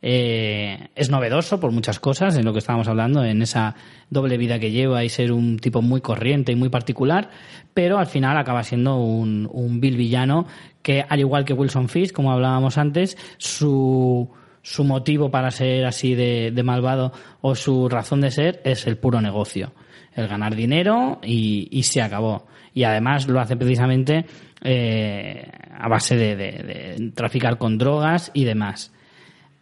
[0.06, 3.74] Eh, es novedoso por muchas cosas, en lo que estábamos hablando, en esa
[4.10, 7.30] doble vida que lleva y ser un tipo muy corriente y muy particular,
[7.74, 10.46] pero al final acaba siendo un, vil villano
[10.82, 14.30] que, al igual que Wilson Fisk, como hablábamos antes, su,
[14.62, 19.22] su motivo para ser así de, malvado o su razón de ser es el puro
[19.22, 19.72] negocio,
[20.16, 22.46] el ganar dinero y, y se acabó.
[22.74, 24.26] Y además lo hace precisamente
[24.62, 25.48] eh,
[25.80, 28.93] a base de traficar con drogas y demás.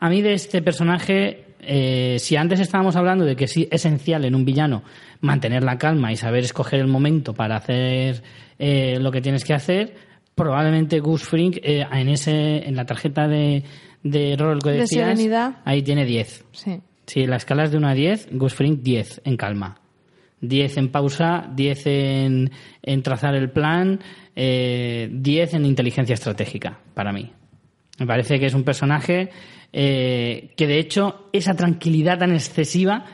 [0.02, 4.34] A mí de este personaje, eh, si antes estábamos hablando de que es esencial en
[4.34, 4.82] un villano
[5.20, 8.24] mantener la calma y saber escoger el momento para hacer
[8.58, 9.94] eh, lo que tienes que hacer,
[10.34, 13.64] probablemente Gus Fring eh, en ese en la tarjeta de,
[14.02, 15.20] de rol que De decías,
[15.66, 16.46] ahí tiene 10.
[16.52, 16.82] Sí.
[17.06, 19.80] Si la escala es de 1 a 10, Gus Fring 10 en calma.
[20.42, 22.52] 10 en pausa, 10 en,
[22.82, 24.00] en trazar el plan,
[24.36, 27.32] eh, 10 en inteligencia estratégica, para mí.
[28.00, 29.30] Me parece que es un personaje
[29.74, 33.06] eh, que, de hecho, esa tranquilidad tan excesiva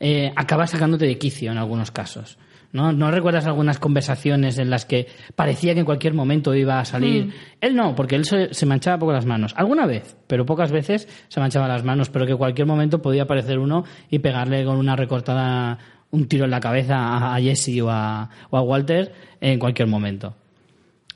[0.00, 2.38] eh, acaba sacándote de quicio en algunos casos.
[2.72, 2.92] ¿No?
[2.92, 7.32] ¿No recuerdas algunas conversaciones en las que parecía que en cualquier momento iba a salir?
[7.60, 9.54] Él no, porque él se, se manchaba poco las manos.
[9.56, 13.22] Alguna vez, pero pocas veces se manchaba las manos, pero que en cualquier momento podía
[13.22, 15.78] aparecer uno y pegarle con una recortada
[16.10, 19.88] un tiro en la cabeza a a Jesse o a, o a Walter en cualquier
[19.88, 20.34] momento.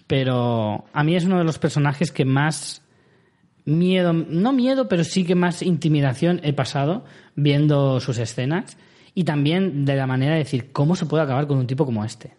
[0.07, 2.83] Pero a mí es uno de los personajes que más
[3.65, 7.05] miedo, no miedo, pero sí que más intimidación he pasado
[7.35, 8.77] viendo sus escenas
[9.15, 12.05] y también de la manera de decir cómo se puede acabar con un tipo como
[12.05, 12.33] este.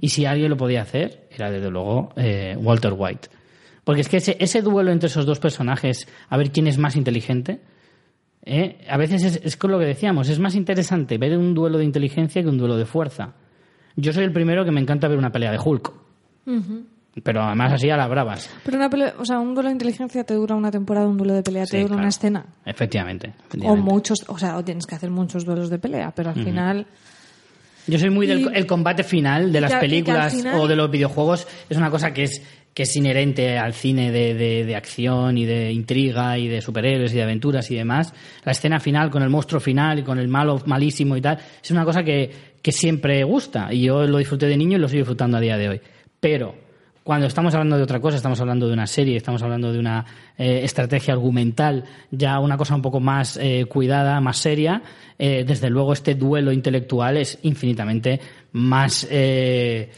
[0.00, 3.28] Y si alguien lo podía hacer, era desde luego eh, Walter White.
[3.84, 6.96] Porque es que ese, ese duelo entre esos dos personajes, a ver quién es más
[6.96, 7.60] inteligente,
[8.44, 8.84] ¿eh?
[8.88, 11.84] a veces es, es con lo que decíamos, es más interesante ver un duelo de
[11.84, 13.34] inteligencia que un duelo de fuerza.
[13.96, 15.92] Yo soy el primero que me encanta ver una pelea de Hulk.
[17.22, 18.48] Pero además así a las bravas.
[18.64, 21.34] Pero una pelea, o sea, un duelo de inteligencia te dura una temporada, un duelo
[21.34, 22.00] de pelea te Sí, dura claro.
[22.02, 22.46] una escena.
[22.64, 23.32] Efectivamente.
[23.64, 26.86] O muchos, o sea, o tienes que hacer muchos duelos de pelea, pero al final
[27.88, 30.90] Yo soy muy del el combate final de las que- películas final- o de los
[30.90, 31.46] videojuegos.
[31.68, 32.40] Es una cosa que es,
[32.72, 37.12] que es inherente al cine de, de- de acción y de intriga y de superhéroes
[37.12, 38.12] y de aventuras y demás.
[38.44, 41.70] La escena final con el monstruo final y con el malo malísimo y tal, es
[41.72, 42.30] una cosa que,
[42.62, 43.72] que siempre gusta.
[43.72, 45.80] Y yo lo disfruté de niño y lo sigo disfrutando a día de hoy.
[46.20, 46.67] Pero
[47.08, 50.04] cuando estamos hablando de otra cosa, estamos hablando de una serie, estamos hablando de una
[50.36, 54.82] eh, estrategia argumental, ya una cosa un poco más eh, cuidada, más seria,
[55.18, 58.20] eh, desde luego este duelo intelectual es infinitamente
[58.52, 59.90] más eh,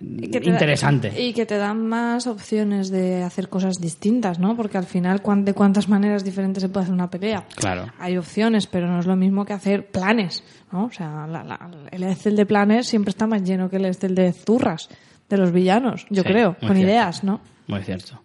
[0.00, 1.12] da- interesante.
[1.20, 4.54] y que te dan más opciones de hacer cosas distintas, ¿no?
[4.56, 7.46] Porque al final, ¿cuán- ¿de cuántas maneras diferentes se puede hacer una pelea?
[7.56, 7.86] Claro.
[7.98, 10.84] Hay opciones, pero no es lo mismo que hacer planes, ¿no?
[10.84, 14.14] O sea, la- la- el Excel de planes siempre está más lleno que el Excel
[14.14, 14.88] de zurras
[15.28, 16.82] de los villanos, yo Sí, creo, con cierto.
[16.82, 17.40] ideas, ¿no?
[17.66, 18.20] Muy cierto.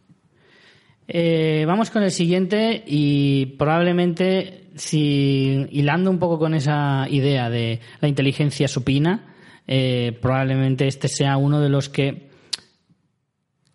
[1.08, 7.80] Eh, vamos con el siguiente y probablemente, si hilando un poco con esa idea de
[8.00, 9.34] la inteligencia supina,
[9.66, 12.30] eh, probablemente este sea uno de los que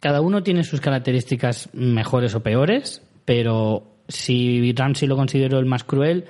[0.00, 5.82] cada uno tiene sus características mejores o peores, pero si Ramsey lo considero el más
[5.82, 6.26] cruel,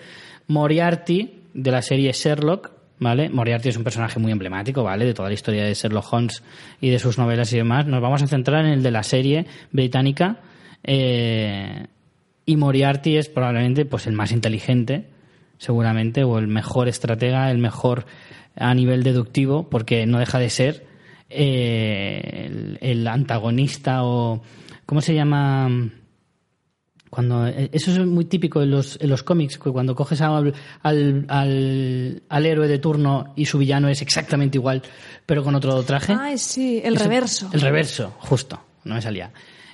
[0.47, 2.71] Moriarty de la serie Sherlock,
[3.05, 3.29] ¿vale?
[3.29, 5.05] Moriarty es un personaje muy emblemático, ¿vale?
[5.05, 6.43] De toda la historia de Sherlock Holmes
[6.81, 7.87] y de sus novelas y demás.
[7.87, 10.41] Nos vamos a centrar en el de la serie británica
[10.83, 11.87] eh,
[12.45, 15.05] y Moriarty es probablemente pues el más inteligente,
[15.59, 18.07] seguramente, o el mejor estratega, el mejor
[18.57, 20.87] a nivel deductivo, porque no deja de ser
[21.31, 24.43] eh, el, el antagonista o
[24.87, 25.71] ¿cómo se llama?
[27.15, 30.53] Cuando eh, eso es muy típico en los, en los cómics que cuando coges al,
[30.83, 34.83] al, al, al héroe de turno y su villano es exactamente igual
[35.25, 37.51] pero con otro traje Ay, sí, el Eso- reverso.
[37.53, 39.31] el reverso justo no me salía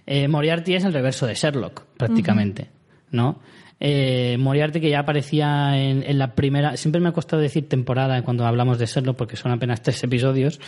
[0.06, 2.68] Eh, Moriarty es el reverso de Sherlock prácticamente
[3.10, 3.40] ¿no?
[3.82, 8.20] Eh, Moriarty que ya aparecía en, en la primera, siempre me ha costado decir temporada
[8.22, 10.60] cuando hablamos de serlo porque son apenas tres episodios,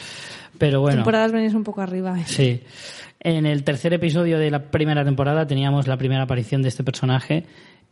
[0.57, 0.97] pero bueno.
[0.97, 2.19] Temporadas venís un poco arriba.
[2.19, 2.23] ¿eh?
[2.25, 2.61] Sí.
[3.21, 7.45] En el tercer episodio de la primera temporada teníamos la primera aparición de este personaje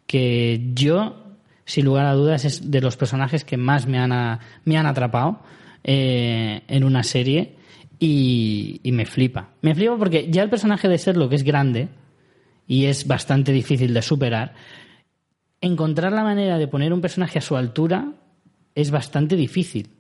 [0.07, 1.23] que yo,
[1.67, 4.87] sin lugar a dudas, es de los personajes que más me han, a- me han
[4.87, 5.41] atrapado
[5.85, 7.57] eh, en una serie
[7.99, 9.51] y, y me flipa.
[9.61, 11.89] Me flipa porque ya el personaje de Sherlock es grande
[12.67, 14.55] y es bastante difícil de superar.
[15.61, 18.13] Encontrar la manera de poner un personaje a su altura
[18.75, 19.91] es bastante difícil.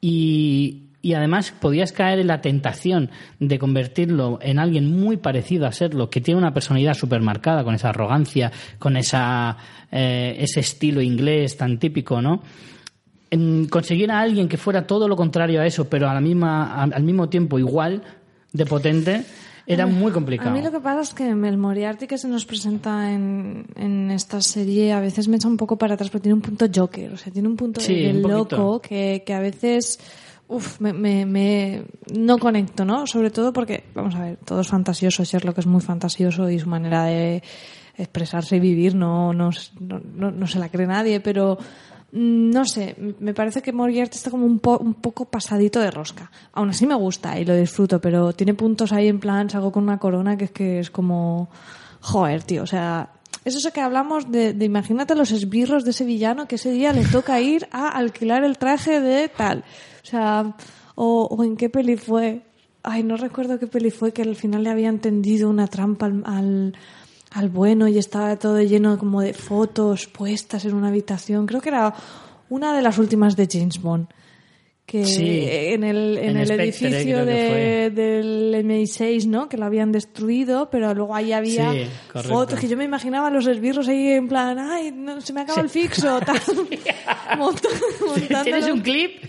[0.00, 5.72] Y, y además podías caer en la tentación de convertirlo en alguien muy parecido a
[5.72, 9.54] serlo, que tiene una personalidad súper marcada, con esa arrogancia, con esa,
[9.92, 12.42] eh, ese estilo inglés tan típico, ¿no?
[13.30, 16.82] En conseguir a alguien que fuera todo lo contrario a eso, pero a la misma,
[16.82, 18.02] al mismo tiempo igual
[18.54, 19.24] de potente,
[19.66, 20.50] era muy complicado.
[20.50, 24.10] A mí lo que pasa es que el Moriarty que se nos presenta en, en
[24.10, 27.12] esta serie a veces me echa un poco para atrás, pero tiene un punto Joker,
[27.12, 29.98] o sea, tiene un punto Sí, de un loco que, que a veces
[30.48, 33.06] uf, me, me, me- no conecto, ¿no?
[33.06, 36.68] Sobre todo porque, vamos a ver, todo es fantasioso, Sherlock es muy fantasioso y su
[36.68, 37.42] manera de
[37.96, 39.50] expresarse y vivir no, no,
[39.80, 41.56] no, no- no se la cree nadie, pero
[42.14, 46.30] no sé, me parece que Moriarty está como un, po- un poco pasadito de rosca.
[46.52, 49.82] Aún así me gusta y lo disfruto, pero tiene puntos ahí en plan, salgo con
[49.82, 51.48] una corona que es que es como,
[52.00, 53.10] joder, tío, o sea,
[53.44, 56.92] es eso que hablamos de, de imagínate los esbirros de ese villano que ese día
[56.92, 59.64] le toca ir a alquilar el traje de tal.
[60.02, 60.54] O sea,
[60.94, 62.42] o, en qué peli fue.
[62.82, 66.74] Ay, no recuerdo qué peli fue que al final le habían tendido una trampa al,
[67.34, 71.46] al bueno y estaba todo lleno como de fotos puestas en una habitación.
[71.46, 71.92] Creo que era
[72.48, 74.06] una de las últimas de James Bond.
[74.86, 79.48] Que Sí, en el, en en el Spectre, edificio de, del MI6, ¿no?
[79.48, 83.46] Que lo habían destruido, pero luego ahí había Sí, fotos que yo me imaginaba los
[83.46, 86.36] esbirros ahí en plan, ay, no, se me acaba el fixo, tal.
[87.38, 87.68] Monta-
[88.06, 88.42] montándolo.
[88.44, 89.22] ¿Tienes un clip?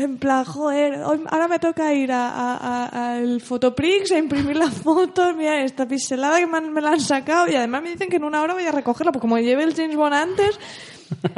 [0.00, 2.56] En plan, joder, hoy- ahora me toca ir a- a-
[2.86, 6.90] a- al Fotoprix a imprimir las fotos, mira esta pixelada que me, han- me la
[6.90, 9.38] han sacado y además me dicen que en una hora voy a recogerla, porque como
[9.38, 10.58] lleve el James Bond antes,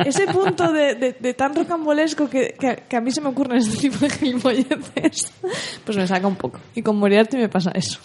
[0.05, 3.57] ese punto de, de- de tan rocambolesco que, que- que a mí se me ocurren
[3.59, 5.33] este tipo de gilipolleces,
[5.85, 6.61] pues me saca un poco.
[6.75, 7.99] Y con Moriarty me pasa eso.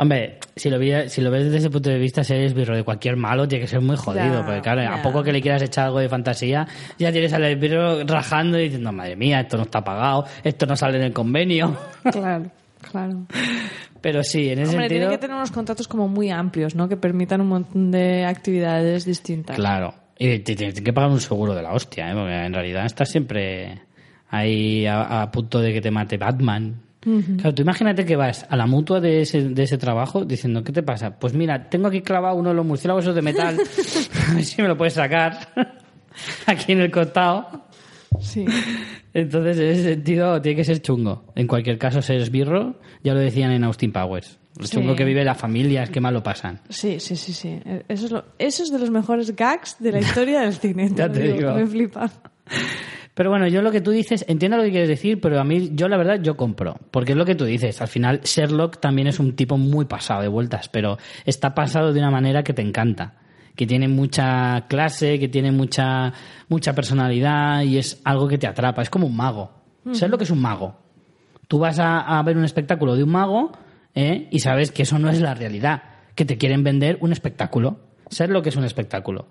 [0.00, 2.84] Hombre, si lo, vi- si lo ves desde ese punto de vista, ser esbirro de
[2.84, 4.40] cualquier malo tiene que ser muy jodido.
[4.40, 4.94] Ya, porque claro, ya.
[4.94, 6.66] a poco que le quieras echar algo de fantasía,
[6.98, 10.76] ya tienes al esbirro rajando y diciendo, madre mía, esto no está pagado, esto no
[10.76, 11.76] sale en el convenio.
[12.12, 12.50] Claro,
[12.92, 13.26] claro.
[14.00, 15.00] Pero sí, en ese Hombre, sentido...
[15.00, 16.88] tiene que tener unos contratos como muy amplios, ¿no?
[16.88, 19.56] Que permitan un montón de actividades distintas.
[19.56, 19.92] Claro.
[20.16, 22.14] Y te tienes que pagar un seguro de la hostia, ¿eh?
[22.14, 23.80] porque en realidad estás siempre
[24.30, 26.82] ahí a, a punto de que te mate Batman.
[27.00, 30.72] Claro, tú imagínate que vas a la mutua de ese, de ese trabajo diciendo, ¿qué
[30.72, 31.18] te pasa?
[31.18, 33.56] Pues mira, tengo aquí clavado uno de los murciélagos de metal,
[34.30, 35.48] a ver si me lo puedes sacar
[36.46, 37.64] aquí en el costado.
[38.20, 38.44] Sí.
[39.14, 41.24] Entonces, en ese sentido, tiene que ser chungo.
[41.34, 44.38] En cualquier caso, ser esbirro, ya lo decían en Austin Powers.
[44.58, 44.76] Lo Sí.
[44.76, 46.60] chungo que vive las familias, qué mal lo pasan.
[46.68, 47.60] Sí, sí, sí, sí.
[47.88, 50.90] Eso es, lo- eso es de los mejores gags de la historia del cine.
[50.94, 51.54] Ya te digo.
[51.54, 52.10] Me flipa.
[53.18, 55.70] Pero bueno, yo lo que tú dices, entiendo lo que quieres decir, pero a mí,
[55.72, 56.76] yo la verdad, yo compro.
[56.92, 57.82] Porque es lo que tú dices.
[57.82, 61.98] Al final, Sherlock también es un tipo muy pasado de vueltas, pero está pasado de
[61.98, 63.16] una manera que te encanta.
[63.56, 66.12] Que tiene mucha clase, que tiene mucha,
[66.48, 68.82] mucha personalidad y es algo que te atrapa.
[68.82, 69.50] Es como un mago.
[69.84, 70.78] Sherlock es un mago.
[71.48, 73.50] Tú vas a, a ver un espectáculo de un mago
[73.96, 74.28] ¿eh?
[74.30, 75.82] y sabes que eso no es la realidad.
[76.14, 77.80] Que te quieren vender un espectáculo.
[78.10, 79.26] Sherlock es un espectáculo.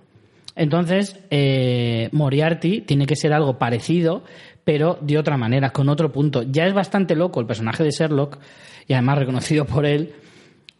[0.58, 4.24] Entonces, eh, Moriarty tiene que ser algo parecido,
[4.64, 6.42] pero de otra manera, con otro punto.
[6.42, 8.40] Ya es bastante loco el personaje de Sherlock,
[8.88, 10.14] y además reconocido por él.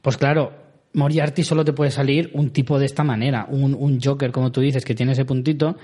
[0.02, 0.52] Pues claro,
[0.94, 4.84] Moriarty solo te puede salir un tipo de esta manera, un, Joker, como tú dices,
[4.84, 5.78] que tiene ese puntito.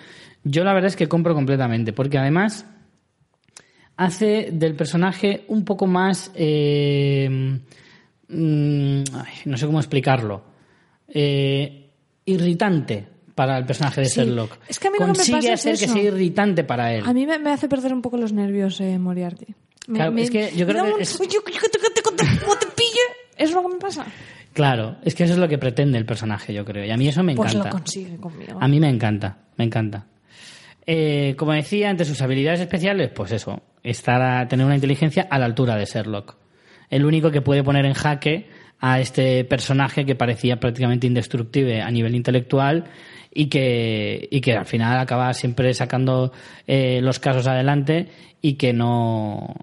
[0.43, 2.65] Yo la verdad es que compro completamente, porque además
[3.95, 6.31] hace del personaje un poco más...
[6.33, 7.59] eh,
[8.27, 9.03] mm,
[9.45, 10.43] no sé cómo explicarlo.
[11.07, 11.91] Eh,
[12.25, 14.19] irritante para el personaje de Sí.
[14.21, 14.57] Sherlock.
[14.67, 15.93] Es que a mí lo que me pasa es hacer que eso.
[15.93, 17.03] sea irritante para él.
[17.05, 19.47] A mí me, me hace perder un poco los nervios eh, Moriarty.
[19.87, 21.19] Me- Claro, me- es que yo creo que un- es-
[23.37, 24.05] es lo que me pasa.
[24.53, 26.85] Claro, es que eso es lo que pretende el personaje, yo creo.
[26.85, 27.69] Y a mí eso me Pues encanta.
[27.69, 28.57] lo consigue conmigo.
[28.61, 30.05] A mí me encanta, me encanta.
[30.85, 35.39] Eh, como decía, entre sus habilidades especiales, pues eso, estar a tener una inteligencia a
[35.39, 36.35] la altura de Sherlock.
[36.89, 38.49] El único que puede poner en jaque
[38.79, 42.83] a este personaje que parecía prácticamente indestructible a nivel intelectual
[43.33, 46.31] y que, y que al final acaba siempre sacando
[46.67, 48.09] eh, los casos adelante
[48.41, 49.55] y que no,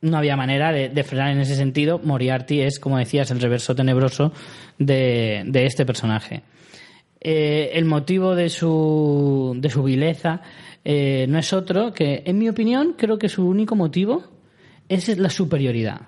[0.00, 1.98] no había manera de, frenar en ese sentido.
[1.98, 4.32] Moriarty es, como decías, el reverso tenebroso
[4.78, 6.42] de, de este personaje.
[7.20, 10.42] eh, el motivo de su, de su vileza
[10.84, 14.22] eh, no es otro que, en mi opinión, creo que su único motivo
[14.88, 16.02] es la superioridad.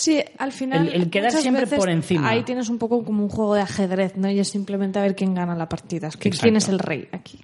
[0.00, 0.88] Sí, al final.
[0.88, 2.28] El- el quedar siempre veces por encima.
[2.30, 4.30] Ahí tienes un poco como un juego de ajedrez, ¿no?
[4.30, 6.08] Y es simplemente a ver quién gana la partida.
[6.08, 7.38] Es que quién es el rey aquí.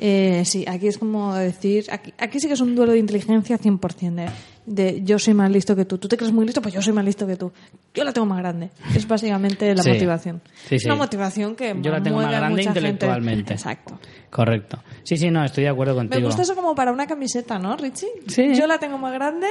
[0.00, 1.86] Eh, sí, aquí es como decir.
[1.90, 4.14] Aquí, aquí sí que es un duelo de inteligencia 100%.
[4.14, 4.30] De,
[4.66, 5.98] de yo soy más listo que tú.
[5.98, 7.50] Tú te crees muy listo, pues yo soy más listo que tú.
[7.94, 8.70] Yo la tengo más grande.
[8.94, 9.90] Es básicamente la Sí.
[9.90, 10.40] motivación.
[10.68, 10.86] Sí, sí.
[10.86, 11.74] Una motivación que.
[11.80, 12.78] Yo la tengo más grande mucha gente.
[12.80, 13.54] intelectualmente.
[13.54, 13.98] Exacto.
[14.30, 14.78] Correcto.
[15.04, 16.26] Sí, sí, no, estoy de acuerdo Me contigo.
[16.26, 18.08] gusta eso como para una camiseta, ¿no, Richie?
[18.28, 18.54] Sí.
[18.54, 19.46] Yo la tengo más grande.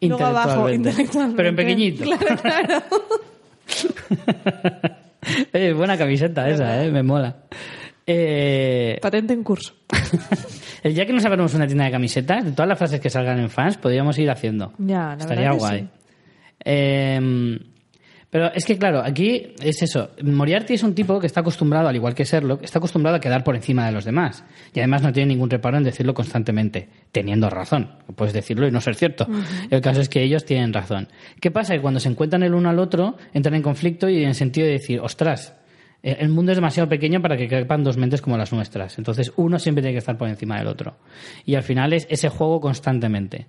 [0.00, 1.36] Luego abajo, Intelectualmente.
[1.36, 2.04] Pero en pequeñito.
[2.04, 2.82] Claro, claro.
[5.76, 7.36] Buena camiseta esa, eh, me mola.
[8.06, 9.74] Eh, Patente en curso.
[10.82, 13.38] el día que nos abramos una tienda de camisetas, de todas las frases que salgan
[13.38, 14.72] en fans, podríamos ir haciendo.
[14.78, 15.80] Ya, la Estaría verdad que guay.
[15.80, 15.88] sí.
[16.64, 17.58] Eh,
[18.30, 20.10] pero es que, claro, aquí es eso.
[20.22, 23.42] Moriarty es un tipo que está acostumbrado, al igual que Sherlock, está acostumbrado a quedar
[23.42, 24.44] por encima de los demás.
[24.74, 27.90] Y además no tiene ningún reparo en decirlo constantemente, teniendo razón.
[28.16, 29.26] Puedes decirlo y no ser cierto.
[29.70, 31.08] El caso es que ellos tienen razón.
[31.40, 31.72] ¿Qué pasa?
[31.74, 34.74] Que cuando se encuentran el uno al otro, entran en conflicto y en sentido de
[34.74, 35.54] decir, ostras,
[36.02, 38.98] eh, el mundo es demasiado pequeño para que quepan dos mentes como las nuestras.
[38.98, 40.98] Entonces uno siempre tiene que estar por encima del otro.
[41.46, 43.46] Y al final es ese juego constantemente.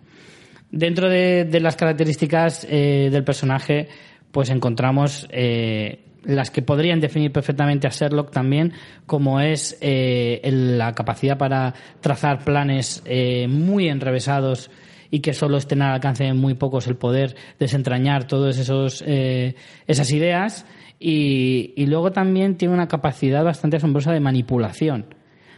[0.71, 3.89] Dentro de, de las características eh, del personaje,
[4.31, 8.73] pues encontramos eh, las que podrían definir perfectamente a Sherlock también,
[9.05, 14.69] como es eh, la capacidad para trazar planes eh, muy enrevesados
[15.11, 19.55] y que solo estén al alcance de muy pocos el poder desentrañar todas esos eh,
[19.87, 20.65] esas ideas.
[20.99, 25.15] Y, y luego también tiene una capacidad bastante asombrosa de manipulación.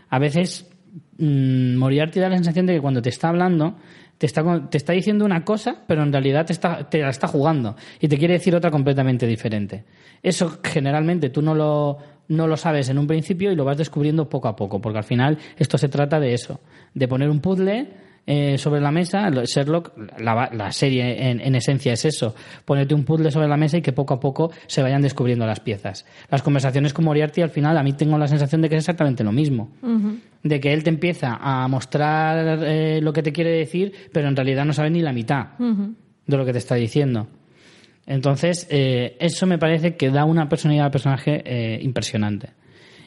[0.10, 0.69] A veces
[1.18, 3.76] mm, Moriarty da la sensación de que cuando te está hablando
[4.22, 7.27] te está, te está diciendo una cosa, pero en realidad te, está, te la está
[7.27, 9.84] jugando y te quiere decir otra completamente diferente.
[10.22, 14.30] Eso generalmente tú no lo, no lo sabes en un principio y lo vas descubriendo
[14.30, 16.60] poco a poco, porque al final esto se trata de eso,
[16.93, 17.89] de poner un puzzle
[18.27, 19.30] eh, sobre la mesa.
[19.30, 22.35] Lo- Sherlock, la, la serie en, en esencia es eso,
[22.65, 25.60] ponerte un puzzle sobre la mesa y que poco a poco se vayan descubriendo las
[25.60, 26.06] piezas.
[26.30, 29.23] Las conversaciones con Moriarty al final a mí tengo la sensación de que es exactamente
[29.23, 29.72] lo mismo
[30.43, 34.35] de que él te empieza a mostrar eh, lo que te quiere decir, pero en
[34.35, 35.49] realidad no sabe ni la mitad
[36.27, 37.27] de lo que te está diciendo.
[38.07, 42.49] Entonces, eh, eso me parece que da una personalidad al personaje impresionante.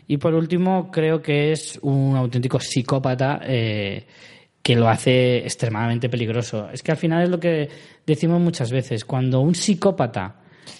[0.06, 4.06] Y por último, creo que es un auténtico psicópata eh,
[4.64, 6.68] que lo hace extremadamente peligroso.
[6.72, 7.68] Es que al final es lo que
[8.06, 9.04] decimos muchas veces.
[9.04, 10.36] Cuando un psicópata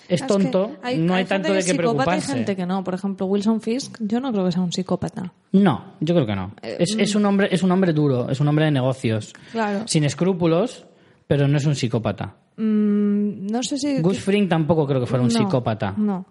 [0.09, 2.33] es que tonto, hay- no hay, hay tanto de que qué preocuparse.
[2.33, 2.83] y gente que no.
[2.83, 5.33] Por ejemplo, Wilson Fisk, yo no creo que sea un psicópata.
[5.53, 6.53] No, yo creo que no.
[6.63, 9.35] Eh, Es, es un hombre, es un hombre duro, es un hombre de negocios.
[9.53, 9.87] Claro.
[9.87, 10.87] Sin escrúpulos,
[11.27, 12.35] pero no es un psicópata.
[12.57, 14.01] Mm, no sé si.
[14.01, 15.93] Gus Fring tampoco creo que fuera un No, psicópata.
[15.97, 16.25] No.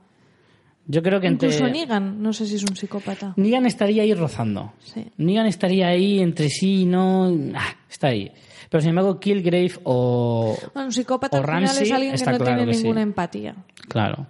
[0.86, 1.50] Yo creo que entre...
[1.50, 3.34] Incluso Negan, no sé si es un psicópata.
[3.38, 4.74] Negan estaría ahí rozando.
[4.80, 5.06] Sí.
[5.18, 7.32] Negan estaría ahí entre sí y no...
[7.56, 8.32] Ah, está ahí.
[8.70, 10.58] Pero sin embargo, Killgrave o...
[10.74, 12.84] Bueno, un psicópata o al final Ramsey es alguien que no claro tiene que sí.
[12.84, 13.56] ninguna empatía.
[13.88, 14.28] Claro.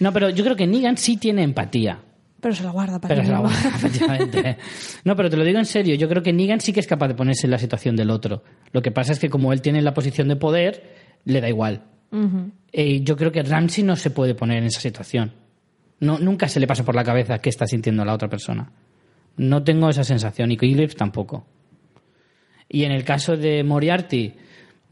[0.00, 1.98] No, pero yo creo que Negan sí tiene empatía.
[2.40, 4.56] Pero se la guarda para Pero se la guarda, efectivamente.
[5.04, 5.94] No, pero te lo digo en serio.
[5.96, 8.42] Yo creo que Negan sí que es capaz de ponerse en la situación del otro.
[8.72, 11.82] Lo que pasa es que como él tiene la posición de poder, le da igual.
[12.72, 15.32] Eh, yo creo que Ramsey no se puede poner en esa situación.
[16.02, 18.70] No, nunca se le pasa por la cabeza qué está sintiendo la otra persona.
[19.36, 21.46] No tengo esa sensación y Killgrave tampoco.
[22.68, 24.34] Y en el caso de Moriarty,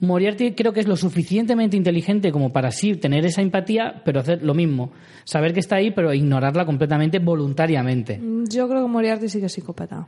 [0.01, 4.43] Moriarty creo que es lo suficientemente inteligente como para sí tener esa empatía, pero hacer
[4.43, 4.93] lo mismo.
[5.25, 8.21] Saber que está ahí, pero ignorarla completamente voluntariamente.
[8.49, 10.07] Yo creo que Moriarty sí que es psicópata.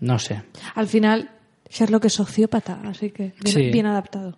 [0.00, 0.42] No sé.
[0.74, 1.30] Al final,
[1.70, 3.70] Sherlock es sociópata, así que bien, Sí.
[3.70, 4.36] bien adaptado.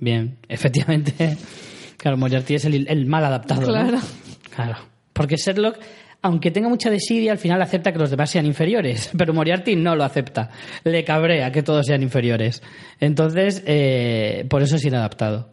[0.00, 1.36] Bien, efectivamente.
[1.98, 3.60] Claro, Moriarty es el, el mal adaptado.
[3.62, 4.00] ¿no?
[4.54, 4.76] Claro.
[5.14, 5.78] Porque Sherlock,
[6.20, 9.10] aunque tenga mucha desidia, al final acepta que los demás sean inferiores.
[9.18, 10.50] Pero Moriarty no lo acepta.
[10.84, 12.62] Le cabrea que todos sean inferiores.
[13.00, 15.48] Entonces, eh, por eso es inadaptado.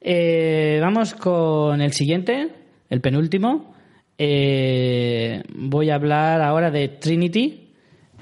[0.00, 2.48] Eh, vamos con el siguiente,
[2.88, 3.74] el penúltimo.
[4.16, 7.72] Eh, voy a hablar ahora de Trinity,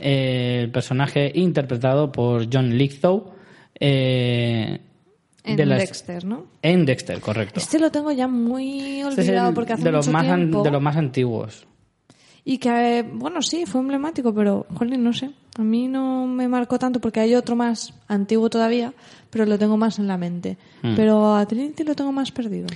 [0.01, 3.35] eh, el personaje interpretado por John Lithgow.
[5.45, 6.47] En de las- Dexter, ¿no?
[6.63, 7.61] En Dexter, correcto.
[7.61, 10.27] Este lo tengo ya muy Este es olvidado el porque hace de los mucho más
[10.29, 10.63] an- tiempo.
[10.63, 11.67] de los más antiguos.
[12.47, 15.31] Y que, eh, bueno, sí, fue emblemático, pero, jolín, no sé.
[15.59, 18.93] A mí no me marcó tanto porque hay otro más antiguo todavía,
[19.31, 20.59] pero lo tengo más en la mente.
[20.83, 20.95] Hmm.
[20.97, 22.67] Pero a Trinity lo tengo más perdido.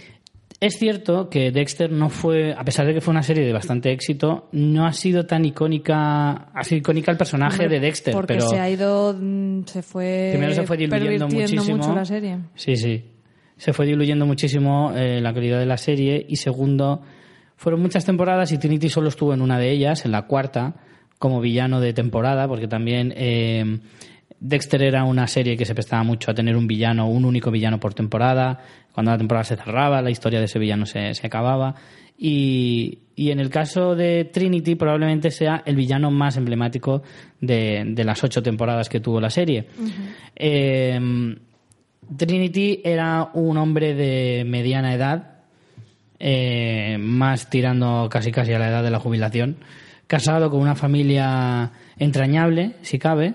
[0.60, 3.92] Es cierto que Dexter no fue, a pesar de que fue una serie de bastante
[3.92, 8.48] éxito, no ha sido tan icónica, ha sido icónica el personaje de Dexter, Porque pero
[8.48, 11.76] se ha ido, mm, se fue, primero se fue diluyendo muchísimo.
[11.76, 12.38] mucho la serie.
[12.54, 13.04] Sí, sí.
[13.56, 17.02] Se fue diluyendo muchísimo eh, la calidad de la serie y segundo,
[17.58, 20.76] Fueron muchas temporadas y Trinity solo estuvo en una de ellas, en la cuarta,
[21.18, 23.80] como villano de temporada, porque también eh,
[24.40, 27.80] Dexter era una serie que se prestaba mucho a tener un villano, un único villano
[27.80, 28.60] por temporada.
[28.92, 31.74] Cuando la temporada se cerraba, la historia de ese villano se, se acababa.
[32.16, 37.02] Y, y en el caso de Trinity probablemente sea el villano más emblemático
[37.40, 39.66] de, de las ocho temporadas que tuvo la serie.
[40.34, 41.36] Eh,
[42.16, 45.32] Trinity era un hombre de mediana edad,
[46.18, 49.56] eh, más tirando casi casi a la edad de la jubilación,
[50.06, 53.34] casado con una familia entrañable, si cabe,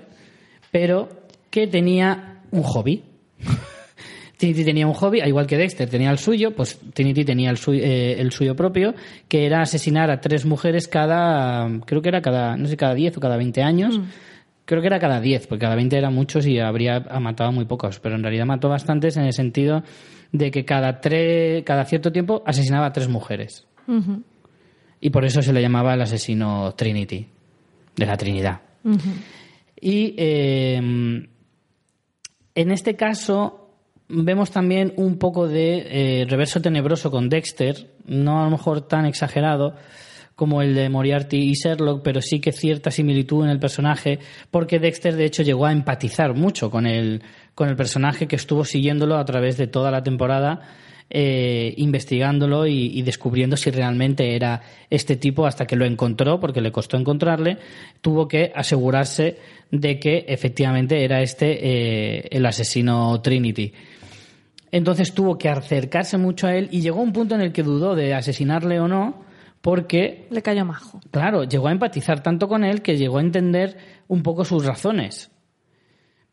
[0.73, 1.07] pero
[1.51, 3.03] que tenía un hobby.
[4.37, 7.57] Trinity tenía un hobby, al igual que Dexter tenía el suyo, pues Trinity tenía el,
[7.57, 8.95] suyo, eh, el suyo propio,
[9.27, 13.17] que era asesinar a tres mujeres cada, creo que era cada, no sé, cada 10
[13.17, 14.01] o cada 20 años.
[14.65, 17.99] Creo que era cada 10, porque cada 20 eran muchos y habría matado muy pocos,
[17.99, 19.83] pero en realidad mató bastantes en el sentido
[20.31, 23.67] de que cada, tres, cada cierto tiempo asesinaba a tres mujeres.
[24.99, 27.27] Y por eso se le llamaba el asesino Trinity,
[27.95, 28.61] de la Trinidad.
[29.85, 33.69] Y eh, en este caso
[34.07, 39.05] vemos también un poco de eh, reverso tenebroso con Dexter, no a lo mejor tan
[39.05, 39.75] exagerado
[40.35, 44.19] como el de Moriarty y Sherlock, pero sí que cierta similitud en el personaje,
[44.51, 47.21] porque Dexter de hecho llegó a empatizar mucho con el,
[47.53, 50.61] con el personaje que estuvo siguiéndolo a través de toda la temporada
[51.09, 56.61] eh, investigándolo y, y descubriendo si realmente era este tipo hasta que lo encontró, porque
[56.61, 57.57] le costó encontrarle,
[58.01, 59.37] tuvo que asegurarse
[59.71, 63.73] de que efectivamente era este eh, el asesino Trinity.
[64.71, 67.63] Entonces tuvo que acercarse mucho a él y llegó a un punto en el que
[67.63, 69.23] dudó de asesinarle o no,
[69.61, 70.99] porque Le cayó majo.
[71.09, 73.77] Claro, llegó a empatizar tanto con él que llegó a entender
[74.09, 75.31] un poco sus razones.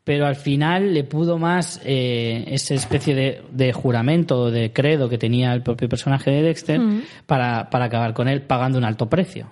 [0.05, 5.09] Pero al final le pudo más eh, esa especie de, de juramento o de credo
[5.09, 6.81] que tenía el propio personaje de Dexter
[7.27, 9.49] para, para acabar con él pagando un alto precio.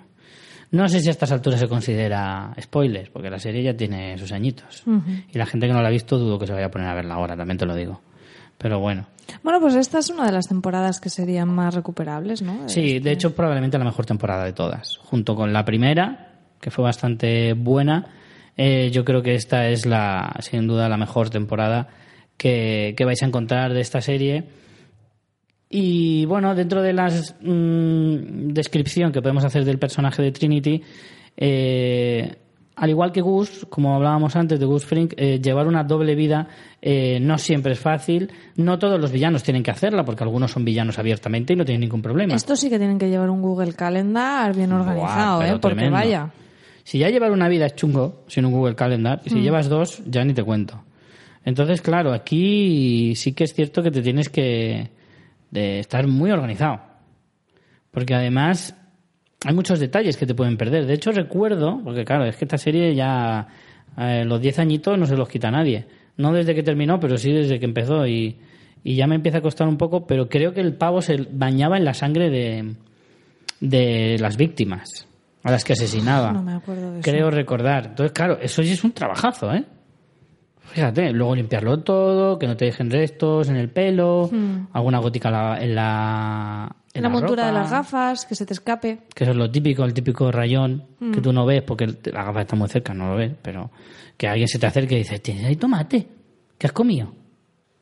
[0.71, 4.31] No sé si a estas alturas se considera spoiler, porque la serie ya tiene sus
[4.31, 4.83] añitos.
[5.31, 6.93] Y la gente que no la ha visto dudo que se vaya a poner a
[6.93, 8.01] verla ahora, también te lo digo.
[8.57, 9.07] Pero bueno.
[9.41, 12.67] Bueno, pues esta es una de las temporadas que serían más recuperables, ¿no?
[12.67, 14.97] Sí, de hecho probablemente la mejor temporada de todas.
[14.97, 18.05] Junto con la primera, que fue bastante buena,
[18.61, 21.87] eh, yo creo que esta es la, sin duda la mejor temporada
[22.35, 24.43] que, que vais a encontrar de esta serie.
[25.69, 27.09] Y bueno, dentro de la
[27.39, 30.83] descripción que podemos hacer del personaje de Trinity,
[31.37, 32.35] eh,
[32.75, 36.49] al igual que Gus, como hablábamos antes de Gus Frink, eh, llevar una doble vida
[36.81, 38.29] eh, no siempre es fácil.
[38.57, 41.79] No todos los villanos tienen que hacerla, porque algunos son villanos abiertamente y no tienen
[41.79, 42.35] ningún problema.
[42.35, 45.51] Estos sí que tienen que llevar un Google Calendar bien organizado, ¿eh?
[45.61, 45.91] Porque tremendo.
[45.91, 46.29] vaya.
[46.89, 49.27] Si ya llevar una vida es chungo, sin un Google Calendar, Mm.
[49.27, 50.81] y si llevas dos, ya ni te cuento.
[51.45, 54.89] Entonces, claro, aquí sí que es cierto que te tienes que
[55.51, 56.81] de estar muy organizado.
[57.91, 58.75] Porque además
[59.45, 60.87] hay muchos detalles que te pueden perder.
[60.87, 63.47] De hecho, recuerdo, porque claro, es que esta serie ya
[63.95, 65.85] eh, los 10 añitos no se los quita nadie.
[66.17, 68.07] No desde que terminó, pero sí desde que empezó.
[68.07, 68.37] Y,
[68.83, 71.77] y ya me empieza a costar un poco, pero creo que el pavo se bañaba
[71.77, 72.73] en la sangre de,
[73.59, 75.05] de las víctimas
[75.43, 76.31] a las que asesinaba.
[76.33, 77.09] No me acuerdo de eso.
[77.09, 77.87] Creo recordar.
[77.87, 79.63] Entonces, claro, eso sí es un trabajazo, ¿eh?
[80.71, 84.29] Fíjate, luego limpiarlo todo, que no te dejen restos en el pelo,
[84.71, 88.45] alguna gótica en la, en la, en la la montura de las gafas, que se
[88.45, 88.99] te escape.
[89.15, 91.11] Que eso es lo típico, el típico rayón Mm.
[91.13, 93.71] que tú no ves porque la gafa está muy cerca, no lo ves, pero
[94.17, 96.07] que alguien se te acerque y dice, ¿tienes ahí tomate?
[96.57, 97.13] ¿Qué has comido?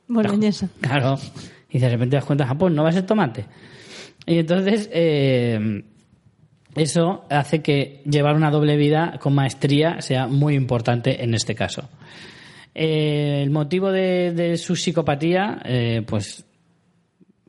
[0.08, 0.70] Boloñesa.
[0.80, 1.18] Claro.
[1.70, 3.46] Y de repente te das cuenta, ah, pues no va a ser tomate.
[4.26, 5.84] Y entonces, eh,
[6.78, 11.90] eso hace que llevar una doble vida con maestría sea muy importante en este caso.
[12.74, 16.45] Eh, el motivo de, su psicopatía, eh, pues,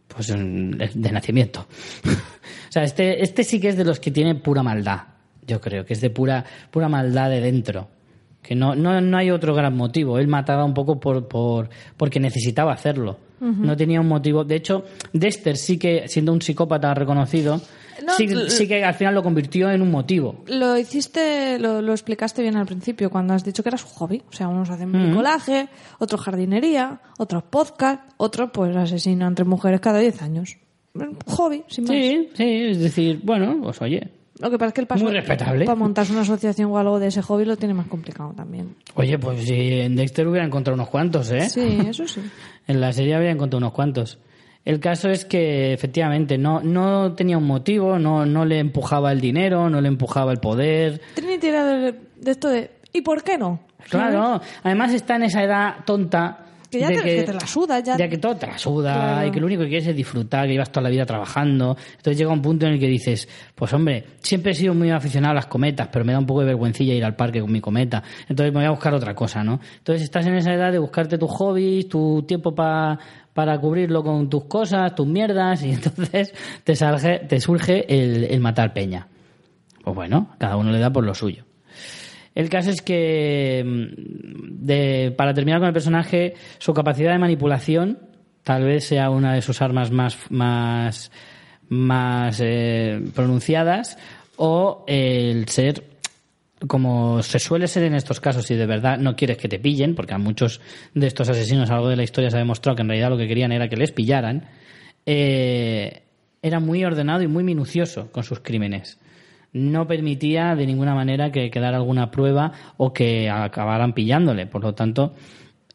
[0.06, 1.66] pues de, de nacimiento.
[2.04, 5.00] o sea, este, este sí que es de los que tiene pura maldad,
[5.46, 7.88] yo creo, que es de pura, pura maldad de dentro.
[8.48, 10.18] Que no, no, no hay otro gran motivo.
[10.18, 11.68] Él mataba un poco por, por,
[11.98, 13.18] porque necesitaba hacerlo.
[13.40, 14.42] No tenía un motivo.
[14.42, 17.60] De hecho, Dexter sí que, siendo un psicópata reconocido,
[18.04, 20.44] No, sí, sí que al final lo convirtió en un motivo.
[20.46, 24.22] Lo hiciste, lo, lo explicaste bien al principio, cuando has dicho que era su hobby.
[24.30, 25.68] O sea, unos hacen bricolaje,
[25.98, 30.56] otros jardinería, otros podcast, otros pues asesinan entre mujeres cada 10 años.
[30.94, 31.92] Un Hobby, sin más.
[31.92, 34.08] Sí, sí, es decir, bueno, pues oye.
[34.40, 35.64] Lo que pasa es que el paso Muy respetable.
[35.64, 38.76] para montarse una asociación o algo de ese hobby lo tiene más complicado también.
[38.94, 41.48] Oye, pues si en Dexter hubiera encontrado unos cuantos, ¿eh?
[41.48, 42.20] Sí, eso sí.
[42.68, 44.18] En la serie había encontrado unos cuantos.
[44.64, 49.20] El caso es que efectivamente no, no tenía un motivo, no, no le empujaba el
[49.20, 51.00] dinero, no le empujaba el poder.
[51.14, 53.60] Trinity era de, de esto de ¿y por qué no?
[53.88, 57.96] Claro, además está en esa edad tonta Que ya te, que te la suda, ya.
[57.96, 59.28] de que todo te la suda Claro.
[59.28, 61.76] y que lo único que quieres es disfrutar, que llevas toda la vida trabajando.
[61.96, 65.32] Entonces llega un punto en el que dices, pues hombre, siempre he sido muy aficionado
[65.32, 67.60] a las cometas, pero me da un poco de vergüencilla ir al parque con mi
[67.60, 68.02] cometa.
[68.28, 69.60] Entonces me voy a buscar otra cosa, ¿no?
[69.78, 72.98] Entonces estás en esa edad de buscarte tus hobbies, tu tiempo pa-
[73.32, 76.34] para cubrirlo con tus cosas, tus mierdas, y entonces
[76.64, 79.06] te, salge- te surge el, el matar peña.
[79.84, 81.44] Pues bueno, cada uno le da por lo suyo.
[82.38, 87.98] El caso es que, mm, de- para terminar con el personaje, su capacidad de manipulación
[88.44, 91.10] tal vez sea una de sus armas más, más,
[91.68, 93.98] más eh, pronunciadas,
[94.36, 95.82] o el ser,
[96.68, 99.96] como se suele ser en estos casos, si de verdad no quieres que te pillen,
[99.96, 100.60] porque a muchos
[100.94, 103.10] de estos asesinos a lo largo de la historia se ha demostrado que en realidad
[103.10, 104.44] lo que querían era que les pillaran,
[105.06, 106.02] eh,
[106.40, 108.96] era muy ordenado y muy minucioso con sus crímenes
[109.52, 114.46] no permitía de ninguna manera que quedara alguna prueba o que acabaran pillándole.
[114.46, 115.14] Por lo tanto,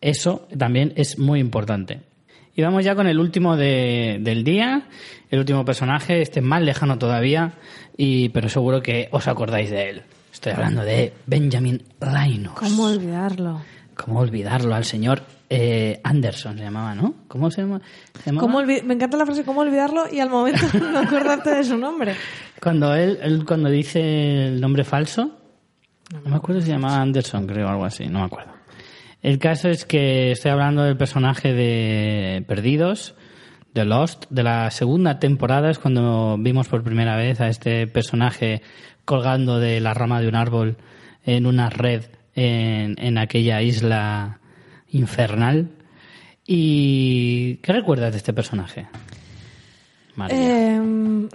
[0.01, 2.01] eso también es muy importante.
[2.55, 4.83] Y vamos ya con el último de- del día,
[5.31, 7.53] el último personaje, este es más lejano todavía,
[7.97, 10.01] y, pero seguro que os acordáis de él.
[10.31, 12.53] Estoy hablando de Benjamin Linus.
[12.53, 13.61] ¿Cómo olvidarlo?
[13.95, 17.13] ¿Cómo olvidarlo al señor eh, Anderson se llamaba, ¿no?
[17.27, 17.81] ¿Cómo se llama?
[18.23, 18.41] ¿Se llamaba?
[18.47, 20.05] ¿Cómo olvi- Me encanta la frase ¿cómo olvidarlo?
[20.11, 22.15] y al momento no acordarte de su nombre.
[22.61, 25.31] Cuando él, él cuando dice el nombre falso,
[26.23, 28.51] no me acuerdo si se llamaba Anderson, creo, algo así, no me acuerdo.
[29.21, 33.15] El caso es que estoy hablando del personaje de Perdidos,
[33.73, 38.61] de Lost, de la segunda temporada, es cuando vimos por primera vez a este personaje
[39.05, 40.77] colgando de la rama de un árbol
[41.25, 42.03] en una red
[42.35, 44.39] en, en aquella isla
[44.89, 45.69] infernal.
[46.45, 48.87] ¿Y qué recuerdas de este personaje?
[50.15, 50.37] María?
[50.37, 50.81] Eh,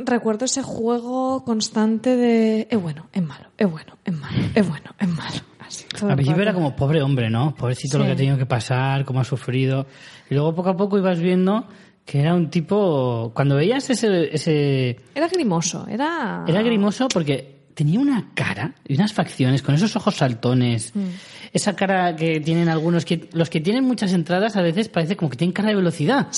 [0.05, 4.91] recuerdo ese juego constante de es bueno, es malo, es bueno, es malo, es bueno,
[4.99, 5.41] es malo.
[5.61, 7.55] Así, todo Al principio era como pobre hombre, ¿no?
[7.55, 8.09] Pobrecito lo Sí.
[8.09, 9.87] que ha tenido que pasar, cómo ha sufrido.
[10.31, 11.67] Y luego poco a poco ibas viendo
[12.07, 13.33] que era un tipo...
[13.35, 14.35] Cuando veías ese...
[14.35, 16.43] ese Era grimoso, era...
[16.47, 20.91] era grimoso porque tenía una cara y unas facciones con esos ojos saltones.
[20.97, 21.07] Mm.
[21.53, 23.05] Esa cara que tienen algunos...
[23.05, 26.27] que Los que tienen muchas entradas a veces parece como que tienen cara de velocidad.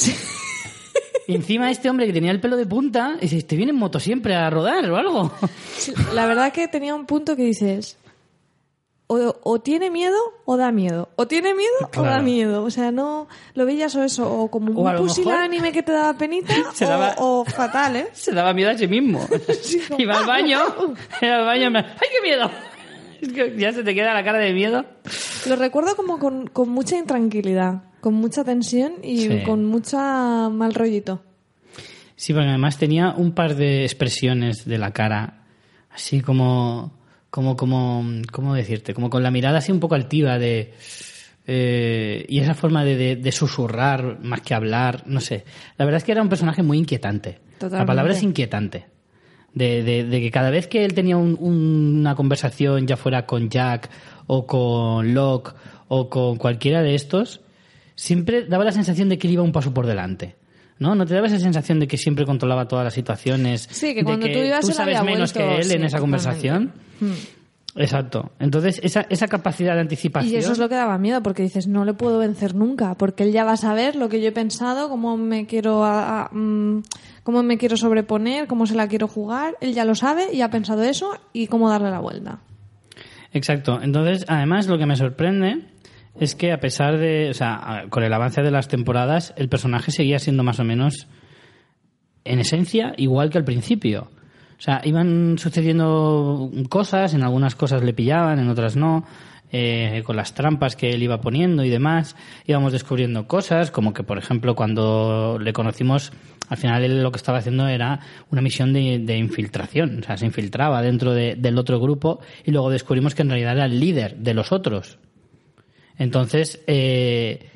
[1.27, 4.01] Y encima este hombre que tenía el pelo de punta, dices, te viene en moto
[4.01, 5.33] siempre a rodar o algo.
[6.13, 7.99] La verdad que tenía un punto que dices...
[9.13, 11.09] O, o tiene miedo o da miedo.
[11.17, 12.63] O tiene miedo o da miedo.
[12.63, 16.17] O sea, no lo veías o eso, o como O un pusilánime que te daba
[16.17, 18.07] penita, Se o, daba- o fatal, ¿eh?
[18.13, 19.19] Se daba miedo a sí mismo.
[19.89, 20.59] como, Iba al baño,
[21.23, 22.51] iba al baño, ¡ay, qué miedo!
[23.21, 24.85] Es que ya se te queda la cara de miedo.
[25.49, 29.43] Lo recuerdo como con, con mucha intranquilidad, con mucha tensión y Sí.
[29.45, 31.21] con mucha mal rollito.
[32.15, 35.43] Sí, porque además tenía un par de expresiones de la cara,
[35.91, 36.93] así como,
[37.31, 38.93] como, como, ¿cómo decirte?
[38.95, 40.73] Como con la mirada así un poco altiva de,
[41.47, 45.45] eh, y esa forma de, de- de susurrar más que hablar, no sé.
[45.79, 47.39] La verdad es que era un personaje muy inquietante.
[47.61, 48.87] La palabra es inquietante.
[49.53, 53.27] De, de- de que cada vez que él tenía un- un- una conversación, ya fuera
[53.27, 53.91] con Jack
[54.29, 55.55] o con Locke
[55.89, 57.41] o con cualquiera de estos,
[57.97, 60.37] siempre daba la sensación de que él iba un paso por delante.
[60.79, 60.95] ¿No?
[60.95, 63.69] ¿No te daba esa sensación de que siempre controlaba todas las situaciones?
[63.71, 65.99] Sí, que De cuando tú ibas, él sabes menos vuelto, que él sí, en esa
[65.99, 66.31] totalmente.
[67.01, 67.41] Conversación.
[67.77, 68.33] Exacto.
[68.41, 70.33] Entonces, esa, esa capacidad de anticipación.
[70.33, 73.23] Y eso es lo que daba miedo, porque dices, no le puedo vencer nunca, porque
[73.23, 76.29] él ya va a saber lo que yo he pensado, cómo me quiero, a- a-
[76.35, 76.83] mm,
[77.23, 79.57] cómo me quiero sobreponer, cómo se la quiero jugar.
[79.61, 82.41] Él ya lo sabe y ha pensado eso y cómo darle la vuelta.
[83.33, 83.79] Exacto.
[83.81, 85.67] Entonces, además, lo que me sorprende
[86.19, 89.93] es que a pesar de, o sea, con el avance de las temporadas, el personaje
[89.93, 91.07] seguía siendo más o menos,
[92.25, 94.11] en esencia, igual que al principio.
[94.61, 99.07] O sea, iban sucediendo cosas, en algunas cosas le pillaban, en otras no,
[99.51, 102.15] eh, con las trampas que él iba poniendo y demás,
[102.47, 106.13] íbamos descubriendo cosas, como que, por ejemplo, cuando le conocimos,
[106.51, 108.01] al final él lo que estaba haciendo era
[108.31, 112.69] una misión de, infiltración, o sea, se infiltraba dentro de- del otro grupo y luego
[112.69, 114.99] descubrimos que en realidad era el líder de los otros.
[115.97, 117.49] Entonces, eh,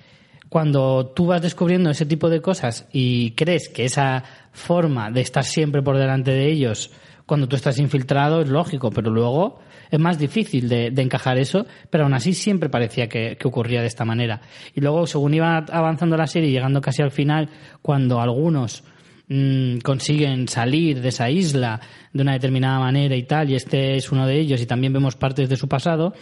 [0.48, 4.24] cuando tú vas descubriendo ese tipo de cosas y crees que esa
[4.54, 6.90] forma de estar siempre por delante de ellos,
[7.26, 9.60] cuando tú estás infiltrado, es lógico, pero luego
[9.90, 13.80] es más difícil de, de encajar eso, pero aún así siempre parecía que, que ocurría
[13.80, 14.40] de esta manera.
[14.74, 17.48] Y luego, según iba avanzando la serie, llegando casi al final,
[17.82, 18.84] cuando algunos
[19.28, 21.80] mm, consiguen salir de esa isla
[22.12, 25.16] de una determinada manera y tal, y este es uno de ellos, y también vemos
[25.16, 26.14] partes de su pasado,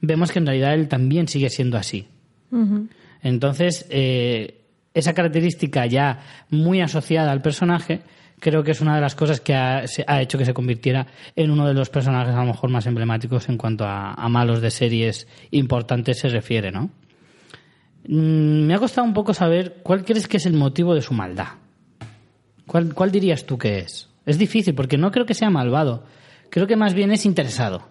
[0.00, 2.06] vemos que en realidad él también sigue siendo así.
[3.22, 4.59] Entonces, eh,
[4.94, 8.02] esa característica ya muy asociada al personaje,
[8.40, 11.06] creo que es una de las cosas que ha, ha hecho que se convirtiera
[11.36, 14.70] en uno de los personajes a lo mejor más emblemáticos en cuanto a, malos de
[14.70, 16.90] series importantes se refiere, ¿no?
[18.08, 21.14] Mm, me ha costado un poco saber cuál crees que es el motivo de su
[21.14, 21.48] maldad.
[22.66, 24.08] ¿Cuál, cuál dirías tú que es?
[24.26, 26.04] Es difícil porque no creo que sea malvado.
[26.50, 27.88] Creo que más bien es interesado.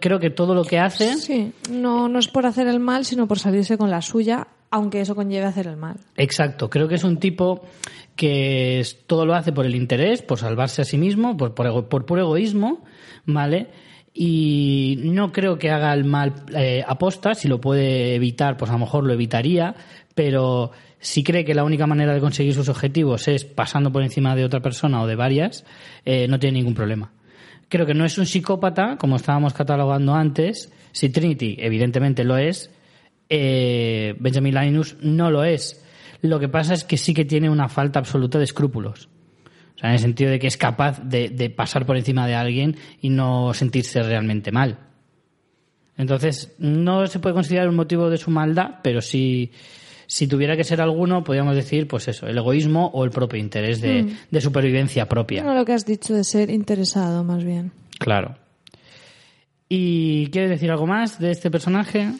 [0.00, 1.16] Creo que todo lo que hace...
[1.16, 5.00] Sí, no, no es por hacer el mal, sino por salirse con la suya, aunque
[5.02, 5.96] eso conlleve hacer el mal.
[6.16, 7.62] Exacto, creo que es un tipo
[8.16, 11.88] que todo lo hace por el interés, por salvarse a sí mismo, por, por, ego-
[11.88, 12.82] por puro egoísmo,
[13.24, 13.68] ¿vale?
[14.14, 18.74] Y no creo que haga el mal eh, aposta, si lo puede evitar, pues a
[18.74, 19.74] lo mejor lo evitaría,
[20.14, 20.70] pero
[21.00, 24.44] si cree que la única manera de conseguir sus objetivos es pasando por encima de
[24.44, 25.64] otra persona o de varias,
[26.04, 27.10] eh, no tiene ningún problema.
[27.68, 30.70] Creo que no es un psicópata, como estábamos catalogando antes.
[30.92, 32.70] Si Trinity, evidentemente, lo es,
[33.34, 35.82] eh, Benjamin Linus no lo es.
[36.20, 39.08] Lo que pasa es que sí que tiene una falta absoluta de escrúpulos.
[39.74, 42.34] O sea, en el sentido de que es capaz de, de pasar por encima de
[42.34, 44.78] alguien y no sentirse realmente mal.
[45.96, 49.50] Entonces, no se puede considerar un motivo de su maldad, pero sí,
[50.06, 53.80] si tuviera que ser alguno, podríamos decir, pues eso, el egoísmo o el propio interés
[53.80, 55.42] de, de supervivencia propia.
[55.42, 57.72] No lo que has dicho de ser interesado, más bien.
[57.98, 58.36] Claro.
[59.70, 62.12] ¿Y quieres decir algo más de este personaje?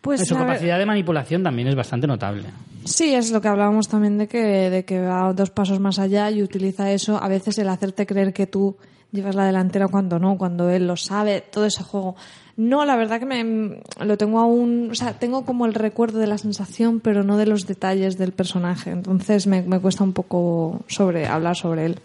[0.00, 2.44] Pues Su ver, capacidad de manipulación también es bastante notable.
[2.84, 6.30] Sí, es lo que hablábamos también de que, de que va dos pasos más allá
[6.30, 8.76] y utiliza eso, a veces el hacerte creer que tú
[9.10, 12.14] llevas la delantera cuando no, cuando él lo sabe, todo ese juego.
[12.56, 16.26] No, la verdad que me lo tengo aún, o sea, tengo como el recuerdo de
[16.26, 18.90] la sensación, pero no de los detalles del personaje.
[18.90, 22.00] Entonces me, me cuesta un poco sobre hablar sobre él.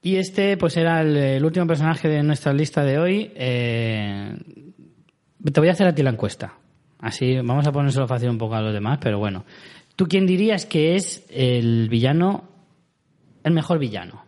[0.00, 3.32] Y este, pues era el, el último personaje de nuestra lista de hoy.
[3.34, 4.34] Eh,
[5.44, 6.54] te voy a hacer a ti la encuesta.
[7.00, 9.44] Así vamos a ponérselo fácil un poco a los demás, pero bueno.
[9.96, 12.44] ¿Tú quién dirías que es el villano,
[13.42, 14.24] el mejor villano?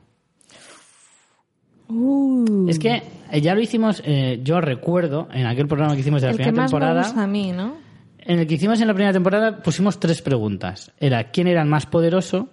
[2.69, 6.29] Es que eh, ya lo hicimos, eh, yo recuerdo, en aquel programa que hicimos de
[6.29, 7.03] la el que primera más me temporada.
[7.03, 7.75] gusta a mí, ¿no?
[8.19, 10.93] En el que hicimos en la primera temporada pusimos tres preguntas.
[10.99, 12.49] Era quién era el más poderoso,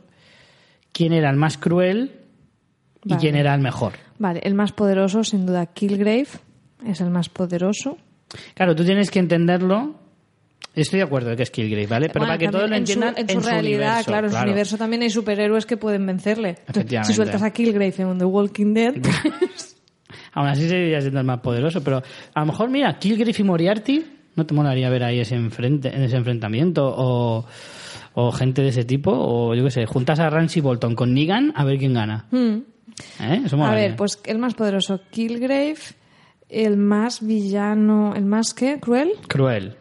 [0.92, 2.22] quién era el más cruel
[3.04, 3.22] y Vale.
[3.22, 3.94] quién era el mejor.
[4.18, 6.28] Vale, el más poderoso, sin duda, Killgrave.
[6.86, 7.98] Es el más poderoso.
[8.54, 9.96] Claro, tú tienes que entenderlo.
[10.74, 12.08] Estoy de acuerdo de que es Killgrave, ¿vale?
[12.10, 14.28] Pero Bueno, para que todos lo también en su- entiendan en su, realidad, universo, claro,
[14.28, 16.58] en su universo también hay superhéroes que pueden vencerle.
[17.04, 18.94] Si sueltas a Killgrave en The Walking Dead,
[20.34, 24.06] Aún así seguiría siendo el más poderoso, pero a lo mejor, mira, Killgrave y Moriarty,
[24.36, 26.94] ¿no te molaría ver ahí ese, enfrente, ese enfrentamiento?
[26.96, 27.46] O,
[28.14, 31.54] o gente de ese tipo, o yo qué sé, juntas a Ramsey Bolton con Negan
[31.56, 32.28] a ver quién gana.
[32.32, 33.42] ¿Eh?
[33.46, 35.76] Eso a ver, pues el más poderoso Killgrave,
[36.50, 39.76] el más villano, el más qué, cruel, Cruel.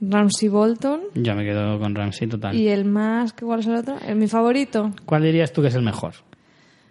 [0.00, 2.56] Ramsey Bolton Yo me quedo con Ramsey total.
[2.56, 3.96] y el más, ¿qué cuál es el otro?
[4.06, 4.90] El, mi favorito.
[5.04, 6.14] ¿Cuál dirías tú que es el mejor?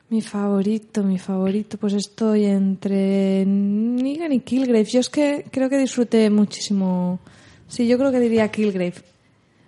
[0.10, 4.84] Mi favorito, mi favorito, pues estoy entre Negan y Killgrave.
[4.84, 7.20] Yo es que creo que disfruté muchísimo.
[7.68, 8.96] Sí, yo creo que diría Killgrave.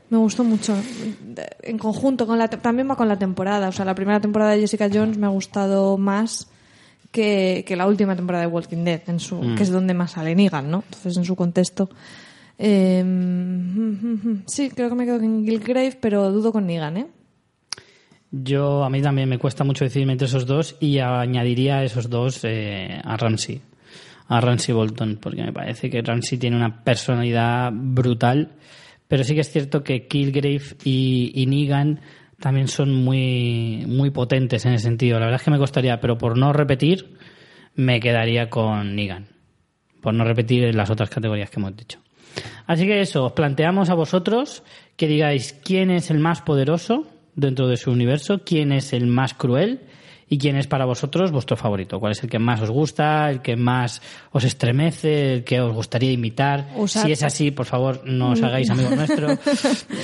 [0.10, 0.76] Me gustó mucho.
[1.62, 3.70] En conjunto con la también va con la temporada.
[3.70, 6.50] O sea, la primera temporada de Jessica Jones me ha gustado más
[7.14, 10.36] que, que la última temporada de Walking Dead, en su, que es donde más sale
[10.36, 10.84] Negan, ¿no?
[10.86, 11.88] Entonces, en su contexto.
[12.58, 13.04] Eh,
[14.48, 17.08] sí, creo que me quedo con Killgrave, pero dudo con Negan, ¿eh?
[18.32, 22.10] Yo, a mí también me cuesta mucho decidirme entre esos dos y añadiría a esos
[22.10, 23.62] dos eh, a Ramsey,
[24.28, 28.54] a Ramsey Bolton, porque me parece que Ramsey tiene una personalidad brutal,
[29.08, 32.00] pero sí que es cierto que Killgrave y, y Negan
[32.44, 35.18] también son muy, muy potentes en ese sentido.
[35.18, 37.18] La verdad es que me costaría, pero por no repetir,
[37.74, 39.30] me quedaría con Negan,
[40.02, 42.00] por no repetir las otras categorías que hemos dicho.
[42.68, 44.62] Así que eso, os planteamos a vosotros
[44.98, 49.34] que digáis quién es el más poderoso dentro de su universo, quién es el más
[49.34, 49.80] cruel
[50.34, 52.00] y quién es para vosotros vuestro favorito.
[52.00, 54.02] ¿Cuál es el que más os gusta, el que más
[54.32, 56.70] os estremece, el que os gustaría imitar?
[56.76, 59.38] Usar- Si es así, por favor, no os hagáis amigos nuestros.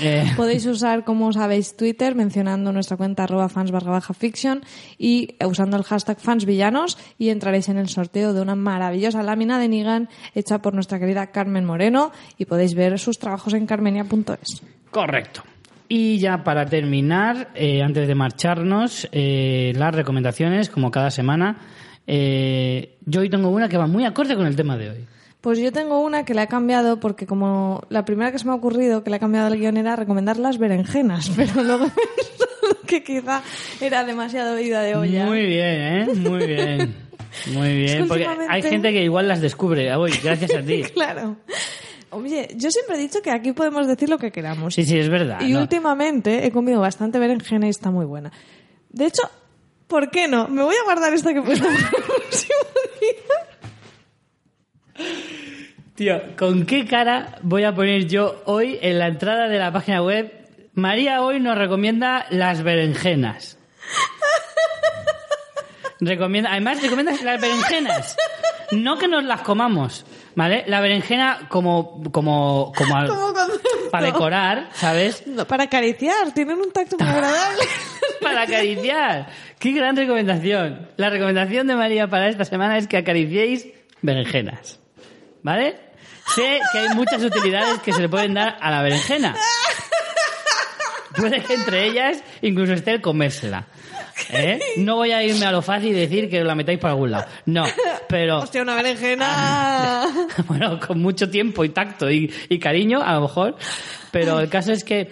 [0.04, 4.62] Eh, Podéis usar, como sabéis, Twitter mencionando nuestra cuenta arroba fans barra baja fiction
[5.00, 9.68] y usando el hashtag fansvillanos y entraréis en el sorteo de una maravillosa lámina de
[9.68, 14.62] Nigan hecha por nuestra querida Carmen Moreno y podéis ver sus trabajos en carmenia.es.
[14.92, 15.42] Correcto.
[15.92, 21.58] Y ya para terminar, eh, antes de marcharnos, eh, las recomendaciones, como cada semana.
[22.06, 25.08] Eh, yo hoy tengo una que va muy acorde con el tema de hoy.
[25.42, 28.52] Pues yo tengo una que la he cambiado porque como la primera que se me
[28.52, 31.90] ha ocurrido que le ha cambiado el guion era recomendar las berenjenas, pero luego he
[31.90, 33.42] pensado que quizá
[33.82, 35.26] era demasiado ida de olla.
[35.26, 36.08] Muy bien, ¿eh?
[36.16, 36.96] Muy bien.
[37.54, 38.02] Muy bien.
[38.02, 40.84] que porque hay gente que igual las descubre hoy, gracias a ti.
[40.94, 41.38] Claro.
[42.12, 44.74] Oye, yo siempre he dicho que aquí podemos decir lo que queramos.
[44.74, 45.42] Sí, sí, es verdad.
[45.42, 45.62] Y ¿no?
[45.62, 48.32] últimamente he comido bastante berenjena y está muy buena.
[48.90, 49.22] De hecho,
[49.88, 50.48] ¿por qué no?
[50.48, 52.60] Me voy a guardar esta que he puesto para el próximo
[53.00, 55.06] día.
[55.96, 60.02] Tío, ¿con qué cara voy a poner yo hoy en la entrada de la página
[60.02, 60.34] web?
[60.74, 63.58] María hoy nos recomienda las berenjenas.
[66.02, 68.16] Recomienda, además recomienda las berenjenas.
[68.72, 70.06] No que nos las comamos,
[70.40, 70.64] ¿vale?
[70.68, 73.70] La berenjena como como como, al- Como concepto.
[73.92, 75.28] para decorar, ¿sabes?
[75.28, 77.64] No, para acariciar, tienen un tacto muy agradable.
[78.22, 79.28] para acariciar.
[79.60, 80.90] Qué gran recomendación.
[80.96, 83.68] La recomendación de María para esta semana es que acariciéis
[84.02, 84.80] berenjenas.
[85.44, 85.76] ¿Vale?
[86.36, 89.36] Sé que hay muchas utilidades que se le pueden dar a la berenjena.
[91.16, 93.68] Puede que entre ellas incluso esté el comérsela.
[94.32, 94.60] ¿Eh?
[94.78, 97.26] No voy a irme a lo fácil y decir que la metáis por algún lado.
[97.46, 97.66] No,
[98.08, 100.08] pero Hostia, una berenjena.
[100.48, 103.56] bueno, con mucho tiempo y tacto y, y cariño, a lo mejor.
[104.12, 105.10] Pero el caso es que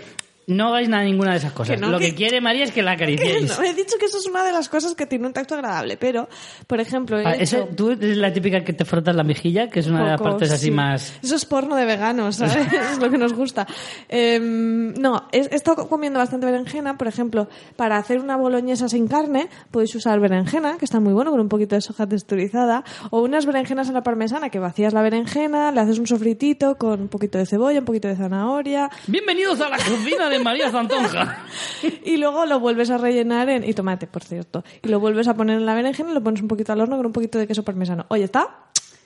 [0.48, 1.76] no hagáis nada ninguna de esas cosas.
[1.76, 3.57] Que no, lo que, que- quiere María es que la acariciéis.
[3.57, 5.98] No, he dicho que eso es una de las cosas que tiene un tacto agradable,
[5.98, 6.30] pero,
[6.68, 9.69] por ejemplo, Ah, hecho eso, ¿Tú eres la típica que te frotas la mejilla?
[9.69, 10.72] Que es una de las poco, partes así sí.
[10.72, 11.14] más...
[11.22, 12.56] Eso es porno de veganos, ¿sabes?
[12.94, 13.68] es lo que nos gusta.
[14.07, 16.98] Em, no, he, he estado comiendo bastante berenjena.
[16.98, 21.32] Por ejemplo, para hacer una boloñesa sin carne, podéis usar berenjena, que está muy bueno,
[21.32, 22.86] con un poquito de soja texturizada.
[23.10, 27.02] O unas berenjenas a la parmesana, que vacías la berenjena, le haces un sofritito con
[27.02, 28.90] un poquito de cebolla, un poquito de zanahoria.
[29.07, 31.43] Bienvenidos a la cocina de María Santonja.
[32.05, 33.64] Y luego lo vuelves a rellenar en...
[33.64, 34.64] Y tomate, por cierto.
[34.84, 36.97] Y lo vuelves a poner en la berenjena y lo pones un poquito al horno
[36.97, 38.05] con un poquito de queso parmesano.
[38.09, 38.47] Oye, está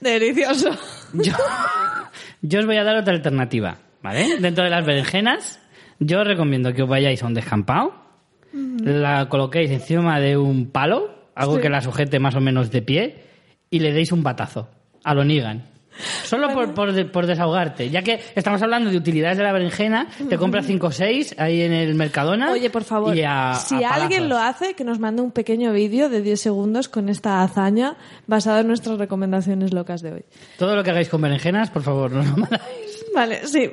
[0.00, 0.70] delicioso.
[1.12, 1.32] Yo,
[2.42, 4.38] yo os voy a dar otra alternativa, ¿vale?
[4.40, 5.60] Dentro de las berenjenas,
[6.00, 7.94] yo os recomiendo que os vayáis a un descampado,
[8.52, 11.62] la coloquéis encima de un palo, algo Sí.
[11.62, 13.24] que la sujete más o menos de pie,
[13.70, 14.68] y le deis un batazo
[15.04, 15.64] a lo Nigan.
[16.24, 20.08] Solo por, por, de- por desahogarte, ya que estamos hablando de utilidades de la berenjena,
[20.28, 22.52] te compras 5 o 6 ahí en el Mercadona.
[22.52, 25.72] Oye, por favor, y a- si a alguien lo hace, que nos mande un pequeño
[25.72, 27.96] vídeo de 10 segundos con esta hazaña
[28.26, 30.24] basada en nuestras recomendaciones locas de hoy.
[30.58, 33.04] Todo lo que hagáis con berenjenas, por favor, no lo mandáis.
[33.14, 33.70] Vale, sí.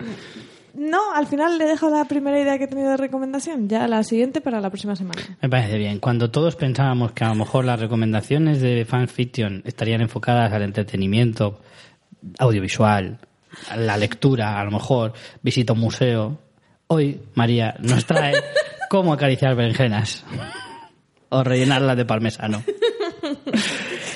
[0.76, 4.04] No, al final le dejo la primera idea que he tenido de recomendación, ya la
[4.04, 5.20] siguiente para la próxima semana.
[5.42, 6.00] Me parece bien.
[6.00, 11.60] Cuando todos pensábamos que a lo mejor las recomendaciones de fanfiction estarían enfocadas al entretenimiento
[12.38, 13.20] audiovisual,
[13.76, 16.40] la lectura, a lo mejor visita un museo,
[16.88, 18.34] hoy María nos trae
[18.90, 20.26] cómo acariciar berenjenas
[21.30, 22.64] o rellenarlas de parmesano.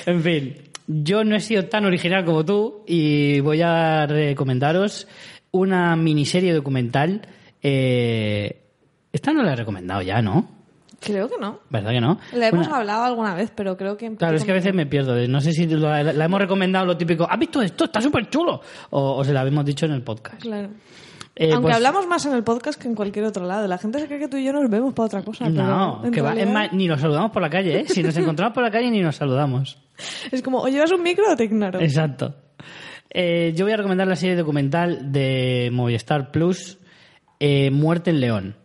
[0.06, 0.56] En fin,
[0.86, 5.06] yo no he sido tan original como tú y voy a recomendaros
[5.50, 7.22] una miniserie documental.
[7.62, 8.60] Eh,
[9.12, 10.63] esta no la he recomendado ya, ¿no?
[11.04, 11.60] Creo que no.
[11.70, 12.18] ¿Verdad que no?
[12.32, 14.16] La hemos hablado alguna vez, pero creo que...
[14.16, 15.14] Claro, es que a veces me pierdo.
[15.28, 17.26] No sé si la, la hemos recomendado lo típico.
[17.28, 17.84] ¿Has visto esto?
[17.84, 18.60] Está súper chulo.
[18.90, 20.40] O, o se la habíamos dicho en el podcast.
[20.40, 20.70] Claro.
[21.36, 23.66] Eh, Aunque pues- hablamos más en el podcast que en cualquier otro lado.
[23.66, 25.48] La gente se cree que tú y yo nos vemos para otra cosa.
[25.48, 27.84] No, pero que va, es más, ni nos saludamos por la calle, ¿eh?
[27.88, 29.78] Si nos encontramos por la calle ni nos saludamos.
[30.30, 31.80] es como, o llevas un micro o te ignoro.
[31.80, 32.34] Exacto.
[33.10, 36.78] Eh, yo voy a recomendar la serie documental de Movistar Plus,
[37.40, 38.56] eh, Muerte en León.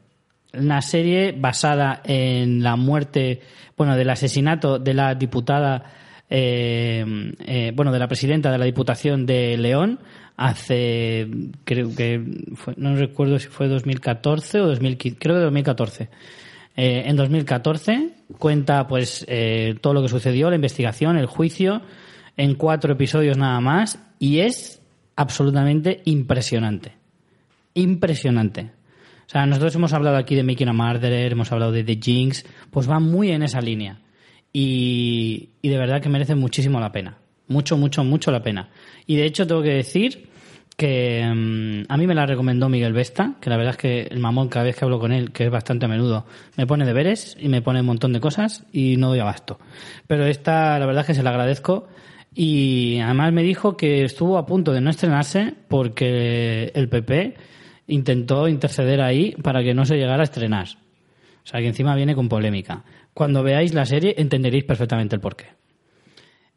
[0.54, 3.42] Una serie basada en la muerte,
[3.78, 5.84] bueno, del asesinato de la diputada,
[6.30, 7.06] eh,
[7.46, 10.00] eh, bueno, de la presidenta de la Diputación de León
[10.38, 11.28] hace,
[11.66, 12.22] creo que,
[12.56, 16.10] fue- no recuerdo si fue 2014 o 2015, creo que 2014.
[16.78, 21.82] Eh, en 2014 cuenta pues eh, todo lo que sucedió, la investigación, el juicio,
[22.38, 24.82] en cuatro episodios nada más, y es
[25.16, 26.94] absolutamente impresionante.
[27.74, 28.72] Impresionante.
[29.30, 32.43] O sea, nosotros hemos hablado aquí de Making a Murderer, hemos hablado de The Jinx,
[32.72, 33.99] pues va muy en esa línea.
[34.51, 37.19] Y, y de verdad que merece muchísimo la pena.
[37.47, 38.72] Mucho, mucho, mucho la pena.
[39.06, 40.30] Y de hecho tengo que decir
[40.76, 44.18] que mm, a mí me la recomendó Miguel Vesta, que la verdad es que el
[44.18, 46.26] mamón cada vez que hablo con él, que es bastante a menudo,
[46.57, 49.60] me pone deberes y me pone un montón de cosas y no doy abasto.
[50.07, 51.88] Pero esta, la verdad es que se la agradezco
[52.34, 57.35] y además me dijo que estuvo a punto de no estrenarse porque el PP
[57.90, 60.68] intentó interceder ahí para que no se llegara a estrenar.
[61.44, 62.84] O sea que encima viene con polémica.
[63.14, 65.48] Cuando veáis la serie entenderéis perfectamente el porqué.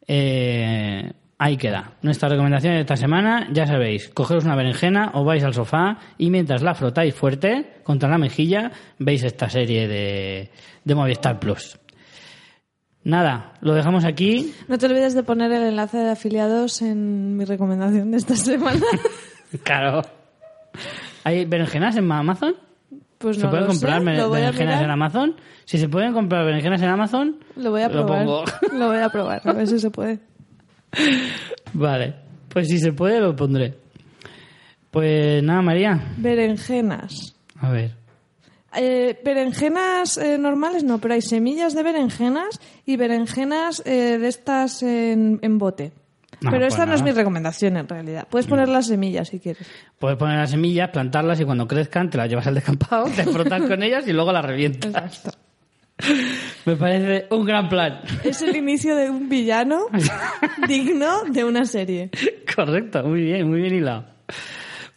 [0.07, 1.93] Eh, ahí queda.
[2.01, 6.29] Nuestra recomendación de esta semana, ya sabéis, cogeros una berenjena o vais al sofá y
[6.29, 10.51] mientras la frotáis fuerte contra la mejilla, veis esta serie de,
[10.83, 11.79] de Movistar Plus.
[13.03, 14.53] Nada, lo dejamos aquí.
[14.69, 18.85] No te olvides de poner el enlace de afiliados en mi recomendación de esta semana.
[19.61, 20.01] Claro.
[21.23, 22.55] ¿Hay berenjenas en Amazon?
[23.17, 24.83] Pues ¿Se no pueden lo sé, comprar beren- lo voy a berenjenas mirar.
[24.83, 25.35] en Amazon?
[25.65, 28.25] Si se pueden comprar berenjenas en Amazon, Lo voy a Lo probar.
[28.25, 28.43] pongo.
[28.77, 30.19] Lo voy a probar, a ver si se puede.
[31.73, 32.15] vale.
[32.49, 33.73] Pues si se puede, lo pondré.
[34.91, 35.99] Pues nada, María.
[36.17, 37.35] Berenjenas.
[37.59, 37.91] A ver.
[38.75, 44.83] Eh, berenjenas eh, normales no, pero hay semillas de berenjenas y berenjenas eh, de estas
[44.83, 45.91] en, en bote.
[46.43, 48.27] No, Pero pues esta no es mi recomendación en realidad.
[48.29, 49.67] Puedes poner las semillas si quieres.
[49.97, 53.61] Puedes poner las semillas, plantarlas y cuando crezcan te las llevas al descampado, te frotas
[53.61, 54.93] con ellas y luego las revientas.
[54.93, 55.31] Exacto.
[56.65, 58.01] Me parece un gran plan.
[58.23, 59.85] Es el inicio de un villano
[60.67, 62.09] digno de una serie.
[62.55, 64.05] Correcto, muy bien, muy bien hilado.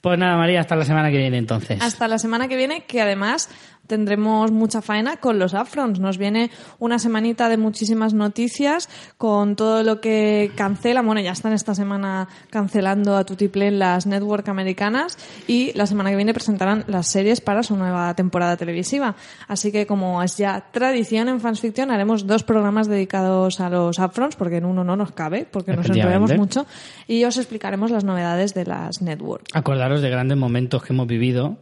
[0.00, 1.80] Pues nada, María, hasta la semana que viene entonces.
[1.82, 3.50] Hasta la semana que viene, que además
[3.86, 6.00] tendremos mucha faena con los upfronts.
[6.00, 8.88] Nos viene una semanita de muchísimas noticias
[9.18, 11.06] con todo lo que cancelan.
[11.06, 16.16] Bueno, ya están esta semana cancelando a Tutiplén las network americanas y la semana que
[16.16, 19.16] viene presentarán las series para su nueva temporada televisiva.
[19.48, 23.98] Así que como es ya tradición en Fans Fiction, haremos dos programas dedicados a los
[23.98, 26.66] upfronts porque en uno no nos cabe, porque nos enrollamos mucho
[27.06, 29.46] y os explicaremos las novedades de las network.
[29.52, 31.56] Acordaros de grandes momentos que hemos vivido.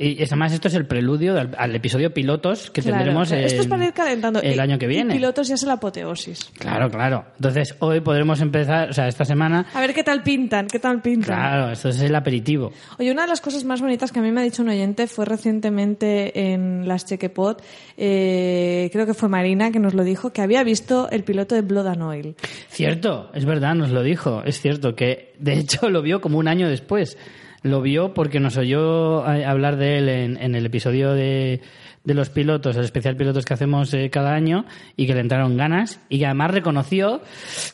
[0.00, 3.44] Y además esto es el preludio al, al episodio pilotos que Claro, tendremos claro.
[3.46, 4.40] Esto es en- para ir calentando.
[4.40, 5.14] el Y- año que y viene.
[5.14, 6.50] pilotos ya es la apoteosis.
[6.58, 7.24] Claro, claro.
[7.36, 9.66] Entonces hoy podremos empezar, o sea, esta semana...
[9.74, 11.36] A ver qué tal pintan, qué tal pintan.
[11.36, 12.72] Claro, esto es el aperitivo.
[12.98, 15.06] Oye, una de las cosas más bonitas que a mí me ha dicho un oyente
[15.06, 17.62] fue recientemente en las Chequepot,
[17.96, 21.62] eh, creo que fue Marina que nos lo dijo, que había visto el piloto de
[21.62, 22.36] Blood and Oil.
[22.68, 24.42] Cierto, es verdad, nos lo dijo.
[24.44, 27.18] Es cierto que, de hecho, lo vio como un año después.
[27.62, 31.60] Lo vio porque nos oyó eh, hablar de él en, en el episodio de,
[32.04, 34.64] de los pilotos, el especial pilotos que hacemos eh, cada año,
[34.96, 37.20] y que le entraron ganas, y que además reconoció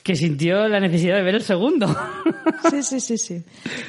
[0.02, 1.86] que sintió la necesidad de ver el segundo.
[2.70, 3.44] Sí, sí, sí, sí.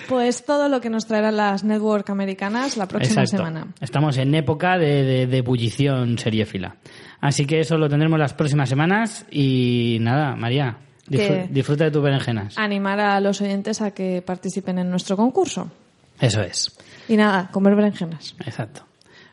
[0.10, 3.46] Pues todo lo que nos traerán las network americanas la próxima Exacto.
[3.46, 3.68] semana.
[3.80, 6.76] Estamos en época de, de, de ebullición seriéfila.
[7.22, 10.78] Así que eso lo tendremos las próximas semanas, y nada, María,
[11.08, 12.58] disfruta de tus berenjenas.
[12.58, 15.72] Animar a los oyentes a que participen en nuestro concurso.
[16.20, 16.76] Eso es.
[17.08, 18.36] Y nada, comer berenjenas.
[18.46, 18.86] Exacto.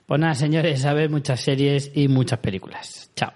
[0.07, 3.11] Pues nada, señores, a ver muchas series y muchas películas.
[3.17, 3.33] Chao.